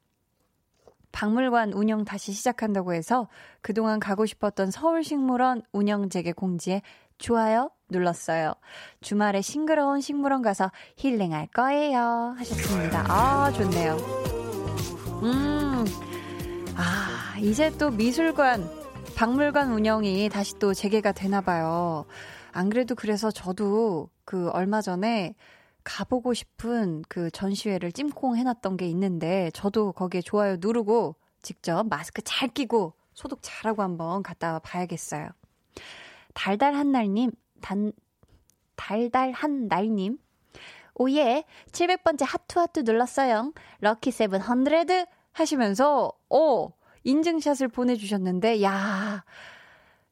박물관 1.11 1.73
운영 1.73 2.05
다시 2.05 2.31
시작한다고 2.31 2.93
해서 2.93 3.27
그동안 3.61 3.99
가고 3.99 4.25
싶었던 4.25 4.71
서울식물원 4.71 5.63
운영 5.73 6.09
재개 6.09 6.31
공지에 6.31 6.81
좋아요 7.21 7.69
눌렀어요. 7.89 8.53
주말에 9.01 9.41
싱그러운 9.41 10.01
식물원 10.01 10.41
가서 10.41 10.71
힐링할 10.97 11.47
거예요. 11.47 12.35
하셨습니다. 12.37 13.05
아, 13.07 13.51
좋네요. 13.51 13.97
음, 15.23 15.85
아, 16.75 17.37
이제 17.39 17.69
또 17.77 17.91
미술관, 17.91 18.67
박물관 19.15 19.71
운영이 19.71 20.29
다시 20.29 20.57
또 20.57 20.73
재개가 20.73 21.11
되나봐요. 21.11 22.05
안 22.53 22.69
그래도 22.69 22.95
그래서 22.95 23.29
저도 23.29 24.09
그 24.25 24.49
얼마 24.49 24.81
전에 24.81 25.35
가보고 25.83 26.33
싶은 26.33 27.03
그 27.07 27.29
전시회를 27.31 27.91
찜콩 27.91 28.37
해놨던 28.37 28.77
게 28.77 28.87
있는데 28.87 29.51
저도 29.53 29.91
거기에 29.93 30.21
좋아요 30.21 30.57
누르고 30.59 31.15
직접 31.41 31.87
마스크 31.87 32.21
잘 32.23 32.49
끼고 32.49 32.93
소독 33.13 33.39
잘하고 33.41 33.81
한번 33.81 34.23
갔다 34.23 34.59
봐야겠어요. 34.59 35.29
달달한날님, 36.33 37.31
단, 37.61 37.91
달달한날님. 38.75 40.17
오예, 40.95 41.43
700번째 41.71 42.25
하트하트 42.27 42.81
눌렀어요. 42.81 43.53
lucky 43.79 44.11
seven 44.11 44.41
hundred 44.41 45.05
하시면서, 45.31 46.11
오, 46.29 46.73
인증샷을 47.03 47.69
보내주셨는데, 47.69 48.61
야 48.63 49.23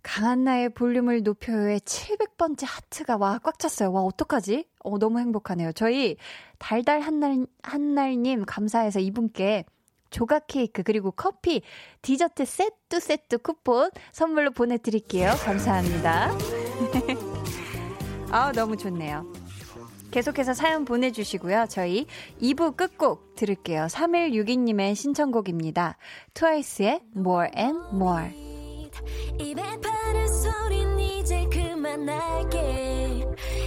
강한나의 0.01 0.69
볼륨을 0.70 1.24
높여요의 1.24 1.82
700번째 1.82 2.65
하트가 2.65 3.17
와, 3.17 3.38
꽉 3.39 3.59
찼어요. 3.59 3.91
와, 3.91 4.01
어떡하지? 4.01 4.65
어, 4.84 4.97
너무 4.97 5.20
행복하네요. 5.20 5.74
저희 5.74 6.15
달달한날, 6.57 7.45
한날님 7.63 8.45
감사해서 8.45 8.99
이분께 8.99 9.65
조각 10.10 10.47
케이크 10.47 10.84
그리고 10.84 11.12
커피 11.12 11.62
디저트 12.01 12.45
세트 12.45 12.99
세트 12.99 13.38
쿠폰 13.39 13.89
선물로 14.12 14.51
보내드릴게요. 14.51 15.34
감사합니다. 15.43 16.32
아 18.32 18.51
너무 18.51 18.78
좋네요. 18.78 19.32
계속해서 20.12 20.53
사연 20.53 20.86
보내주시고요. 20.86 21.68
저희 21.70 22.07
2부 22.41 22.76
끝곡 22.76 23.36
들을게요. 23.36 23.86
3162님의 23.86 24.95
신청곡입니다. 24.95 25.97
트와이스의 26.34 27.01
More 27.16 27.49
and 27.55 27.80
More. 27.93 28.30
입에 29.39 29.62
파는 29.62 30.28
소린 30.28 30.99
이제 30.99 31.45
그만할게 31.51 33.26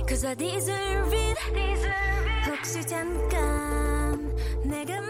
Cause 0.08 0.26
I 0.26 0.34
deserve 0.34 1.16
it, 1.16 1.40
deserve 1.54 2.30
it. 2.30 2.50
혹시 2.50 2.86
잠깐 2.86 4.34
내가 4.64 5.00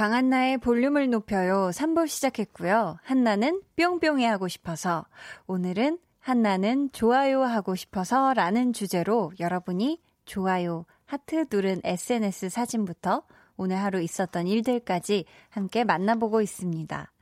강한나의 0.00 0.56
볼륨을 0.56 1.10
높여요 1.10 1.68
3부 1.74 2.08
시작했고요. 2.08 2.96
한나는 3.02 3.60
뿅뿅이 3.76 4.24
하고 4.24 4.48
싶어서 4.48 5.04
오늘은 5.46 5.98
한나는 6.20 6.88
좋아요 6.92 7.42
하고 7.42 7.74
싶어서 7.74 8.32
라는 8.32 8.72
주제로 8.72 9.30
여러분이 9.38 10.00
좋아요, 10.24 10.86
하트 11.04 11.44
누른 11.52 11.82
SNS 11.84 12.48
사진부터 12.48 13.24
오늘 13.58 13.76
하루 13.76 14.00
있었던 14.00 14.46
일들까지 14.46 15.26
함께 15.50 15.84
만나보고 15.84 16.40
있습니다. 16.40 17.12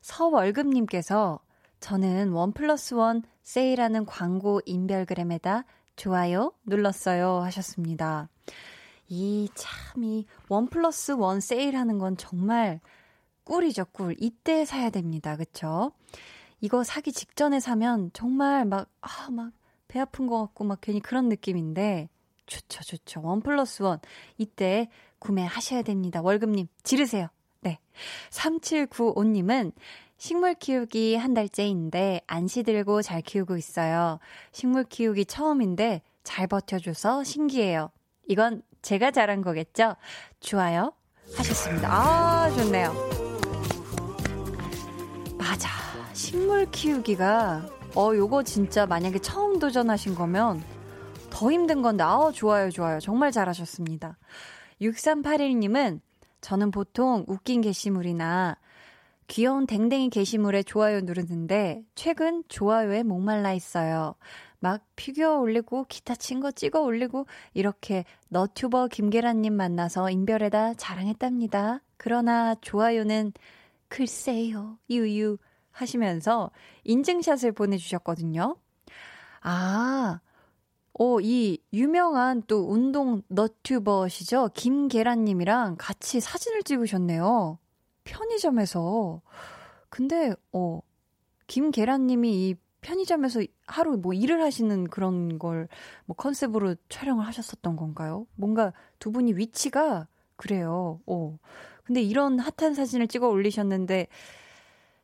서월금님께서 0.00 1.40
저는 1.80 2.30
원 2.30 2.52
플러스 2.52 2.94
원 2.94 3.24
세일하는 3.42 4.06
광고 4.06 4.60
인별그램에다 4.66 5.64
좋아요 5.96 6.52
눌렀어요 6.64 7.40
하셨습니다. 7.40 8.28
이 9.10 9.48
참 9.54 10.02
이 10.04 10.24
one 10.48 10.66
plus 10.68 11.12
one 11.12 11.40
세일하는 11.40 11.98
건 11.98 12.16
정말 12.16 12.80
꿀이죠 13.44 13.86
꿀. 13.86 14.16
이때 14.20 14.64
사야 14.64 14.90
됩니다. 14.90 15.36
그쵸? 15.36 15.92
이거 16.60 16.84
사기 16.84 17.12
직전에 17.12 17.58
사면 17.60 18.10
정말 18.12 18.64
막 18.64 18.88
아 19.02 19.30
막 19.30 19.52
배 19.88 19.98
아픈 19.98 20.28
것 20.28 20.38
같고 20.40 20.62
막 20.64 20.80
괜히 20.80 21.00
그런 21.00 21.28
느낌인데 21.28 22.08
좋죠 22.46 22.84
좋죠. 22.84 23.22
one 23.22 23.40
plus 23.40 23.82
one 23.82 23.98
이때 24.38 24.88
구매하셔야 25.18 25.82
됩니다. 25.82 26.20
월급님 26.22 26.68
지르세요. 26.84 27.26
네. 27.60 27.78
3795님은 28.30 29.72
식물 30.16 30.54
키우기 30.54 31.16
한 31.16 31.34
달째인데 31.34 32.20
안 32.26 32.46
시들고 32.46 33.02
잘 33.02 33.20
키우고 33.22 33.56
있어요. 33.56 34.18
식물 34.52 34.84
키우기 34.84 35.24
처음인데 35.24 36.02
잘 36.22 36.46
버텨줘서 36.46 37.24
신기해요. 37.24 37.90
이건 38.30 38.62
제가 38.80 39.10
잘한 39.10 39.42
거겠죠? 39.42 39.96
좋아요. 40.38 40.92
하셨습니다. 41.34 41.88
아, 41.90 42.48
좋네요. 42.50 42.94
맞아. 45.36 45.68
식물 46.12 46.70
키우기가, 46.70 47.68
어, 47.96 48.14
요거 48.14 48.44
진짜 48.44 48.86
만약에 48.86 49.18
처음 49.18 49.58
도전하신 49.58 50.14
거면 50.14 50.62
더 51.28 51.50
힘든 51.50 51.82
건데, 51.82 52.04
아, 52.04 52.30
좋아요, 52.32 52.70
좋아요. 52.70 53.00
정말 53.00 53.32
잘하셨습니다. 53.32 54.16
6381님은 54.80 56.00
저는 56.40 56.70
보통 56.70 57.24
웃긴 57.26 57.62
게시물이나 57.62 58.56
귀여운 59.26 59.66
댕댕이 59.66 60.10
게시물에 60.10 60.62
좋아요 60.62 61.00
누르는데 61.00 61.82
최근 61.96 62.44
좋아요에 62.48 63.02
목말라 63.02 63.54
있어요. 63.54 64.14
막 64.60 64.84
피규어 64.96 65.38
올리고 65.38 65.84
기타 65.88 66.14
친 66.14 66.40
거 66.40 66.50
찍어 66.52 66.80
올리고 66.82 67.26
이렇게 67.54 68.04
너튜버 68.28 68.88
김계란님 68.88 69.52
만나서 69.54 70.10
인별에다 70.10 70.74
자랑했답니다. 70.74 71.80
그러나 71.96 72.54
좋아요는 72.56 73.32
글쎄요 73.88 74.78
유유 74.90 75.38
하시면서 75.72 76.50
인증샷을 76.84 77.52
보내주셨거든요. 77.52 78.56
아, 79.42 80.20
오, 80.94 81.20
이 81.20 81.58
유명한 81.72 82.42
또 82.46 82.68
운동 82.70 83.22
너튜버시죠? 83.28 84.50
김계란님이랑 84.54 85.76
같이 85.78 86.20
사진을 86.20 86.62
찍으셨네요. 86.62 87.58
편의점에서. 88.04 89.22
근데, 89.88 90.34
어, 90.52 90.80
김계란님이 91.46 92.48
이 92.50 92.54
편의점에서 92.80 93.42
하루 93.66 93.96
뭐 93.96 94.12
일을 94.14 94.42
하시는 94.42 94.84
그런 94.84 95.38
걸 95.38 95.68
뭐 96.04 96.16
컨셉으로 96.16 96.74
촬영을 96.88 97.24
하셨었던 97.26 97.76
건가요? 97.76 98.26
뭔가 98.34 98.72
두 98.98 99.12
분이 99.12 99.34
위치가 99.34 100.08
그래요. 100.36 101.00
어. 101.06 101.38
근데 101.84 102.02
이런 102.02 102.38
핫한 102.40 102.74
사진을 102.74 103.08
찍어 103.08 103.28
올리셨는데 103.28 104.08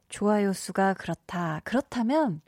좋아요 0.08 0.52
수가 0.52 0.94
그렇다. 0.94 1.60
그렇다면 1.64 2.40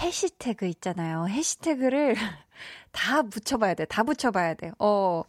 해시태그 0.00 0.66
있잖아요. 0.66 1.26
해시태그를 1.28 2.14
다 2.92 3.22
붙여봐야 3.22 3.74
돼. 3.74 3.84
다 3.86 4.02
붙여봐야 4.02 4.54
돼. 4.54 4.72
어, 4.78 5.22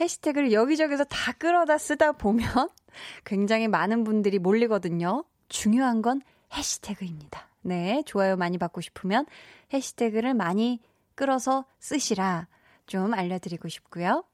해시태그를 0.00 0.52
여기저기서 0.52 1.04
다 1.04 1.32
끌어다 1.32 1.78
쓰다 1.78 2.12
보면 2.12 2.46
굉장히 3.24 3.68
많은 3.68 4.04
분들이 4.04 4.38
몰리거든요. 4.38 5.24
중요한 5.48 6.02
건 6.02 6.22
해시태그입니다. 6.54 7.46
네, 7.66 8.02
좋아요 8.06 8.36
많이 8.36 8.58
받고 8.58 8.80
싶으면 8.80 9.26
해시태그를 9.72 10.34
많이 10.34 10.80
끌어서 11.14 11.64
쓰시라 11.80 12.46
좀 12.86 13.12
알려드리고 13.12 13.68
싶고요. 13.68 14.24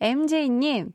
MJ님, 0.00 0.92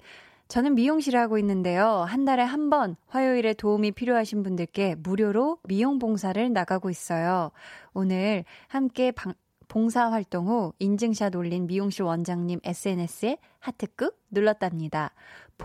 저는 0.49 0.76
미용실을 0.76 1.17
하고 1.19 1.38
있는데요. 1.38 1.88
한 2.07 2.26
달에 2.26 2.43
한 2.43 2.69
번 2.69 2.95
화요일에 3.07 3.53
도움이 3.53 3.91
필요하신 3.93 4.43
분들께 4.43 4.95
무료로 4.95 5.59
미용 5.63 5.97
봉사를 5.97 6.51
나가고 6.51 6.89
있어요. 6.89 7.51
오늘 7.93 8.43
함께 8.67 9.11
방, 9.11 9.34
봉사 9.69 10.11
활동 10.11 10.49
후 10.49 10.74
인증샷 10.80 11.36
올린 11.36 11.67
미용실 11.67 12.03
원장님 12.03 12.59
SNS에 12.63 13.38
하트 13.59 13.88
꾹 13.95 14.13
눌렀답니다. 14.30 15.13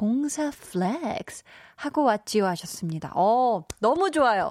봉사 0.06 0.50
flex 0.50 1.42
하고 1.74 2.04
왔지요 2.04 2.44
하셨습니다. 2.46 3.12
어, 3.14 3.64
너무 3.80 4.10
좋아요. 4.10 4.50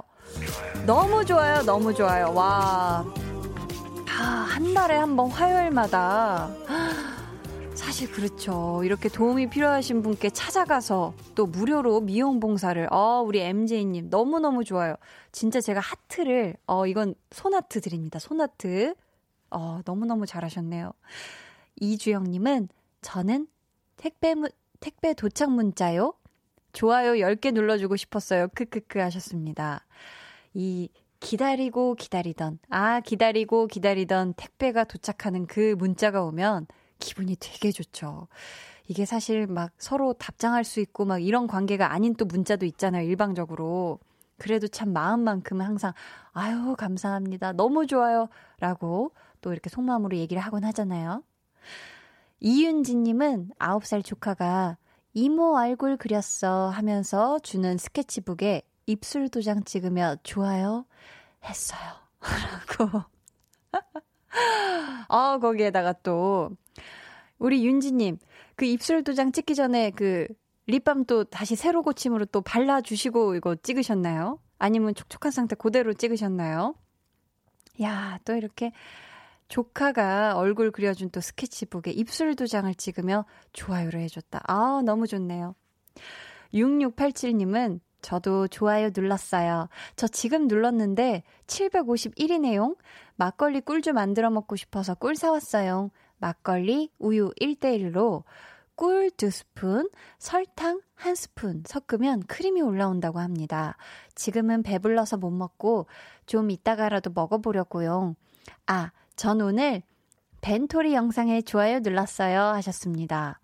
너무 0.88 1.24
좋아요. 1.24 1.62
너무 1.62 1.94
좋아요. 1.94 2.34
와. 2.34 3.06
아, 4.10 4.24
한 4.50 4.74
달에 4.74 4.96
한 4.96 5.16
번 5.16 5.30
화요일마다 5.30 6.50
사실 7.76 8.12
그렇죠. 8.12 8.82
이렇게 8.84 9.08
도움이 9.08 9.50
필요하신 9.52 10.02
분께 10.02 10.32
찾아가서 10.32 11.14
또 11.36 11.46
무료로 11.46 12.02
미용 12.02 12.40
봉사를, 12.40 12.88
어, 12.92 13.22
우리 13.24 13.40
MJ님 13.42 14.10
너무 14.10 14.40
너무 14.40 14.64
좋아요. 14.64 14.96
진짜 15.32 15.62
제가 15.62 15.80
하트를, 15.80 16.56
어, 16.66 16.88
이건 16.88 17.14
손하트 17.32 17.82
드립니다. 17.82 18.18
손하트. 18.18 18.96
어, 19.52 19.82
너무 19.86 20.06
너무 20.08 20.26
잘하셨네요. 20.26 20.92
이주영 21.80 22.24
님은 22.32 22.70
저는 23.02 23.48
택배, 23.98 24.34
택배 24.80 25.14
도착 25.14 25.52
문자요. 25.52 26.14
좋아요 26.74 27.14
10개 27.14 27.52
눌러주고 27.52 27.96
싶었어요. 27.96 28.48
크크크 28.50 29.00
하셨습니다. 29.00 29.86
이 30.54 30.90
기다리고 31.20 31.96
기다리던, 31.96 32.60
아, 32.70 33.00
기다리고 33.00 33.68
기다리던 33.68 34.34
택배가 34.36 34.84
도착하는 34.84 35.48
그 35.48 35.76
문자가 35.78 36.24
오면 36.24 36.68
기분이 37.00 37.36
되게 37.40 37.72
좋죠. 37.72 38.28
이게 38.88 39.06
사실 39.06 39.48
막 39.48 39.72
서로 39.78 40.14
답장할 40.14 40.64
수 40.64 40.80
있고 40.80 41.06
막 41.06 41.24
이런 41.24 41.48
관계가 41.48 41.92
아닌 41.92 42.16
또 42.16 42.26
문자도 42.26 42.66
있잖아요, 42.68 43.08
일방적으로. 43.08 44.00
그래도 44.38 44.68
참 44.68 44.94
마음만큼은 44.94 45.66
항상, 45.66 45.94
아유, 46.34 46.76
감사합니다. 46.78 47.54
너무 47.54 47.88
좋아요. 47.88 48.28
라고 48.60 49.12
또 49.42 49.52
이렇게 49.52 49.70
속마음으로 49.70 50.18
얘기를 50.18 50.42
하곤 50.44 50.64
하잖아요. 50.66 51.24
이윤지님은 52.40 53.52
9살 53.58 54.04
조카가 54.04 54.78
이모 55.14 55.56
얼굴 55.58 55.98
그렸어 55.98 56.70
하면서 56.70 57.40
주는 57.40 57.78
스케치북에 57.78 58.64
입술 58.86 59.30
도장 59.30 59.64
찍으며 59.64 60.18
좋아요 60.24 60.86
했어요. 61.44 61.80
라고. 62.78 63.04
아, 65.08 65.38
거기에다가 65.40 65.94
또 66.04 66.52
우리 67.38 67.66
윤지님, 67.66 68.18
그 68.56 68.66
입술 68.66 69.04
도장 69.04 69.32
찍기 69.32 69.56
전에 69.56 69.92
그 69.92 70.28
립밤 70.68 71.06
또 71.06 71.24
다시 71.24 71.56
새로 71.56 71.84
고침으로 71.84 72.26
또 72.26 72.42
발라주시고 72.42 73.36
이거 73.36 73.56
찍으셨나요? 73.56 74.40
아니면 74.58 74.96
촉촉한 74.96 75.32
상태 75.32 75.56
그대로 75.56 75.94
찍으셨나요? 75.94 76.76
야, 77.82 78.20
또 78.26 78.36
이렇게 78.36 78.72
조카가 79.48 80.36
얼굴 80.36 80.72
그려준 80.72 81.10
또 81.12 81.22
스케치북에 81.22 81.92
입술 81.92 82.36
도장을 82.36 82.74
찍으며 82.76 83.26
좋아요를 83.54 84.00
해줬다. 84.02 84.42
아, 84.48 84.82
너무 84.84 85.08
좋네요. 85.08 85.56
6687님은 86.54 87.80
저도 88.02 88.48
좋아요 88.48 88.92
눌렀어요. 88.96 89.68
저 89.96 90.08
지금 90.08 90.48
눌렀는데 90.48 91.24
751이네요. 91.48 92.78
막걸리 93.16 93.62
꿀 93.62 93.82
좀 93.82 93.96
만들어 93.96 94.30
먹고 94.30 94.56
싶어서 94.56 94.94
꿀 94.94 95.16
사왔어요. 95.16 95.90
막걸리, 96.18 96.92
우유 97.00 97.32
1대1로 97.42 98.24
꿀 98.76 99.10
2스푼, 99.10 99.90
설탕 100.20 100.82
1스푼 100.98 101.66
섞으면 101.68 102.22
크림이 102.28 102.62
올라온다고 102.62 103.20
합니다. 103.20 103.78
지금은 104.16 104.64
배불러서 104.64 105.18
못 105.18 105.32
먹고 105.32 105.88
좀 106.26 106.52
이따가라도 106.52 107.12
먹어보려고요. 107.14 108.16
아, 108.68 108.92
전 109.16 109.40
오늘 109.42 109.82
벤토리 110.42 110.94
영상에 110.94 111.42
좋아요 111.42 111.80
눌렀어요 111.80 112.40
하셨습니다. 112.40 113.40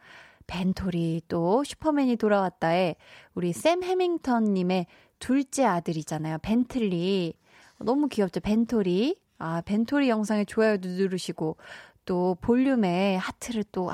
벤토리 0.47 1.21
또 1.29 1.63
슈퍼맨이 1.63 2.17
돌아왔다에 2.17 2.95
우리 3.33 3.53
샘 3.53 3.81
해밍턴님의 3.83 4.87
둘째 5.19 5.63
아들이잖아요. 5.65 6.39
벤틀리. 6.39 7.35
너무 7.79 8.09
귀엽죠. 8.09 8.41
벤토리. 8.41 9.17
아, 9.37 9.61
벤토리 9.61 10.09
영상에 10.09 10.43
좋아요 10.45 10.77
누르시고 10.81 11.57
또 12.05 12.35
볼륨에 12.41 13.15
하트를 13.15 13.63
또꼭 13.71 13.91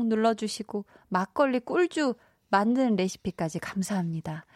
아, 0.00 0.04
눌러주시고 0.04 0.86
막걸리 1.08 1.60
꿀주 1.60 2.14
만드는 2.48 2.96
레시피까지 2.96 3.58
감사합니다. 3.58 4.46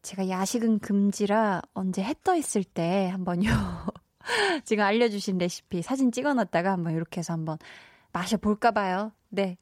제가 0.00 0.28
야식은 0.28 0.78
금지라 0.80 1.62
언제 1.74 2.02
해 2.02 2.14
떠 2.24 2.34
있을 2.34 2.64
때 2.64 3.08
한번요. 3.12 3.50
지금 4.64 4.84
알려주신 4.84 5.38
레시피 5.38 5.82
사진 5.82 6.12
찍어놨다가 6.12 6.72
한번 6.72 6.94
이렇게 6.94 7.18
해서 7.20 7.32
한번 7.32 7.58
마셔볼까 8.12 8.70
봐요. 8.72 9.12
네. 9.28 9.56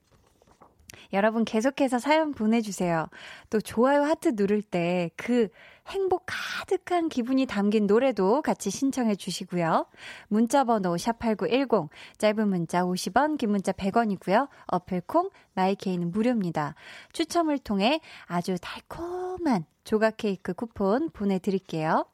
여러분 1.12 1.44
계속해서 1.44 1.98
사연 1.98 2.32
보내주세요. 2.32 3.06
또 3.48 3.60
좋아요 3.60 4.02
하트 4.02 4.32
누를 4.34 4.62
때 4.62 5.10
그 5.16 5.48
행복 5.88 6.24
가득한 6.26 7.08
기분이 7.08 7.46
담긴 7.46 7.86
노래도 7.86 8.42
같이 8.42 8.70
신청해 8.70 9.16
주시고요. 9.16 9.86
문자번호 10.28 10.94
샵8910, 10.94 11.88
짧은 12.18 12.48
문자 12.48 12.82
50원, 12.84 13.38
긴 13.38 13.50
문자 13.50 13.72
100원이고요. 13.72 14.48
어플콩, 14.68 15.30
마이케이는 15.54 16.12
무료입니다. 16.12 16.74
추첨을 17.12 17.58
통해 17.58 18.00
아주 18.26 18.56
달콤한 18.60 19.64
조각 19.84 20.16
케이크 20.16 20.52
쿠폰 20.54 21.10
보내드릴게요. 21.10 22.06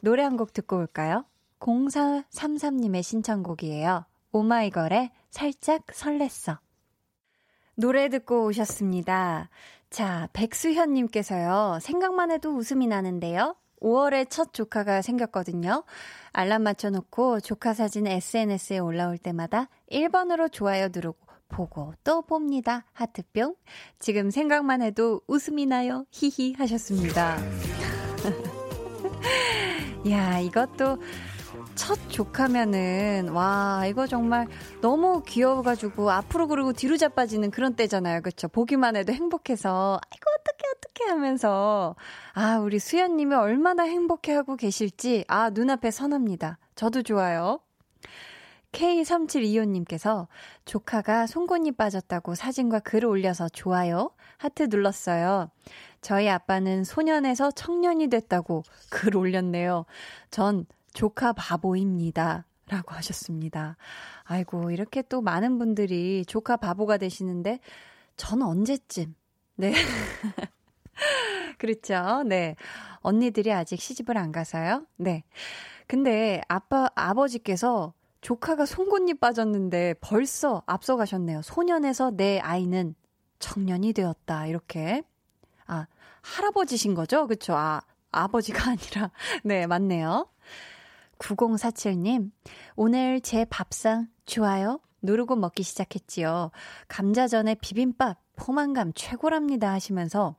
노래 0.00 0.22
한 0.24 0.36
곡 0.36 0.52
듣고 0.52 0.76
올까요? 0.78 1.24
0433님의 1.62 3.02
신청곡이에요. 3.02 4.04
오마이걸의 4.32 5.10
살짝 5.30 5.86
설렜어. 5.86 6.58
노래 7.76 8.08
듣고 8.08 8.46
오셨습니다. 8.46 9.48
자, 9.88 10.28
백수현님께서요, 10.32 11.78
생각만 11.80 12.30
해도 12.30 12.56
웃음이 12.56 12.86
나는데요. 12.86 13.56
5월에 13.80 14.28
첫 14.30 14.52
조카가 14.52 15.02
생겼거든요. 15.02 15.84
알람 16.32 16.62
맞춰놓고 16.62 17.40
조카 17.40 17.74
사진 17.74 18.06
SNS에 18.06 18.78
올라올 18.78 19.18
때마다 19.18 19.68
1번으로 19.90 20.50
좋아요 20.50 20.88
누르고 20.92 21.18
보고 21.48 21.92
또 22.04 22.22
봅니다. 22.22 22.84
하트뿅. 22.92 23.54
지금 23.98 24.30
생각만 24.30 24.82
해도 24.82 25.20
웃음이 25.26 25.66
나요. 25.66 26.06
히히 26.10 26.54
하셨습니다. 26.54 27.38
야, 30.10 30.38
이것도 30.38 30.98
첫 31.74 31.98
조카면은 32.08 33.30
와 33.30 33.84
이거 33.86 34.06
정말 34.06 34.46
너무 34.80 35.22
귀여워가지고 35.26 36.10
앞으로 36.10 36.46
그리고 36.46 36.72
뒤로 36.72 36.96
자빠지는 36.96 37.50
그런 37.50 37.74
때잖아요, 37.74 38.20
그렇죠? 38.20 38.48
보기만 38.48 38.96
해도 38.96 39.12
행복해서 39.12 39.98
아이고 40.10 40.24
어떡해 40.40 40.72
어떡해 40.76 41.10
하면서 41.10 41.96
아 42.34 42.58
우리 42.58 42.78
수연님이 42.78 43.34
얼마나 43.34 43.84
행복해하고 43.84 44.56
계실지 44.56 45.24
아 45.28 45.50
눈앞에 45.50 45.90
선합니다. 45.90 46.58
저도 46.74 47.02
좋아요. 47.02 47.60
K3725님께서 48.72 50.26
조카가 50.64 51.26
송곳니 51.26 51.72
빠졌다고 51.72 52.34
사진과 52.34 52.80
글을 52.80 53.08
올려서 53.08 53.48
좋아요. 53.50 54.10
하트 54.38 54.64
눌렀어요. 54.70 55.50
저희 56.00 56.28
아빠는 56.28 56.84
소년에서 56.84 57.50
청년이 57.50 58.08
됐다고 58.08 58.62
글 58.90 59.16
올렸네요. 59.16 59.84
전 60.30 60.66
조카 60.92 61.32
바보입니다. 61.32 62.46
라고 62.68 62.94
하셨습니다. 62.94 63.76
아이고, 64.22 64.70
이렇게 64.70 65.02
또 65.02 65.20
많은 65.20 65.58
분들이 65.58 66.24
조카 66.26 66.56
바보가 66.56 66.96
되시는데, 66.96 67.60
전 68.16 68.42
언제쯤? 68.42 69.14
네. 69.56 69.72
그렇죠. 71.58 72.22
네. 72.24 72.56
언니들이 73.00 73.52
아직 73.52 73.80
시집을 73.80 74.16
안 74.16 74.32
가서요. 74.32 74.86
네. 74.96 75.24
근데 75.86 76.40
아빠, 76.48 76.88
아버지께서 76.94 77.92
조카가 78.20 78.66
송곳니 78.66 79.14
빠졌는데 79.14 79.94
벌써 80.00 80.62
앞서가셨네요. 80.66 81.42
소년에서 81.42 82.12
내 82.12 82.38
아이는 82.38 82.94
청년이 83.40 83.92
되었다. 83.92 84.46
이렇게. 84.46 85.02
아, 85.66 85.86
할아버지신 86.22 86.94
거죠? 86.94 87.26
그쵸? 87.26 87.54
아, 87.54 87.82
아버지가 88.12 88.70
아니라. 88.70 89.10
네, 89.42 89.66
맞네요. 89.66 90.28
9047님, 91.22 92.32
오늘 92.76 93.20
제 93.20 93.44
밥상 93.44 94.08
좋아요? 94.26 94.80
누르고 95.02 95.36
먹기 95.36 95.62
시작했지요. 95.62 96.50
감자전에 96.88 97.54
비빔밥, 97.56 98.18
포만감 98.36 98.92
최고랍니다 98.94 99.72
하시면서 99.72 100.36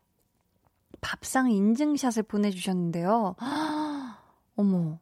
밥상 1.01 1.51
인증샷을 1.51 2.23
보내주셨는데요. 2.23 3.35
어머, 4.55 4.99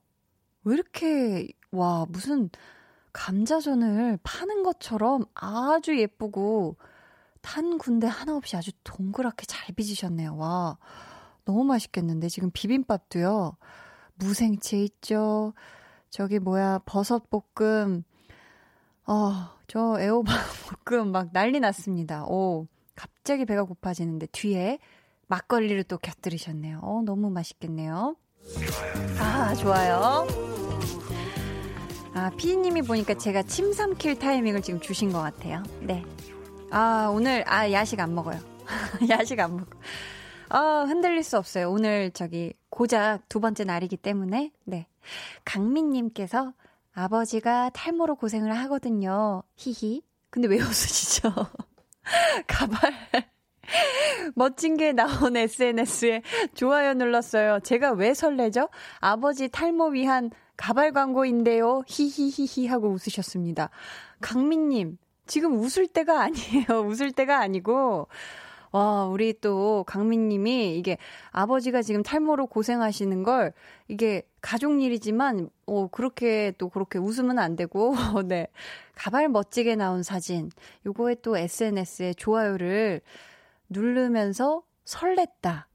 왜 0.63 0.73
이렇게, 0.75 1.49
와, 1.71 2.05
무슨 2.09 2.49
감자전을 3.13 4.19
파는 4.23 4.63
것처럼 4.63 5.25
아주 5.34 5.99
예쁘고 5.99 6.77
탄 7.41 7.77
군데 7.77 8.07
하나 8.07 8.36
없이 8.36 8.55
아주 8.55 8.71
동그랗게 8.84 9.45
잘 9.47 9.73
빚으셨네요. 9.75 10.38
와, 10.38 10.77
너무 11.43 11.63
맛있겠는데. 11.65 12.29
지금 12.29 12.51
비빔밥도요. 12.51 13.57
무생채 14.22 14.78
있죠. 14.84 15.53
저기 16.09 16.39
뭐야, 16.39 16.80
버섯 16.86 17.24
볶음. 17.30 18.03
어, 19.07 19.49
저 19.67 19.99
애호박 19.99 20.36
볶음 20.86 21.11
막 21.11 21.30
난리 21.34 21.59
났습니다. 21.59 22.26
오, 22.26 22.67
갑자기 22.95 23.45
배가 23.45 23.63
고파지는데 23.63 24.28
뒤에 24.28 24.80
막걸리를 25.28 25.84
또 25.86 25.97
곁들이셨네요. 25.97 26.80
어, 26.82 27.01
너무 27.05 27.30
맛있겠네요. 27.30 28.15
아, 29.19 29.53
좋아요. 29.55 30.28
아, 32.13 32.30
피디님이 32.38 32.82
보니까 32.82 33.13
제가 33.13 33.43
침 33.43 33.72
삼킬 33.72 34.19
타이밍을 34.19 34.61
지금 34.61 34.82
주신 34.82 35.13
것 35.13 35.22
같아요. 35.22 35.63
네. 35.80 36.03
아, 36.69 37.09
오늘, 37.13 37.43
아, 37.47 37.72
야식 37.72 37.99
안 37.99 38.13
먹어요. 38.13 38.39
야식 39.09 39.39
안 39.39 39.55
먹어. 39.55 39.65
아, 40.54 40.84
흔들릴 40.86 41.24
수 41.24 41.38
없어요. 41.38 41.72
오늘 41.72 42.12
저기 42.12 42.54
고작 42.70 43.22
두 43.30 43.39
번째 43.39 43.64
날이기 43.64 43.95
때문에. 43.95 44.52
네. 44.66 44.86
강민님께서 45.45 46.52
아버지가 46.93 47.70
탈모로 47.70 48.16
고생을 48.16 48.52
하거든요. 48.58 49.43
히히. 49.56 50.02
근데 50.30 50.49
왜 50.49 50.58
웃으시죠? 50.62 51.32
가발. 52.47 52.93
멋진 54.36 54.76
게 54.76 54.91
나온 54.91 55.38
SNS에 55.38 56.22
좋아요 56.54 56.95
눌렀어요. 56.95 57.62
제가 57.62 57.93
왜 57.93 58.14
설레죠? 58.14 58.68
아버지 58.99 59.47
탈모 59.47 59.91
위한 59.91 60.32
가발 60.58 60.91
광고인데요. 60.91 61.84
히히히히 61.88 62.68
하고 62.68 62.89
웃으셨습니다. 62.89 63.70
강민님, 64.20 64.97
지금 65.28 65.58
웃을 65.58 65.88
때가 65.88 66.22
아니에요. 66.24 66.82
웃을 66.86 67.14
때가 67.14 67.39
아니고, 67.39 68.10
와, 68.72 69.05
우리 69.05 69.34
또 69.41 69.84
강민님이 69.86 70.78
이게 70.78 70.97
아버지가 71.32 71.82
지금 71.82 72.03
탈모로 72.03 72.47
고생하시는 72.47 73.24
걸 73.24 73.53
이게 73.89 74.24
가족 74.41 74.82
일이지만, 74.82 75.49
어, 75.65 75.88
그렇게 75.88 76.53
또 76.57 76.69
그렇게 76.69 76.97
웃으면 76.97 77.38
안 77.39 77.55
되고, 77.57 77.93
네. 78.28 78.47
가발 78.95 79.28
멋지게 79.28 79.76
나온 79.76 80.03
사진, 80.03 80.49
요거에 80.86 81.15
또 81.22 81.38
SNS에 81.38 82.13
좋아요를 82.13 83.01
누르면서 83.69 84.63
설렜다. 84.86 85.65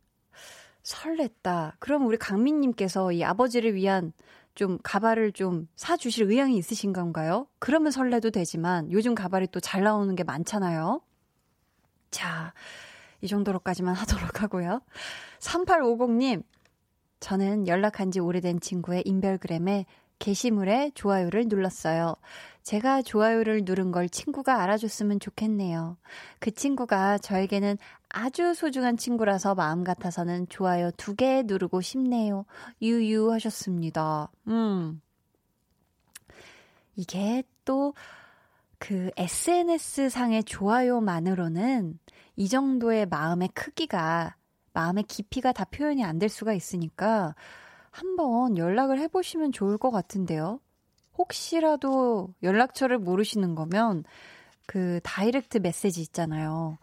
설렜다. 0.83 1.73
그럼 1.79 2.07
우리 2.07 2.17
강민님께서 2.17 3.13
이 3.13 3.25
아버지를 3.25 3.75
위한 3.75 4.13
좀 4.55 4.79
가발을 4.83 5.33
좀 5.33 5.69
사주실 5.77 6.31
의향이 6.31 6.57
있으신 6.57 6.93
건가요? 6.95 7.47
그러면 7.59 7.91
설레도 7.93 8.31
되지만 8.31 8.91
요즘 8.91 9.15
가발이 9.15 9.49
또 9.49 9.61
잘 9.61 9.83
나오는 9.83 10.15
게 10.15 10.25
많잖아요. 10.25 11.03
자, 12.11 12.55
이 13.21 13.29
정도로까지만 13.29 13.95
하도록 13.97 14.43
하고요. 14.43 14.81
3850님, 15.41 16.43
저는 17.21 17.67
연락한 17.67 18.11
지 18.11 18.21
오래된 18.21 18.61
친구의 18.61 19.03
인별그램에 19.07 19.87
게시물에 20.19 20.93
좋아요를 20.95 21.47
눌렀어요. 21.49 22.15
제가 22.63 23.03
좋아요를 23.03 23.63
누른 23.65 23.93
걸 23.93 24.09
친구가 24.09 24.63
알아줬으면 24.63 25.21
좋겠네요. 25.21 25.99
그 26.41 26.51
친구가 26.51 27.19
저에게는 27.19 27.77
아주 28.09 28.55
소중한 28.55 28.97
친구라서 28.97 29.55
마음 29.55 29.85
같아서는 29.85 30.49
좋아요 30.49 30.91
두 30.93 31.15
개 31.15 31.43
누르고 31.45 31.81
싶네요. 31.81 32.47
유유 32.81 33.31
하셨습니다. 33.33 34.31
음. 34.49 35.01
이게 36.97 37.43
또 37.65 37.93
그 38.79 39.11
SNS 39.17 40.11
상의 40.11 40.45
좋아요만으로는 40.45 41.99
이 42.37 42.49
정도의 42.49 43.07
마음의 43.07 43.49
크기가, 43.55 44.37
마음의 44.73 45.05
깊이가 45.05 45.53
다 45.53 45.65
표현이 45.65 46.05
안 46.05 46.19
될 46.19 46.29
수가 46.29 46.53
있으니까 46.53 47.35
한번 47.91 48.57
연락을 48.59 48.99
해보시면 49.01 49.53
좋을 49.53 49.79
것 49.79 49.91
같은데요. 49.91 50.61
혹시라도 51.19 52.35
연락처를 52.43 52.99
모르시는 52.99 53.55
거면 53.55 54.05
그 54.67 55.01
다이렉트 55.05 55.59
메시지 55.59 56.03
있잖아요. 56.03 56.79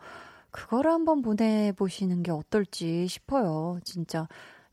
그거를 0.52 0.92
한번 0.92 1.22
보내보시는 1.22 2.24
게 2.24 2.32
어떨지 2.32 3.08
싶어요. 3.08 3.80
진짜 3.84 4.28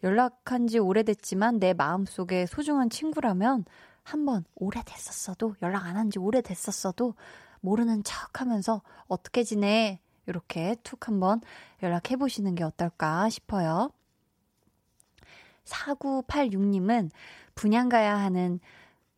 연락한 0.04 0.66
지 0.68 0.78
오래됐지만 0.78 1.58
내 1.60 1.74
마음속에 1.74 2.46
소중한 2.46 2.90
친구라면 2.90 3.64
한번 4.04 4.44
오래됐었어도 4.56 5.56
연락 5.62 5.86
안 5.86 5.96
한 5.96 6.10
지 6.10 6.18
오래됐었어도 6.18 7.14
모르는 7.60 8.04
척 8.04 8.40
하면서 8.40 8.82
어떻게 9.08 9.42
지내? 9.44 10.00
이렇게 10.30 10.76
툭 10.82 11.08
한번 11.08 11.40
연락해 11.82 12.16
보시는 12.16 12.54
게 12.54 12.64
어떨까 12.64 13.28
싶어요. 13.28 13.90
4986님은 15.64 17.10
분양 17.54 17.88
가야 17.88 18.16
하는 18.16 18.60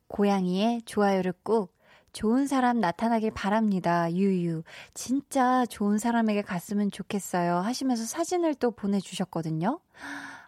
고양이의 0.08 0.82
좋아요를 0.82 1.32
꾹 1.42 1.72
좋은 2.12 2.46
사람 2.46 2.78
나타나길 2.78 3.30
바랍니다. 3.30 4.12
유유. 4.12 4.64
진짜 4.92 5.64
좋은 5.66 5.96
사람에게 5.98 6.42
갔으면 6.42 6.90
좋겠어요. 6.90 7.56
하시면서 7.56 8.04
사진을 8.04 8.54
또 8.56 8.70
보내주셨거든요. 8.70 9.80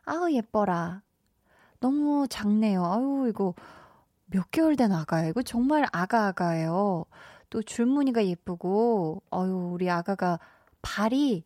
아우, 0.04 0.30
예뻐라. 0.30 1.00
너무 1.80 2.26
작네요. 2.28 2.84
아유, 2.84 3.26
이거 3.28 3.54
몇 4.26 4.50
개월 4.50 4.76
된 4.76 4.92
아가예요. 4.92 5.30
이거 5.30 5.42
정말 5.42 5.86
아가아가예요. 5.90 7.06
또 7.48 7.62
줄무늬가 7.62 8.26
예쁘고, 8.26 9.22
아유, 9.30 9.70
우리 9.72 9.88
아가가 9.88 10.38
발이 10.84 11.44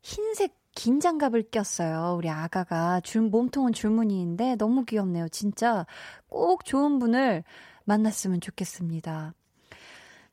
흰색 0.00 0.56
긴 0.74 1.00
장갑을 1.00 1.44
꼈어요. 1.50 2.14
우리 2.16 2.30
아가가 2.30 3.00
줄 3.00 3.22
몸통은 3.22 3.72
줄무늬인데 3.72 4.54
너무 4.54 4.84
귀엽네요. 4.84 5.28
진짜 5.28 5.84
꼭 6.28 6.64
좋은 6.64 7.00
분을 7.00 7.42
만났으면 7.84 8.40
좋겠습니다. 8.40 9.34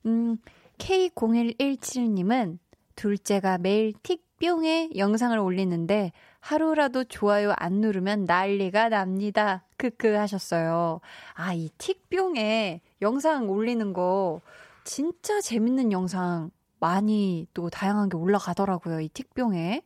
음, 0.05 0.37
K0117님은 0.77 2.59
둘째가 2.95 3.57
매일 3.57 3.93
틱뿅에 4.03 4.91
영상을 4.95 5.35
올리는데 5.39 6.11
하루라도 6.39 7.05
좋아요 7.05 7.53
안 7.57 7.81
누르면 7.81 8.25
난리가 8.25 8.89
납니다. 8.89 9.65
크크 9.77 10.13
하셨어요. 10.13 11.01
아, 11.33 11.53
이 11.53 11.69
틱뿅에 11.79 12.81
영상 13.01 13.49
올리는 13.49 13.93
거 13.93 14.41
진짜 14.83 15.41
재밌는 15.41 15.91
영상 15.91 16.51
많이 16.86 17.47
또 17.55 17.71
다양한 17.71 18.09
게 18.09 18.17
올라가더라고요. 18.17 18.99
이 18.99 19.09
틱뿅에. 19.09 19.81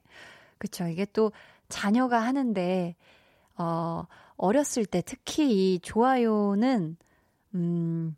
그쵸. 0.57 0.85
이게 0.87 1.05
또 1.13 1.31
자녀가 1.69 2.19
하는데, 2.19 2.95
어, 3.55 4.05
어렸을 4.35 4.85
때 4.85 5.01
특히 5.05 5.75
이 5.75 5.79
좋아요는, 5.79 6.97
음, 7.55 8.17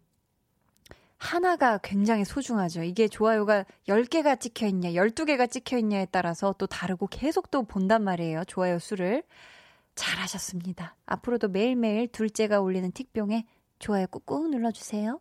하나가 1.17 1.77
굉장히 1.77 2.25
소중하죠. 2.25 2.82
이게 2.82 3.07
좋아요가 3.07 3.65
10개가 3.88 4.39
찍혀 4.39 4.65
있냐, 4.67 4.89
12개가 4.89 5.51
찍혀 5.51 5.77
있냐에 5.77 6.07
따라서 6.09 6.55
또 6.57 6.65
다르고 6.65 7.05
계속 7.05 7.51
또 7.51 7.61
본단 7.61 8.03
말이에요. 8.03 8.45
좋아요 8.45 8.79
수를. 8.79 9.21
잘하셨습니다. 9.93 10.95
앞으로도 11.05 11.49
매일매일 11.49 12.07
둘째가 12.07 12.61
올리는 12.61 12.91
틱병에 12.91 13.45
좋아요 13.77 14.07
꾹꾹 14.07 14.47
눌러주세요. 14.47 15.19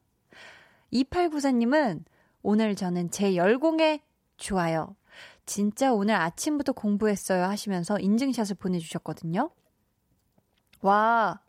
2894님은 0.94 2.04
오늘 2.43 2.74
저는 2.74 3.11
제 3.11 3.36
열공에 3.36 4.03
좋아요. 4.36 4.97
진짜 5.47 5.93
오늘 5.93 6.14
아침부터 6.14 6.72
공부했어요 6.72 7.45
하시면서 7.45 7.99
인증샷을 7.99 8.57
보내주셨거든요. 8.57 9.51
와, 10.82 11.41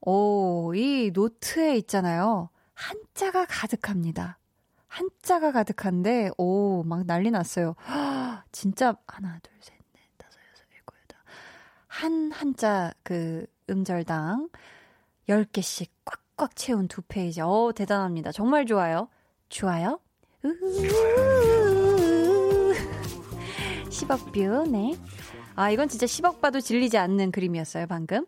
오, 0.00 0.74
이 0.74 1.10
노트에 1.12 1.76
있잖아요. 1.76 2.50
한자가 2.74 3.44
가득합니다. 3.46 4.38
한자가 4.86 5.52
가득한데, 5.52 6.30
오, 6.38 6.82
막 6.84 7.04
난리 7.06 7.30
났어요. 7.30 7.74
진짜, 8.50 8.96
하나, 9.06 9.38
둘, 9.42 9.52
셋, 9.60 9.74
넷, 9.92 10.00
다섯, 10.16 10.38
여섯, 10.50 10.64
일곱, 10.72 10.94
여덟. 10.96 11.18
한 11.86 12.32
한자 12.32 12.92
그 13.02 13.46
음절당 13.68 14.48
10개씩 15.28 15.88
꽉꽉 16.36 16.56
채운 16.56 16.88
두 16.88 17.02
페이지. 17.02 17.40
어 17.42 17.72
대단합니다. 17.74 18.32
정말 18.32 18.64
좋아요. 18.66 19.08
좋아요? 19.48 20.00
우우우우. 20.44 21.08
10억 23.88 24.32
뷰, 24.32 24.70
네. 24.70 24.96
아, 25.54 25.70
이건 25.70 25.88
진짜 25.88 26.06
10억 26.06 26.40
봐도 26.40 26.60
질리지 26.60 26.98
않는 26.98 27.32
그림이었어요, 27.32 27.86
방금. 27.86 28.26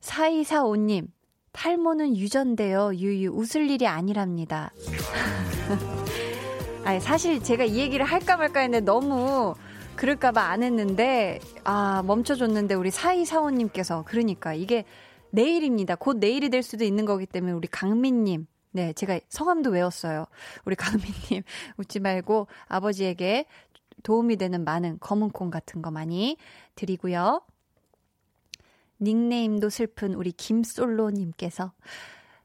4245님, 0.00 1.06
탈모는 1.52 2.16
유전인데요. 2.16 2.94
유유, 2.94 3.30
웃을 3.30 3.70
일이 3.70 3.86
아니랍니다. 3.86 4.72
아니, 6.84 6.98
사실 7.00 7.42
제가 7.42 7.64
이 7.64 7.78
얘기를 7.78 8.04
할까 8.04 8.36
말까 8.36 8.60
했는데 8.60 8.84
너무 8.84 9.54
그럴까봐 9.96 10.40
안 10.40 10.62
했는데, 10.62 11.40
아, 11.62 12.02
멈춰줬는데 12.06 12.74
우리 12.74 12.90
4245님께서, 12.90 14.04
그러니까 14.06 14.54
이게 14.54 14.84
내일입니다. 15.30 15.94
곧 15.94 16.16
내일이 16.16 16.48
될 16.48 16.62
수도 16.62 16.84
있는 16.84 17.04
거기 17.04 17.26
때문에 17.26 17.52
우리 17.52 17.68
강민님, 17.68 18.46
네, 18.72 18.92
제가 18.92 19.18
성함도 19.28 19.70
외웠어요. 19.70 20.26
우리 20.64 20.76
강민님, 20.76 21.42
웃지 21.78 22.00
말고 22.00 22.46
아버지에게 22.68 23.46
도움이 24.02 24.36
되는 24.36 24.64
많은 24.64 24.98
검은 25.00 25.30
콩 25.30 25.50
같은 25.50 25.82
거 25.82 25.90
많이 25.90 26.36
드리고요. 26.74 27.42
닉네임도 29.00 29.70
슬픈 29.70 30.14
우리 30.14 30.30
김솔로님께서 30.32 31.72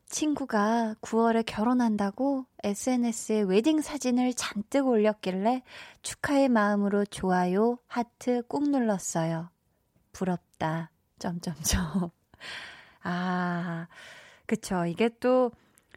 친구가 0.07 0.95
9월에 1.01 1.43
결혼한다고 1.45 2.45
SNS에 2.63 3.41
웨딩 3.41 3.81
사진을 3.81 4.33
잔뜩 4.33 4.87
올렸길래 4.87 5.63
축하의 6.01 6.49
마음으로 6.49 7.05
좋아요, 7.05 7.79
하트 7.87 8.43
꾹 8.47 8.69
눌렀어요. 8.69 9.49
부럽다. 10.11 10.91
점점점. 11.19 12.09
아, 13.03 13.87
그쵸. 14.45 14.85
이게 14.85 15.09
또 15.19 15.51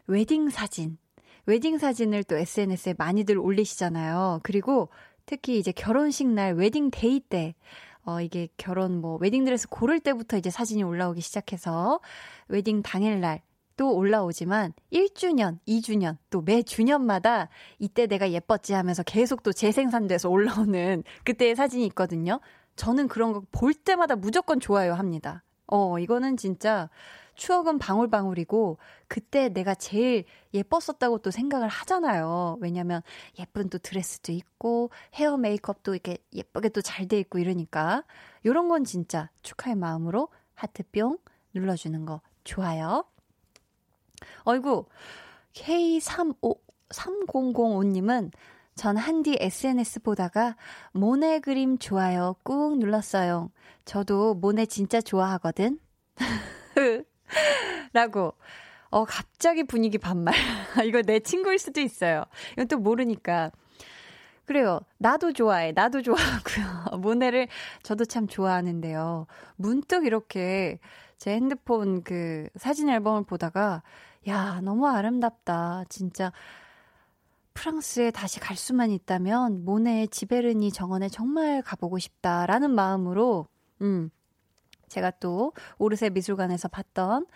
웨딩 0.09 0.49
사진. 0.51 0.99
웨딩 1.47 1.79
사진을 1.79 2.25
또 2.25 2.37
SNS에 2.37 2.95
많이들 2.99 3.39
올리시잖아요. 3.39 4.41
그리고 4.43 4.89
특히 5.27 5.59
이제 5.59 5.71
결혼식 5.73 6.27
날 6.27 6.55
wedding 6.55 6.91
day 6.91 7.21
때 7.21 7.55
어, 8.05 8.21
이게 8.23 8.49
결혼 8.57 9.01
뭐 9.01 9.17
웨딩드레스 9.21 9.69
고를 9.69 10.01
때부터 10.01 10.39
이제 10.39 10.51
사진이 10.51 10.83
올라오기 10.83 11.21
시작해서 11.21 12.01
웨딩 12.49 12.83
당일날 12.83 13.43
또 13.77 13.95
올라오지만 13.95 14.73
1주년, 14.93 15.59
2주년, 15.69 16.17
또 16.31 16.41
매 16.43 16.63
주년마다 16.63 17.49
이때 17.79 18.07
내가 18.07 18.31
예뻤지 18.33 18.73
하면서 18.73 19.03
계속 19.03 19.43
또 19.43 19.53
재생산돼서 19.53 20.31
올라오는 20.31 21.05
그때의 21.25 21.55
사진이 21.55 21.85
있거든요. 21.89 22.41
저는 22.77 23.09
그런 23.09 23.33
거 23.35 23.43
볼 23.53 23.75
때마다 23.75 24.17
무조건 24.17 24.59
좋아요 24.59 24.95
합니다. 24.95 25.45
어, 25.67 25.99
이거는 25.99 26.37
진짜 26.39 26.89
추억은 27.39 27.79
방울방울이고 27.79 28.79
그때 29.07 29.49
내가 29.49 29.75
제일 29.75 30.25
예뻤었다고 30.53 31.19
또 31.19 31.31
생각을 31.31 31.69
하잖아요. 31.69 32.59
왜냐면 32.61 33.01
예쁜 33.39 33.71
또 33.71 33.79
드레스도 33.79 34.33
있고 34.33 34.91
헤어 35.15 35.37
메이크업도 35.39 35.95
이렇게 35.95 36.19
예쁘게 36.35 36.69
또 36.71 36.83
잘 36.83 37.07
돼 37.09 37.19
있고 37.21 37.39
이러니까 37.39 38.05
요런 38.45 38.69
건 38.69 38.85
진짜 38.85 39.31
축하의 39.43 39.77
마음으로 39.77 40.29
하트 40.55 40.83
뿅 40.93 41.17
눌러주는 41.55 42.05
거 42.05 42.21
좋아요. 42.45 43.05
어이구 44.45 44.87
K35 45.55 46.59
3005님은 46.91 48.33
전 48.75 48.97
한디 48.97 49.37
SNS 49.39 50.01
보다가 50.01 50.57
모네 50.93 51.41
그림 51.41 51.79
좋아요 51.79 52.35
꾹 52.43 52.79
눌렀어요. 52.79 53.51
저도 53.85 54.35
모네 54.35 54.67
진짜 54.67 55.01
좋아하거든. 55.01 55.79
라고. 57.93 58.35
어, 58.91 59.05
갑자기 59.05 59.65
분위기 59.65 59.99
반말. 59.99 60.35
이거 60.87 61.03
내 61.03 61.21
친구일 61.21 61.59
수도 61.59 61.81
있어요. 61.81 62.25
이건 62.53 62.69
또 62.69 62.79
모르니까. 62.79 63.51
그래요. 64.47 64.81
나도 64.97 65.35
좋아해. 65.35 65.73
나도 65.73 66.01
좋아하고요. 66.01 66.97
모네를 67.01 67.49
저도 67.83 68.07
참 68.07 68.27
좋아하는데요. 68.27 69.27
문득 69.57 70.07
이렇게 70.07 70.79
제 71.19 71.33
핸드폰 71.33 72.03
그 72.03 72.49
사진 72.57 72.89
앨범을 72.89 73.25
보다가, 73.25 73.83
야, 74.27 74.61
너무 74.63 74.87
아름답다. 74.89 75.85
진짜. 75.91 76.33
프랑스에 77.53 78.13
다시 78.13 78.39
갈 78.39 78.57
수만 78.57 78.91
있다면 78.91 79.65
모네의 79.65 80.09
지베르니 80.09 80.71
정원에 80.71 81.09
정말 81.09 81.61
가보고 81.61 81.99
싶다라는 81.99 82.71
마음으로, 82.71 83.49
음, 83.83 84.11
제가 84.89 85.13
또 85.21 85.53
오르세 85.79 86.11
미술관에서 86.11 86.69
봤던 86.69 87.27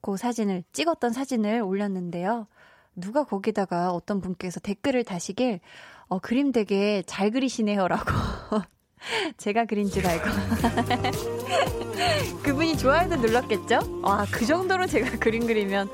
그 0.00 0.16
사진을 0.16 0.64
찍었던 0.72 1.12
사진을 1.12 1.62
올렸는데요. 1.62 2.46
누가 2.94 3.24
거기다가 3.24 3.92
어떤 3.92 4.20
분께서 4.20 4.60
댓글을 4.60 5.04
다시길 5.04 5.60
어 6.08 6.18
그림 6.18 6.52
되게 6.52 7.02
잘 7.06 7.30
그리시네요라고 7.30 8.10
제가 9.36 9.66
그린 9.66 9.88
줄 9.88 10.06
알고 10.06 10.24
그분이 12.42 12.78
좋아요도 12.78 13.16
눌렀겠죠? 13.16 14.00
와, 14.02 14.24
그 14.32 14.46
정도로 14.46 14.86
제가 14.86 15.18
그림 15.20 15.46
그리면 15.46 15.88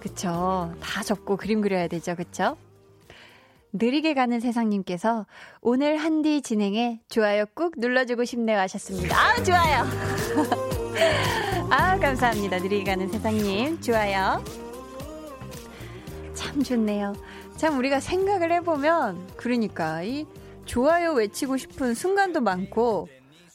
그쵸. 0.00 0.74
다 0.80 1.02
적고 1.02 1.36
그림 1.36 1.60
그려야 1.60 1.88
되죠. 1.88 2.14
그쵸? 2.16 2.56
느리게 3.72 4.14
가는 4.14 4.40
세상님께서 4.40 5.26
오늘 5.60 5.96
한디 5.96 6.42
진행에 6.42 7.00
좋아요 7.08 7.44
꾹 7.54 7.74
눌러주고 7.76 8.24
싶네요 8.24 8.58
하셨습니다. 8.58 9.16
아, 9.16 9.42
좋아요. 9.42 9.84
아, 11.70 11.98
감사합니다. 11.98 12.58
느리게 12.58 12.84
가는 12.84 13.08
세상님. 13.08 13.80
좋아요. 13.80 14.42
참 16.34 16.62
좋네요. 16.62 17.14
참 17.56 17.78
우리가 17.78 18.00
생각을 18.00 18.50
해보면, 18.52 19.28
그러니까, 19.36 20.02
이 20.02 20.26
좋아요 20.64 21.12
외치고 21.12 21.56
싶은 21.56 21.94
순간도 21.94 22.40
많고, 22.40 23.08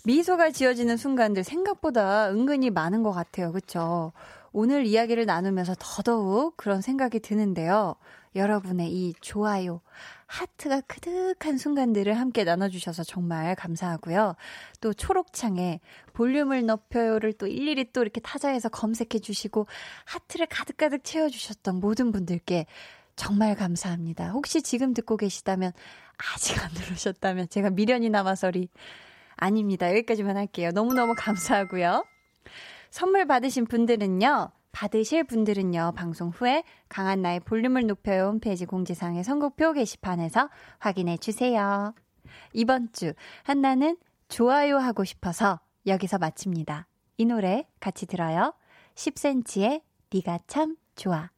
미소가 0.06 0.52
지어지는 0.52 0.98
순간들 0.98 1.44
생각보다 1.44 2.30
은근히 2.30 2.70
많은 2.70 3.04
것 3.04 3.12
같아요. 3.12 3.52
그쵸? 3.52 4.14
오늘 4.58 4.86
이야기를 4.86 5.26
나누면서 5.26 5.76
더더욱 5.78 6.56
그런 6.56 6.80
생각이 6.80 7.20
드는데요. 7.20 7.96
여러분의 8.38 8.90
이 8.90 9.14
좋아요, 9.20 9.82
하트가 10.28 10.80
그득한 10.80 11.58
순간들을 11.58 12.14
함께 12.14 12.46
나눠주셔서 12.46 13.04
정말 13.04 13.54
감사하고요. 13.56 14.36
또 14.80 14.94
초록창에 14.94 15.82
볼륨을 16.14 16.66
높여요를 16.66 17.34
또 17.34 17.48
일일이 17.48 17.92
또 17.92 18.02
이렇게 18.02 18.22
타자에서 18.22 18.70
검색해 18.70 19.20
주시고 19.22 19.68
하트를 20.06 20.46
가득가득 20.46 21.04
채워주셨던 21.04 21.82
모든 21.82 22.14
분들께 22.14 22.66
정말 23.18 23.56
감사합니다. 23.56 24.30
혹시 24.30 24.62
지금 24.62 24.94
듣고 24.94 25.18
계시다면 25.18 25.74
아직 26.34 26.64
안 26.64 26.72
누르셨다면 26.72 27.50
제가 27.50 27.72
미련이 27.72 28.10
남아서리 28.10 28.70
아닙니다. 29.36 29.90
여기까지만 29.90 30.38
할게요. 30.38 30.72
너무너무 30.74 31.14
감사하고요. 31.18 32.06
선물 32.96 33.26
받으신 33.26 33.66
분들은요. 33.66 34.52
받으실 34.72 35.26
분들은요, 35.26 35.92
방송 35.98 36.30
후에 36.30 36.64
강한 36.88 37.22
나의 37.22 37.42
볼륨을 37.42 37.88
높여요 37.88 38.28
홈페이지 38.28 38.66
공지사항의 38.66 39.26
선곡표 39.26 39.74
게시판에서 39.74 40.50
확인해 40.80 41.18
주세요. 41.18 41.94
이번 42.54 42.94
주 42.94 43.12
한나는 43.44 43.98
좋아요 44.30 44.78
하고 44.78 45.04
싶어서 45.04 45.60
여기서 45.86 46.20
마칩니다. 46.20 46.88
이 47.18 47.26
노래 47.26 47.68
같이 47.82 48.06
들어요. 48.06 48.54
10cm의 48.96 49.82
네가 50.14 50.40
참 50.48 50.78
좋아. 50.96 51.35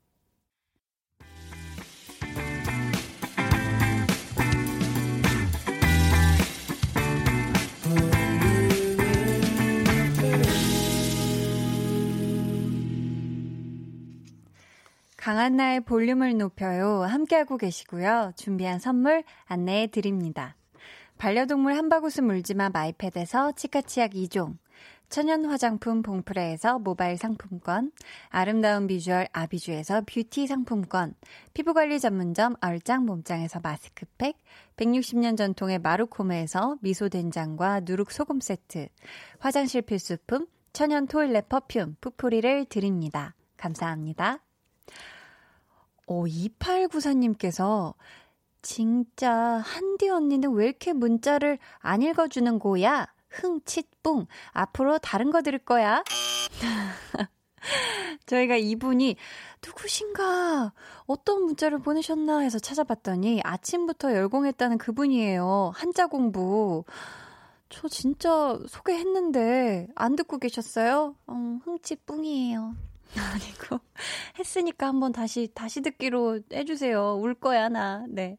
강한나의 15.27 15.81
볼륨을 15.81 16.37
높여요. 16.37 17.01
함께하고 17.01 17.57
계시고요. 17.57 18.31
준비한 18.37 18.79
선물 18.79 19.25
안내해 19.43 19.87
드립니다. 19.87 20.55
반려동물 21.17 21.73
한바구스 21.73 22.21
물지마 22.21 22.69
마이패드에서 22.69 23.51
치카치약 23.51 24.11
2종, 24.11 24.57
천연 25.09 25.43
화장품 25.43 26.01
봉프레에서 26.01 26.79
모바일 26.79 27.17
상품권, 27.17 27.91
아름다운 28.29 28.87
비주얼 28.87 29.27
아비주에서 29.33 30.03
뷰티 30.07 30.47
상품권, 30.47 31.13
피부관리 31.53 31.99
전문점 31.99 32.55
얼짱 32.61 33.05
몸짱에서 33.05 33.59
마스크팩, 33.61 34.37
160년 34.77 35.35
전통의 35.35 35.79
마루코메에서 35.79 36.77
미소된장과 36.79 37.81
누룩소금 37.81 38.39
세트, 38.39 38.87
화장실 39.39 39.81
필수품 39.81 40.47
천연 40.71 41.05
toilet 41.05 41.49
perfume 41.49 41.97
푸푸리를 41.99 42.63
드립니다. 42.69 43.35
감사합니다. 43.57 44.39
어, 46.07 46.23
2894님께서 46.23 47.93
진짜 48.61 49.31
한디 49.63 50.09
언니는 50.09 50.53
왜 50.53 50.65
이렇게 50.65 50.93
문자를 50.93 51.59
안 51.79 52.01
읽어주는 52.01 52.59
거야? 52.59 53.07
흥칫뿡. 53.29 54.27
앞으로 54.51 54.97
다른 54.97 55.31
거 55.31 55.41
들을 55.41 55.59
거야. 55.59 56.03
저희가 58.25 58.55
이분이 58.55 59.15
누구신가? 59.65 60.73
어떤 61.05 61.43
문자를 61.43 61.79
보내셨나 61.79 62.39
해서 62.39 62.59
찾아봤더니 62.59 63.41
아침부터 63.43 64.13
열공했다는 64.13 64.77
그분이에요. 64.77 65.71
한자 65.75 66.07
공부. 66.07 66.83
저 67.69 67.87
진짜 67.89 68.57
소개했는데 68.67 69.87
안 69.95 70.15
듣고 70.15 70.37
계셨어요? 70.37 71.15
음, 71.29 71.59
흥칫뿡이에요. 71.63 72.75
아니고 73.15 73.79
했으니까 74.39 74.87
한번 74.87 75.11
다시 75.11 75.49
다시 75.53 75.81
듣기로 75.81 76.41
해주세요. 76.51 77.19
울 77.21 77.33
거야 77.33 77.69
나. 77.69 78.05
네. 78.09 78.37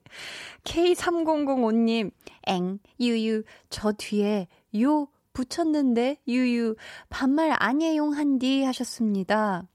K3005님 0.65 2.11
엥 2.47 2.79
유유 3.01 3.45
저 3.71 3.93
뒤에 3.93 4.49
요 4.81 5.09
붙였는데 5.33 6.19
유유 6.27 6.77
반말 7.09 7.55
아니에용 7.59 8.15
한디 8.15 8.65
하셨습니다. 8.65 9.67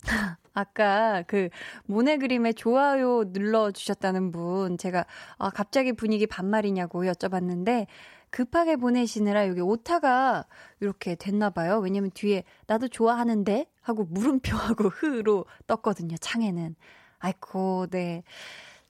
아까 0.58 1.22
그 1.28 1.48
모네 1.86 2.18
그림에 2.18 2.52
좋아요 2.52 3.32
눌러 3.32 3.70
주셨다는 3.70 4.32
분, 4.32 4.76
제가 4.76 5.06
아, 5.38 5.50
갑자기 5.50 5.92
분위기 5.92 6.26
반말이냐고 6.26 7.04
여쭤봤는데, 7.04 7.86
급하게 8.30 8.76
보내시느라 8.76 9.48
여기 9.48 9.60
오타가 9.60 10.44
이렇게 10.80 11.14
됐나 11.14 11.50
봐요. 11.50 11.78
왜냐면 11.78 12.10
뒤에 12.12 12.44
나도 12.66 12.88
좋아하는데 12.88 13.66
하고 13.80 14.04
물음표하고 14.04 14.88
흐로 14.90 15.46
떴거든요. 15.66 16.16
창에는. 16.18 16.74
아이고, 17.18 17.86
네. 17.90 18.22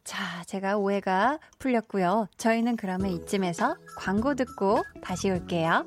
자, 0.05 0.43
제가 0.45 0.79
오해가 0.79 1.39
풀렸고요. 1.59 2.29
저희는 2.37 2.77
그러면 2.77 3.11
이쯤에서 3.11 3.77
광고 3.97 4.35
듣고 4.35 4.83
다시 5.03 5.31
올게요. 5.31 5.85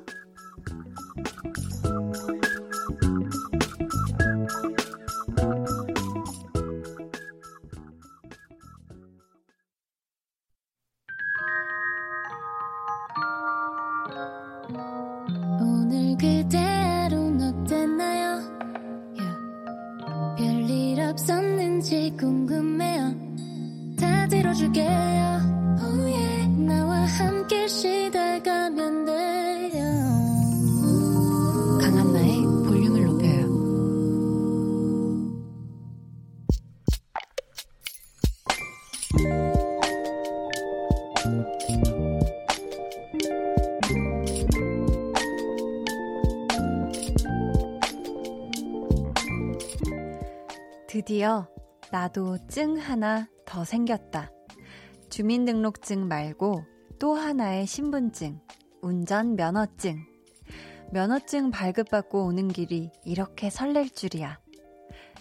나도 51.92 52.38
증 52.48 52.78
하나 52.78 53.28
더 53.44 53.64
생겼다. 53.64 54.30
주민등록증 55.10 56.08
말고 56.08 56.64
또 56.98 57.12
하나의 57.12 57.66
신분증, 57.66 58.40
운전면허증. 58.80 59.98
면허증 60.90 61.50
발급받고 61.50 62.24
오는 62.24 62.48
길이 62.48 62.90
이렇게 63.04 63.50
설렐 63.50 63.90
줄이야. 63.90 64.40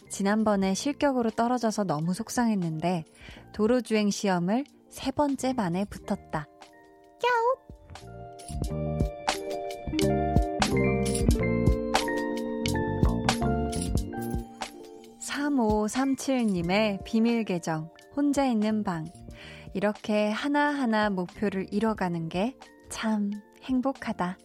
지난번에 0.09 0.73
실격으로 0.73 1.31
떨어져서 1.31 1.83
너무 1.83 2.13
속상했는데 2.13 3.03
도로주행 3.51 4.09
시험을 4.09 4.63
세 4.89 5.11
번째 5.11 5.51
만에 5.51 5.83
붙었다. 5.83 6.47
야 7.25 7.27
3537님의 15.49 17.03
비밀 17.03 17.43
계정, 17.43 17.89
혼자 18.15 18.45
있는 18.45 18.83
방. 18.83 19.05
이렇게 19.73 20.29
하나하나 20.29 21.09
목표를 21.09 21.67
이뤄가는 21.71 22.29
게 22.29 22.55
참 22.91 23.31
행복하다. 23.63 24.37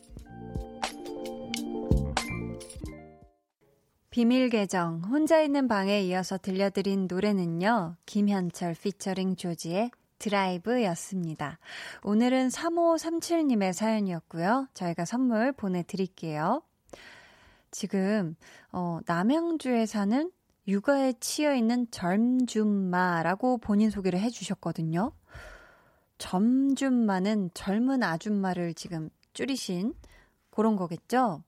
비밀 4.08 4.48
계정, 4.48 5.02
혼자 5.02 5.42
있는 5.42 5.68
방에 5.68 6.00
이어서 6.02 6.38
들려드린 6.38 7.06
노래는요, 7.10 7.96
김현철 8.06 8.74
피처링 8.74 9.36
조지의 9.36 9.90
드라이브였습니다. 10.18 11.58
오늘은 12.02 12.48
3537님의 12.48 13.74
사연이었고요. 13.74 14.68
저희가 14.72 15.04
선물 15.04 15.52
보내드릴게요. 15.52 16.62
지금, 17.70 18.36
어, 18.72 19.00
남양주에 19.06 19.84
사는 19.84 20.30
육아에 20.68 21.14
치여 21.20 21.54
있는 21.54 21.86
젊줌마라고 21.90 23.58
본인 23.58 23.90
소개를 23.90 24.18
해주셨거든요. 24.20 25.12
점줌마는 26.18 27.50
젊은 27.54 28.02
아줌마를 28.02 28.74
지금 28.74 29.10
줄이신 29.32 29.94
그런 30.50 30.76
거겠죠? 30.76 31.42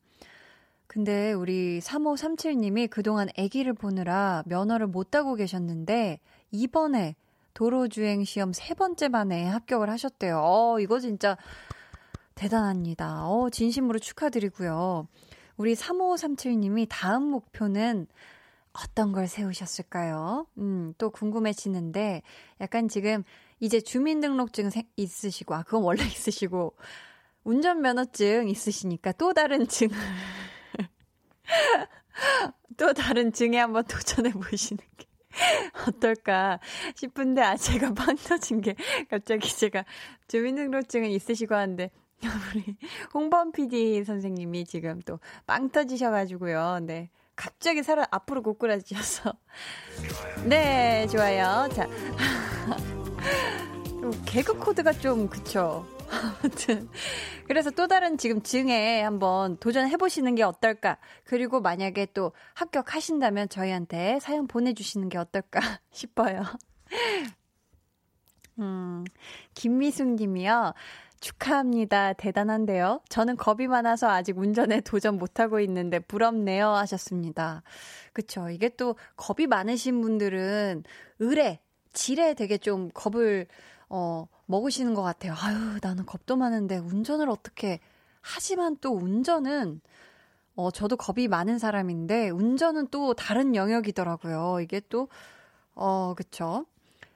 근데 0.87 1.33
우리 1.33 1.81
3537님이 1.81 2.89
그동안 2.89 3.29
아기를 3.37 3.75
보느라 3.75 4.43
면허를 4.47 4.87
못 4.87 5.11
따고 5.11 5.35
계셨는데 5.35 6.21
이번에 6.51 7.15
도로주행 7.55 8.25
시험 8.25 8.53
세 8.53 8.75
번째 8.75 9.09
만에 9.09 9.47
합격을 9.47 9.91
하셨대요. 9.91 10.41
어, 10.41 10.81
이거 10.81 11.01
진짜 11.01 11.37
대단합니다. 12.35 13.27
어, 13.27 13.51
진심으로 13.51 13.99
축하드리고요. 13.99 15.09
우리 15.57 15.75
3537님이 15.75 16.87
다음 16.89 17.25
목표는 17.25 18.07
어떤 18.85 19.13
걸 19.13 19.27
세우셨을까요? 19.27 20.47
음, 20.59 20.95
또 20.99 21.11
궁금해지는데 21.11 22.23
약간 22.61 22.89
지금 22.89 23.25
이제 23.61 23.81
주민등록증 23.81 24.71
있으시고, 24.97 25.55
아, 25.55 25.63
그건 25.63 25.83
원래 25.83 26.03
있으시고, 26.07 26.75
운전면허증 27.45 28.49
있으시니까 28.49 29.13
또 29.13 29.33
다른 29.33 29.67
증, 29.69 29.89
또 32.77 32.93
다른 32.93 33.33
증에 33.33 33.59
한번 33.59 33.85
도전해 33.85 34.31
보시는 34.33 34.79
게 34.97 35.07
어떨까 35.87 36.59
싶은데, 36.95 37.43
아, 37.43 37.57
제가 37.57 37.95
빵 37.95 38.17
터진 38.17 38.61
게 38.61 38.75
갑자기 39.11 39.49
제가 39.55 39.85
주민등록증은 40.29 41.11
있으시고 41.11 41.55
하는데, 41.55 41.91
우리 42.55 42.77
홍범 43.15 43.53
PD 43.53 44.05
선생님이 44.05 44.65
지금 44.67 45.01
또 45.03 45.19
빵 45.47 45.71
터지셔가지고요. 45.71 46.81
네. 46.83 47.11
갑자기 47.39 47.83
살아 47.85 48.05
앞으로 48.11 48.43
고꾸라지셔서. 48.43 49.33
네, 50.45 51.07
좋아요. 51.07 51.69
자. 51.73 51.87
개그 54.27 54.59
코드가 54.59 54.93
좀, 54.95 55.29
그쵸. 55.29 55.87
아무튼. 56.11 56.89
그래서 57.47 57.71
또 57.71 57.87
다른 57.87 58.19
지금 58.19 58.43
증에 58.43 59.03
한번 59.03 59.57
도전해 59.59 59.97
보시는 59.97 60.35
게 60.35 60.43
어떨까. 60.43 60.99
그리고 61.23 61.61
만약에 61.61 62.09
또 62.13 62.33
합격하신다면 62.55 63.51
저희한테 63.51 64.19
사연 64.21 64.49
보내 64.49 64.75
주시는 64.75 65.09
게 65.09 65.17
어떨까 65.17 65.61
싶어요. 65.93 66.43
음, 68.59 69.05
김미숙 69.55 70.15
님이요. 70.15 70.75
축하합니다. 71.21 72.13
대단한데요. 72.15 73.01
저는 73.09 73.37
겁이 73.37 73.67
많아서 73.67 74.09
아직 74.09 74.39
운전에 74.39 74.81
도전 74.81 75.19
못하고 75.19 75.61
있는데 75.61 75.99
부럽네요. 75.99 76.69
하셨습니다. 76.71 77.63
그쵸. 78.13 78.51
이게 78.51 78.69
또 78.71 78.97
겁이 79.17 79.47
많으신 79.47 80.01
분들은 80.01 80.85
의뢰, 81.19 81.61
질에 81.93 82.35
되게 82.35 82.59
좀 82.59 82.91
겁을, 82.95 83.47
어, 83.89 84.27
먹으시는 84.47 84.95
것 84.95 85.03
같아요. 85.03 85.35
아유, 85.37 85.79
나는 85.83 86.07
겁도 86.07 86.37
많은데 86.37 86.79
운전을 86.79 87.29
어떻게, 87.29 87.81
하지만 88.21 88.77
또 88.81 88.93
운전은, 88.95 89.81
어, 90.55 90.71
저도 90.71 90.97
겁이 90.97 91.29
많은 91.29 91.59
사람인데, 91.59 92.31
운전은 92.31 92.89
또 92.91 93.15
다른 93.15 93.55
영역이더라고요. 93.55 94.61
이게 94.61 94.81
또, 94.89 95.09
어, 95.75 96.15
그쵸. 96.17 96.67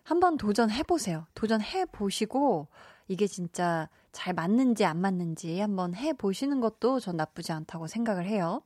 한번 0.02 0.36
도전해보세요. 0.36 1.26
도전해보시고, 1.34 2.68
이게 3.08 3.26
진짜 3.26 3.88
잘 4.12 4.34
맞는지 4.34 4.84
안 4.84 5.00
맞는지 5.00 5.58
한번 5.60 5.94
해 5.94 6.12
보시는 6.12 6.60
것도 6.60 7.00
전 7.00 7.16
나쁘지 7.16 7.52
않다고 7.52 7.86
생각을 7.86 8.26
해요. 8.26 8.62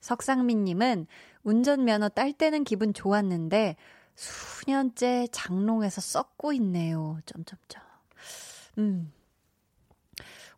석상민님은 0.00 1.06
운전면허 1.44 2.08
딸 2.10 2.32
때는 2.32 2.64
기분 2.64 2.92
좋았는데 2.92 3.76
수년째 4.14 5.28
장롱에서 5.30 6.00
썩고 6.00 6.52
있네요. 6.54 7.18
점점점. 7.24 7.82
음. 8.78 9.12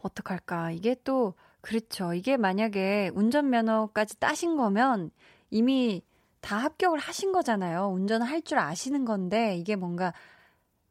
어떡할까. 0.00 0.72
이게 0.72 0.96
또, 1.04 1.34
그렇죠. 1.60 2.14
이게 2.14 2.36
만약에 2.36 3.10
운전면허까지 3.14 4.18
따신 4.18 4.56
거면 4.56 5.10
이미 5.50 6.02
다 6.44 6.58
합격을 6.58 6.98
하신 6.98 7.32
거잖아요. 7.32 7.88
운전을 7.88 8.26
할 8.28 8.42
줄 8.42 8.58
아시는 8.58 9.06
건데 9.06 9.56
이게 9.56 9.76
뭔가 9.76 10.12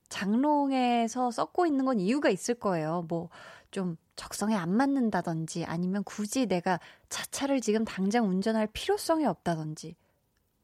장롱에서 0.09 1.29
썩고 1.29 1.67
있는 1.67 1.85
건 1.85 1.99
이유가 1.99 2.29
있을 2.29 2.55
거예요. 2.55 3.05
뭐, 3.07 3.29
좀 3.69 3.95
적성에 4.15 4.55
안 4.55 4.75
맞는다든지 4.75 5.65
아니면 5.65 6.03
굳이 6.03 6.47
내가 6.47 6.79
자차를 7.09 7.61
지금 7.61 7.85
당장 7.85 8.27
운전할 8.27 8.67
필요성이 8.73 9.25
없다든지 9.25 9.95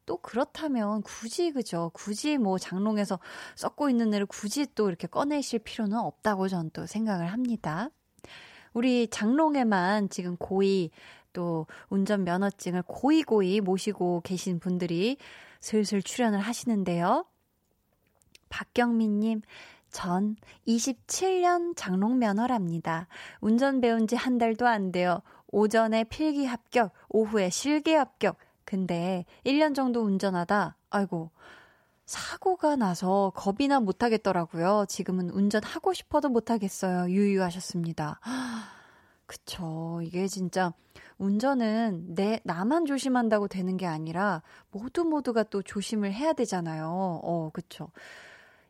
또 0.08 0.18
그렇다면 0.18 1.04
굳이 1.04 1.52
그죠 1.52 1.92
굳이 1.94 2.38
뭐 2.40 2.58
장롱에서 2.58 3.20
썩고 3.56 3.90
있는 3.90 4.12
애를 4.14 4.26
굳이 4.26 4.66
또 4.74 4.88
이렇게 4.90 5.08
꺼내실 5.08 5.60
필요는 5.60 5.98
없다고 5.98 6.48
저는 6.48 6.72
또 6.74 6.88
생각을 6.88 7.28
합니다. 7.28 7.90
우리 8.74 9.08
장롱에만 9.08 10.10
지금 10.10 10.36
고이 10.38 10.92
또 11.34 11.68
운전 11.90 12.24
면허증을 12.24 12.84
고이고이 12.84 13.62
모시고 13.62 14.22
계신 14.24 14.60
분들이 14.60 15.18
슬슬 15.60 16.02
출연을 16.02 16.40
하시는데요. 16.40 17.26
박경민님, 18.50 19.42
전 19.92 20.36
27년 20.68 21.74
장롱 21.76 22.20
면허랍니다. 22.20 23.08
운전 23.42 23.82
배운 23.82 24.08
지 24.08 24.16
한 24.16 24.38
달도 24.38 24.68
안 24.68 24.92
돼요. 24.92 25.22
오전에 25.48 26.04
필기 26.06 26.46
합격, 26.46 26.94
오후에 27.10 27.50
실기 27.50 27.94
합격. 27.94 28.38
근데 28.66 29.26
1년 29.46 29.74
정도 29.74 30.02
운전하다, 30.02 30.78
아이고, 30.92 31.32
사고가 32.06 32.76
나서 32.76 33.32
겁이나 33.36 33.80
못하겠더라고요. 33.80 34.86
지금은 34.88 35.30
운전하고 35.30 35.94
싶어도 35.94 36.30
못하겠어요. 36.30 37.10
유유하셨습니다. 37.12 38.20
그쵸. 39.30 40.02
이게 40.04 40.28
진짜 40.28 40.74
운전은 41.20 42.16
내, 42.16 42.40
나만 42.44 42.86
조심한다고 42.88 43.48
되는 43.48 43.78
게 43.78 43.86
아니라 43.86 44.42
모두 44.72 45.06
모두가 45.06 45.44
또 45.44 45.62
조심을 45.62 46.12
해야 46.12 46.34
되잖아요. 46.34 46.88
어, 47.22 47.52
그쵸. 47.54 47.92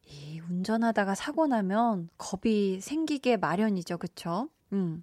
이 0.06 0.42
운전하다가 0.42 1.16
사고 1.16 1.48
나면 1.48 2.10
겁이 2.18 2.82
생기게 2.82 3.38
마련이죠. 3.38 4.00
그쵸? 4.00 4.50
음. 4.74 5.02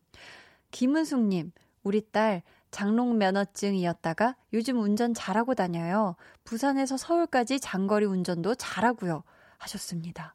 김은숙님, 0.73 1.53
우리 1.85 2.03
딸 2.03 2.43
장롱 2.71 3.17
면허증이었다가 3.17 4.37
요즘 4.53 4.79
운전 4.79 5.15
잘하고 5.15 5.55
다녀요. 5.55 6.17
부산에서 6.45 6.99
서울까지 6.99 7.61
장거리 7.61 8.05
운전도 8.05 8.57
잘하고요. 8.57 9.23
하셨습니다. 9.57 10.35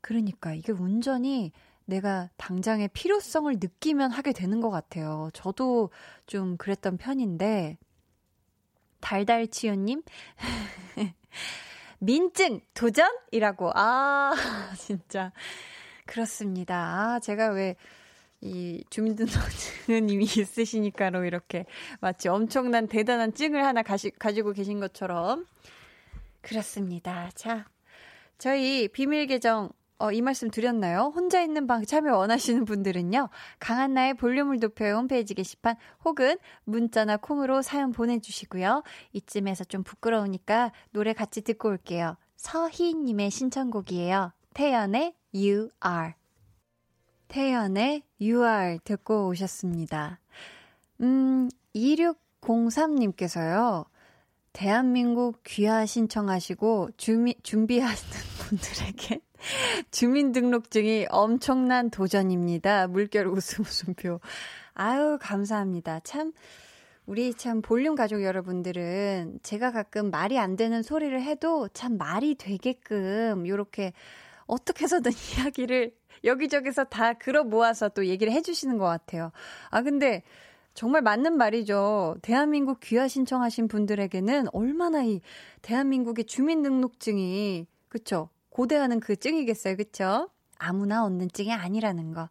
그러니까 0.00 0.54
이게 0.54 0.70
운전이 0.70 1.50
내가 1.86 2.30
당장의 2.36 2.88
필요성을 2.88 3.52
느끼면 3.54 4.10
하게 4.10 4.32
되는 4.32 4.60
것 4.60 4.70
같아요. 4.70 5.30
저도 5.32 5.90
좀 6.26 6.56
그랬던 6.56 6.96
편인데, 6.96 7.78
달달치유님, 9.00 10.02
민증 11.98 12.60
도전 12.72 13.10
이라고. 13.32 13.70
아, 13.74 14.32
진짜. 14.78 15.32
그렇습니다. 16.06 16.74
아, 17.14 17.20
제가 17.20 17.48
왜, 17.48 17.76
이 18.40 18.84
주민등록증은 18.90 20.10
이미 20.10 20.24
있으시니까로 20.36 21.24
이렇게 21.24 21.64
마치 22.00 22.28
엄청난 22.28 22.88
대단한 22.88 23.32
증을 23.32 23.64
하나 23.64 23.82
가시, 23.82 24.10
가지고 24.10 24.52
계신 24.52 24.80
것처럼. 24.80 25.46
그렇습니다. 26.42 27.30
자, 27.34 27.66
저희 28.36 28.88
비밀 28.88 29.26
계정 29.26 29.70
어, 29.98 30.10
이 30.10 30.22
말씀 30.22 30.50
드렸나요? 30.50 31.12
혼자 31.14 31.40
있는 31.40 31.66
방 31.66 31.84
참여 31.84 32.16
원하시는 32.16 32.64
분들은요, 32.64 33.28
강한나의 33.60 34.14
볼륨을 34.14 34.58
높여요 34.58 34.96
홈페이지 34.96 35.34
게시판 35.34 35.76
혹은 36.04 36.36
문자나 36.64 37.18
콩으로 37.18 37.62
사연 37.62 37.92
보내주시고요. 37.92 38.82
이쯤에서 39.12 39.64
좀 39.64 39.84
부끄러우니까 39.84 40.72
노래 40.90 41.12
같이 41.12 41.42
듣고 41.42 41.68
올게요. 41.68 42.16
서희님의 42.36 43.30
신청곡이에요. 43.30 44.32
태연의 44.52 45.14
You 45.32 45.70
Are. 45.86 46.14
태연의 47.28 48.02
You 48.20 48.44
Are 48.44 48.78
듣고 48.84 49.28
오셨습니다. 49.28 50.20
음, 51.00 51.48
2603님께서요, 51.74 53.86
대한민국 54.52 55.40
귀화 55.44 55.86
신청하시고 55.86 56.90
준비, 56.96 57.34
준비하시는 57.42 58.12
분들에게 58.38 59.20
주민등록증이 59.90 61.06
엄청난 61.10 61.90
도전입니다. 61.90 62.88
물결 62.88 63.26
웃음 63.26 63.64
웃음표. 63.64 64.20
아유, 64.74 65.18
감사합니다. 65.20 66.00
참, 66.00 66.32
우리 67.06 67.34
참 67.34 67.60
볼륨 67.60 67.94
가족 67.94 68.22
여러분들은 68.22 69.40
제가 69.42 69.72
가끔 69.72 70.10
말이 70.10 70.38
안 70.38 70.56
되는 70.56 70.82
소리를 70.82 71.20
해도 71.20 71.68
참 71.68 71.98
말이 71.98 72.34
되게끔 72.34 73.46
요렇게 73.46 73.92
어떻게 74.46 74.84
해서든 74.84 75.12
이야기를 75.38 75.94
여기저기서 76.24 76.84
다 76.84 77.12
끌어 77.12 77.44
모아서 77.44 77.88
또 77.90 78.06
얘기를 78.06 78.32
해주시는 78.32 78.78
것 78.78 78.86
같아요. 78.86 79.32
아, 79.70 79.82
근데 79.82 80.22
정말 80.72 81.02
맞는 81.02 81.36
말이죠. 81.36 82.16
대한민국 82.22 82.80
귀화 82.80 83.06
신청하신 83.06 83.68
분들에게는 83.68 84.46
얼마나 84.52 85.04
이 85.04 85.20
대한민국의 85.62 86.24
주민등록증이, 86.24 87.66
그쵸? 87.88 88.28
고대하는 88.54 89.00
그 89.00 89.16
증이겠어요. 89.16 89.76
그쵸? 89.76 90.30
아무나 90.58 91.04
얻는 91.04 91.30
증이 91.32 91.52
아니라는 91.52 92.14
거 92.14 92.28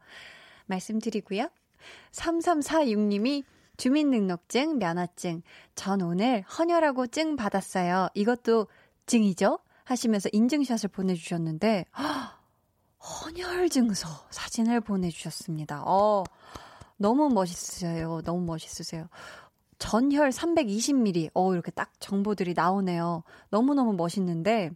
말씀드리고요. 0.67 1.49
3346님이 2.11 3.43
주민등록증, 3.75 4.79
면허증. 4.79 5.41
전 5.75 6.01
오늘 6.01 6.43
헌혈하고 6.43 7.07
증 7.07 7.35
받았어요. 7.35 8.07
이것도 8.13 8.67
증이죠? 9.05 9.59
하시면서 9.83 10.29
인증샷을 10.31 10.89
보내주셨는데, 10.89 11.85
헌혈 12.99 13.67
증서 13.67 14.07
사진을 14.29 14.79
보내주셨습니다. 14.79 15.83
어, 15.85 16.23
너무 16.95 17.27
멋있으세요. 17.27 18.21
너무 18.23 18.45
멋있으세요. 18.45 19.09
전혈 19.77 20.29
320ml. 20.29 21.31
어, 21.33 21.53
이렇게 21.53 21.69
딱 21.71 21.91
정보들이 21.99 22.53
나오네요. 22.53 23.23
너무너무 23.49 23.91
멋있는데, 23.91 24.71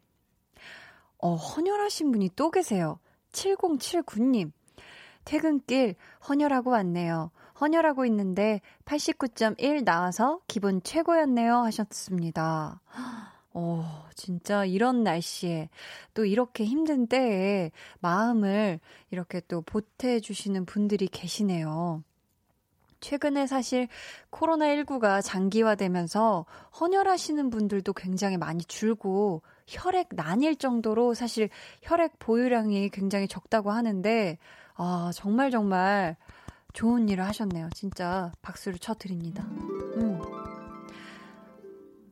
어, 1.20 1.36
헌혈하신 1.36 2.12
분이 2.12 2.32
또 2.36 2.52
계세요. 2.52 3.00
7079님. 3.32 4.52
퇴근길 5.26 5.96
헌혈하고 6.28 6.72
왔네요. 6.72 7.32
헌혈하고 7.60 8.06
있는데 8.06 8.62
89.1 8.86 9.84
나와서 9.84 10.40
기분 10.48 10.82
최고였네요. 10.82 11.56
하셨습니다. 11.58 12.82
어, 13.54 14.06
진짜 14.16 14.66
이런 14.66 15.04
날씨에 15.04 15.70
또 16.14 16.26
이렇게 16.26 16.64
힘든 16.64 17.08
때에 17.08 17.72
마음을 18.00 18.80
이렇게 19.10 19.42
또 19.48 19.62
보태주시는 19.62 20.66
분들이 20.66 21.08
계시네요. 21.08 22.04
최근에 23.08 23.48
사실 23.48 23.88
코로나19가 24.32 25.22
장기화되면서 25.24 26.46
헌혈하시는 26.78 27.50
분들도 27.50 27.94
굉장히 27.94 28.36
많이 28.36 28.66
줄고 28.66 29.44
혈액 29.66 30.10
난일 30.12 30.58
정도로 30.58 31.14
사실 31.14 31.48
혈액 31.84 32.20
보유량이 32.20 32.90
굉장히 32.90 33.30
적다고 33.30 33.72
하는데, 33.72 34.38
아, 34.76 35.12
정말 35.14 35.52
정말 35.52 36.18
좋은 36.74 37.08
일을 37.08 37.24
하셨네요. 37.24 37.70
진짜 37.74 38.34
박수를 38.42 38.78
쳐드립니다. 38.78 39.44
음. 39.46 40.20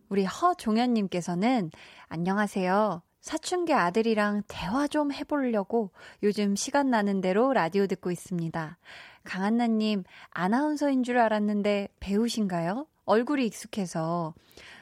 우리 0.07 0.23
허종현님께서는 0.23 1.71
안녕하세요. 2.07 3.01
사춘기 3.29 3.73
아들이랑 3.73 4.43
대화 4.47 4.87
좀 4.87 5.11
해보려고 5.11 5.89
요즘 6.21 6.55
시간 6.55 6.91
나는 6.91 7.21
대로 7.21 7.53
라디오 7.53 7.87
듣고 7.87 8.11
있습니다. 8.11 8.77
강한나님, 9.23 10.03
아나운서인 10.29 11.01
줄 11.01 11.17
알았는데 11.17 11.87
배우신가요? 11.99 12.85
얼굴이 13.05 13.47
익숙해서 13.47 14.35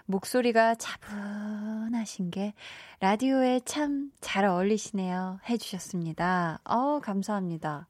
목소리가 0.08 0.76
차분하신 0.76 2.32
게 2.32 2.54
라디오에 3.00 3.62
참 3.64 4.12
잘 4.20 4.44
어울리시네요. 4.44 5.40
해주셨습니다. 5.48 6.60
어, 6.66 7.00
감사합니다. 7.00 7.88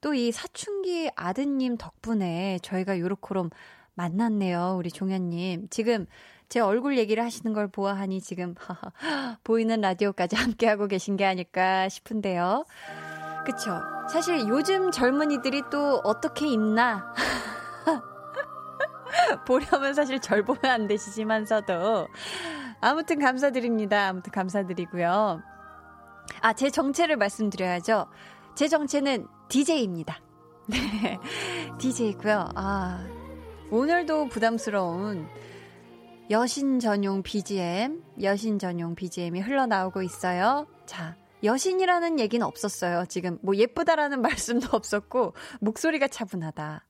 또 0.00 0.12
이 0.12 0.32
사춘기 0.32 1.08
아드님 1.14 1.76
덕분에 1.76 2.58
저희가 2.64 2.98
요렇게롬 2.98 3.50
만났네요. 3.94 4.74
우리 4.76 4.90
종현님. 4.90 5.68
지금 5.70 6.06
제 6.48 6.60
얼굴 6.60 6.98
얘기를 6.98 7.24
하시는 7.24 7.52
걸 7.52 7.68
보아하니 7.68 8.20
지금 8.20 8.54
보이는 9.44 9.80
라디오까지 9.80 10.36
함께하고 10.36 10.86
계신 10.86 11.16
게 11.16 11.24
아닐까 11.24 11.88
싶은데요. 11.88 12.64
그쵸. 13.44 13.80
사실 14.10 14.46
요즘 14.48 14.90
젊은이들이 14.90 15.62
또 15.70 16.00
어떻게 16.04 16.48
입나? 16.48 17.12
보려면 19.46 19.94
사실 19.94 20.20
절 20.20 20.44
보면 20.44 20.64
안 20.64 20.86
되시지만서도. 20.86 22.08
아무튼 22.80 23.18
감사드립니다. 23.18 24.08
아무튼 24.08 24.32
감사드리고요. 24.32 25.42
아, 26.40 26.52
제 26.52 26.70
정체를 26.70 27.16
말씀드려야죠. 27.16 28.06
제 28.54 28.68
정체는 28.68 29.26
DJ입니다. 29.48 30.18
네. 30.66 31.18
DJ고요. 31.78 32.48
아, 32.54 33.04
오늘도 33.70 34.28
부담스러운 34.28 35.28
여신 36.30 36.80
전용 36.80 37.22
BGM, 37.22 38.02
여신 38.22 38.58
전용 38.58 38.94
BGM이 38.94 39.40
흘러나오고 39.40 40.02
있어요. 40.02 40.66
자, 40.86 41.16
여신이라는 41.42 42.18
얘기는 42.18 42.44
없었어요. 42.44 43.04
지금 43.06 43.38
뭐 43.42 43.54
예쁘다라는 43.54 44.22
말씀도 44.22 44.68
없었고, 44.72 45.34
목소리가 45.60 46.08
차분하다. 46.08 46.86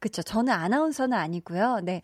그쵸. 0.00 0.22
저는 0.22 0.52
아나운서는 0.52 1.16
아니고요. 1.16 1.80
네. 1.84 2.02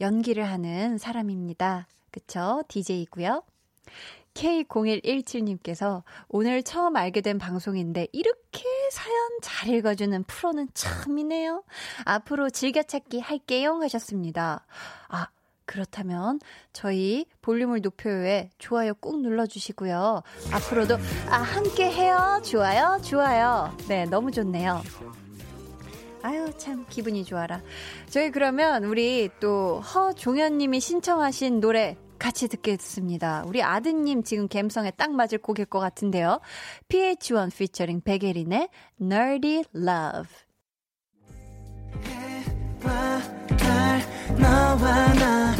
연기를 0.00 0.44
하는 0.44 0.98
사람입니다. 0.98 1.88
그쵸. 2.12 2.62
DJ이고요. 2.68 3.42
K0117님께서 4.34 6.04
오늘 6.28 6.62
처음 6.62 6.94
알게 6.96 7.20
된 7.20 7.38
방송인데 7.38 8.06
이렇게 8.12 8.62
사연 8.92 9.16
잘 9.42 9.70
읽어주는 9.70 10.22
프로는 10.22 10.68
참이네요. 10.72 11.64
앞으로 12.04 12.50
즐겨찾기 12.50 13.18
할게요 13.18 13.80
하셨습니다. 13.82 14.64
아, 15.08 15.26
그렇다면 15.70 16.40
저희 16.72 17.26
볼륨을 17.42 17.80
높여요에 17.80 18.50
좋아요 18.58 18.92
꾹 18.94 19.22
눌러주시고요. 19.22 20.20
앞으로도 20.50 20.96
아, 21.28 21.36
함께 21.36 21.88
해요. 21.92 22.42
좋아요, 22.44 23.00
좋아요. 23.04 23.72
네, 23.86 24.04
너무 24.04 24.32
좋네요. 24.32 24.82
아유, 26.22 26.50
참, 26.58 26.84
기분이 26.90 27.24
좋아라. 27.24 27.62
저희 28.08 28.32
그러면 28.32 28.82
우리 28.82 29.30
또 29.38 29.78
허종현님이 29.78 30.80
신청하신 30.80 31.60
노래 31.60 31.96
같이 32.18 32.48
듣겠습니다. 32.48 33.44
우리 33.46 33.62
아드님 33.62 34.24
지금 34.24 34.48
갬성에 34.48 34.90
딱 34.96 35.12
맞을 35.12 35.38
곡일 35.38 35.66
것 35.66 35.78
같은데요. 35.78 36.40
PH1 36.88 37.56
피처링 37.56 38.00
베게린의 38.00 38.68
Nerdy 39.00 39.62
Love. 39.76 40.50
너와 44.40 45.12
나 45.14 45.59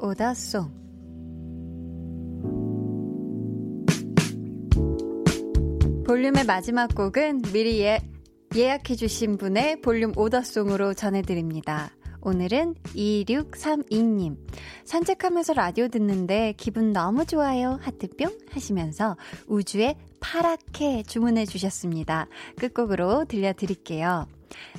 오다송. 0.00 0.80
볼륨의 6.06 6.44
마지막 6.46 6.94
곡은 6.94 7.42
미리 7.52 7.82
예, 7.82 8.00
예약해주신 8.56 9.36
분의 9.36 9.82
볼륨 9.82 10.12
오더송으로 10.16 10.94
전해드립니다. 10.94 11.90
오늘은 12.22 12.74
2632님. 12.94 14.36
산책하면서 14.84 15.52
라디오 15.52 15.88
듣는데 15.88 16.54
기분 16.56 16.92
너무 16.92 17.26
좋아요. 17.26 17.78
하트뿅 17.82 18.38
하시면서 18.50 19.16
우주의 19.46 19.96
파랗게 20.20 21.04
주문해 21.04 21.46
주셨습니다. 21.46 22.26
끝곡으로 22.58 23.26
들려드릴게요. 23.26 24.26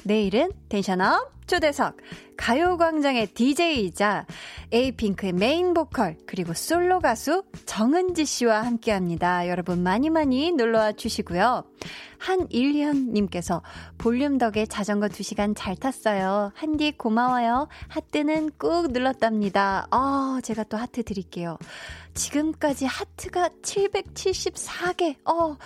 내일은 0.03 0.51
tension 0.69 1.18
up 1.18 1.31
초대석 1.47 1.97
가요광장의 2.37 3.27
DJ이자 3.27 4.25
에이핑크의 4.71 5.33
메인 5.33 5.73
보컬 5.73 6.17
그리고 6.25 6.53
솔로 6.53 6.99
가수 6.99 7.43
정은지 7.65 8.25
씨와 8.25 8.65
함께합니다. 8.65 9.47
여러분 9.49 9.83
많이 9.83 10.09
많이 10.09 10.51
놀러와 10.51 10.93
주시고요. 10.93 11.65
한일현님께서 12.21 13.63
볼륨 13.97 14.37
덕에 14.37 14.65
자전거 14.65 15.07
2시간 15.07 15.53
잘 15.57 15.75
탔어요. 15.75 16.51
한디 16.53 16.91
고마워요. 16.91 17.67
하트는 17.87 18.51
꾹 18.57 18.91
눌렀답니다. 18.91 19.87
아, 19.89 20.39
제가 20.43 20.63
또 20.65 20.77
하트 20.77 21.03
드릴게요. 21.03 21.57
지금까지 22.13 22.85
하트가 22.85 23.49
774개. 23.61 25.15
어, 25.27 25.57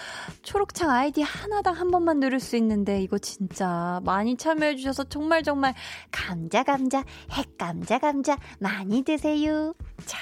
초록창 0.44 0.90
아이디 0.90 1.22
하나당 1.22 1.76
한 1.76 1.92
번만 1.92 2.20
누를 2.20 2.40
수 2.40 2.56
있는데 2.56 3.02
이거 3.02 3.18
진짜 3.18 4.00
많이 4.06 4.38
참여해 4.38 4.78
주셔서 4.78 5.04
정말 5.06 5.44
정말 5.44 5.74
감자 6.12 6.64
감자 6.64 7.04
핵 7.32 7.58
감자 7.58 8.00
감자 8.00 8.38
많이 8.60 9.04
드세요. 9.04 9.74
자, 10.06 10.20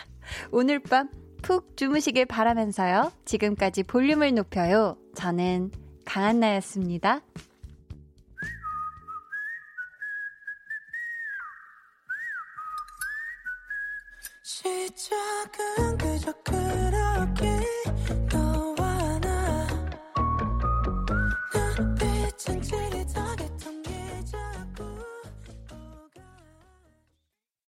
오늘 0.51 0.79
밤 0.79 1.23
푹 1.43 1.75
주무시길 1.77 2.25
바라면서요. 2.25 3.11
지금까지 3.25 3.83
볼륨을 3.83 4.33
높여요. 4.33 4.97
저는 5.13 5.71
강한나였습니다. 6.05 7.21
시작은 14.43 15.97
그저 15.97 16.31
그 16.43 16.53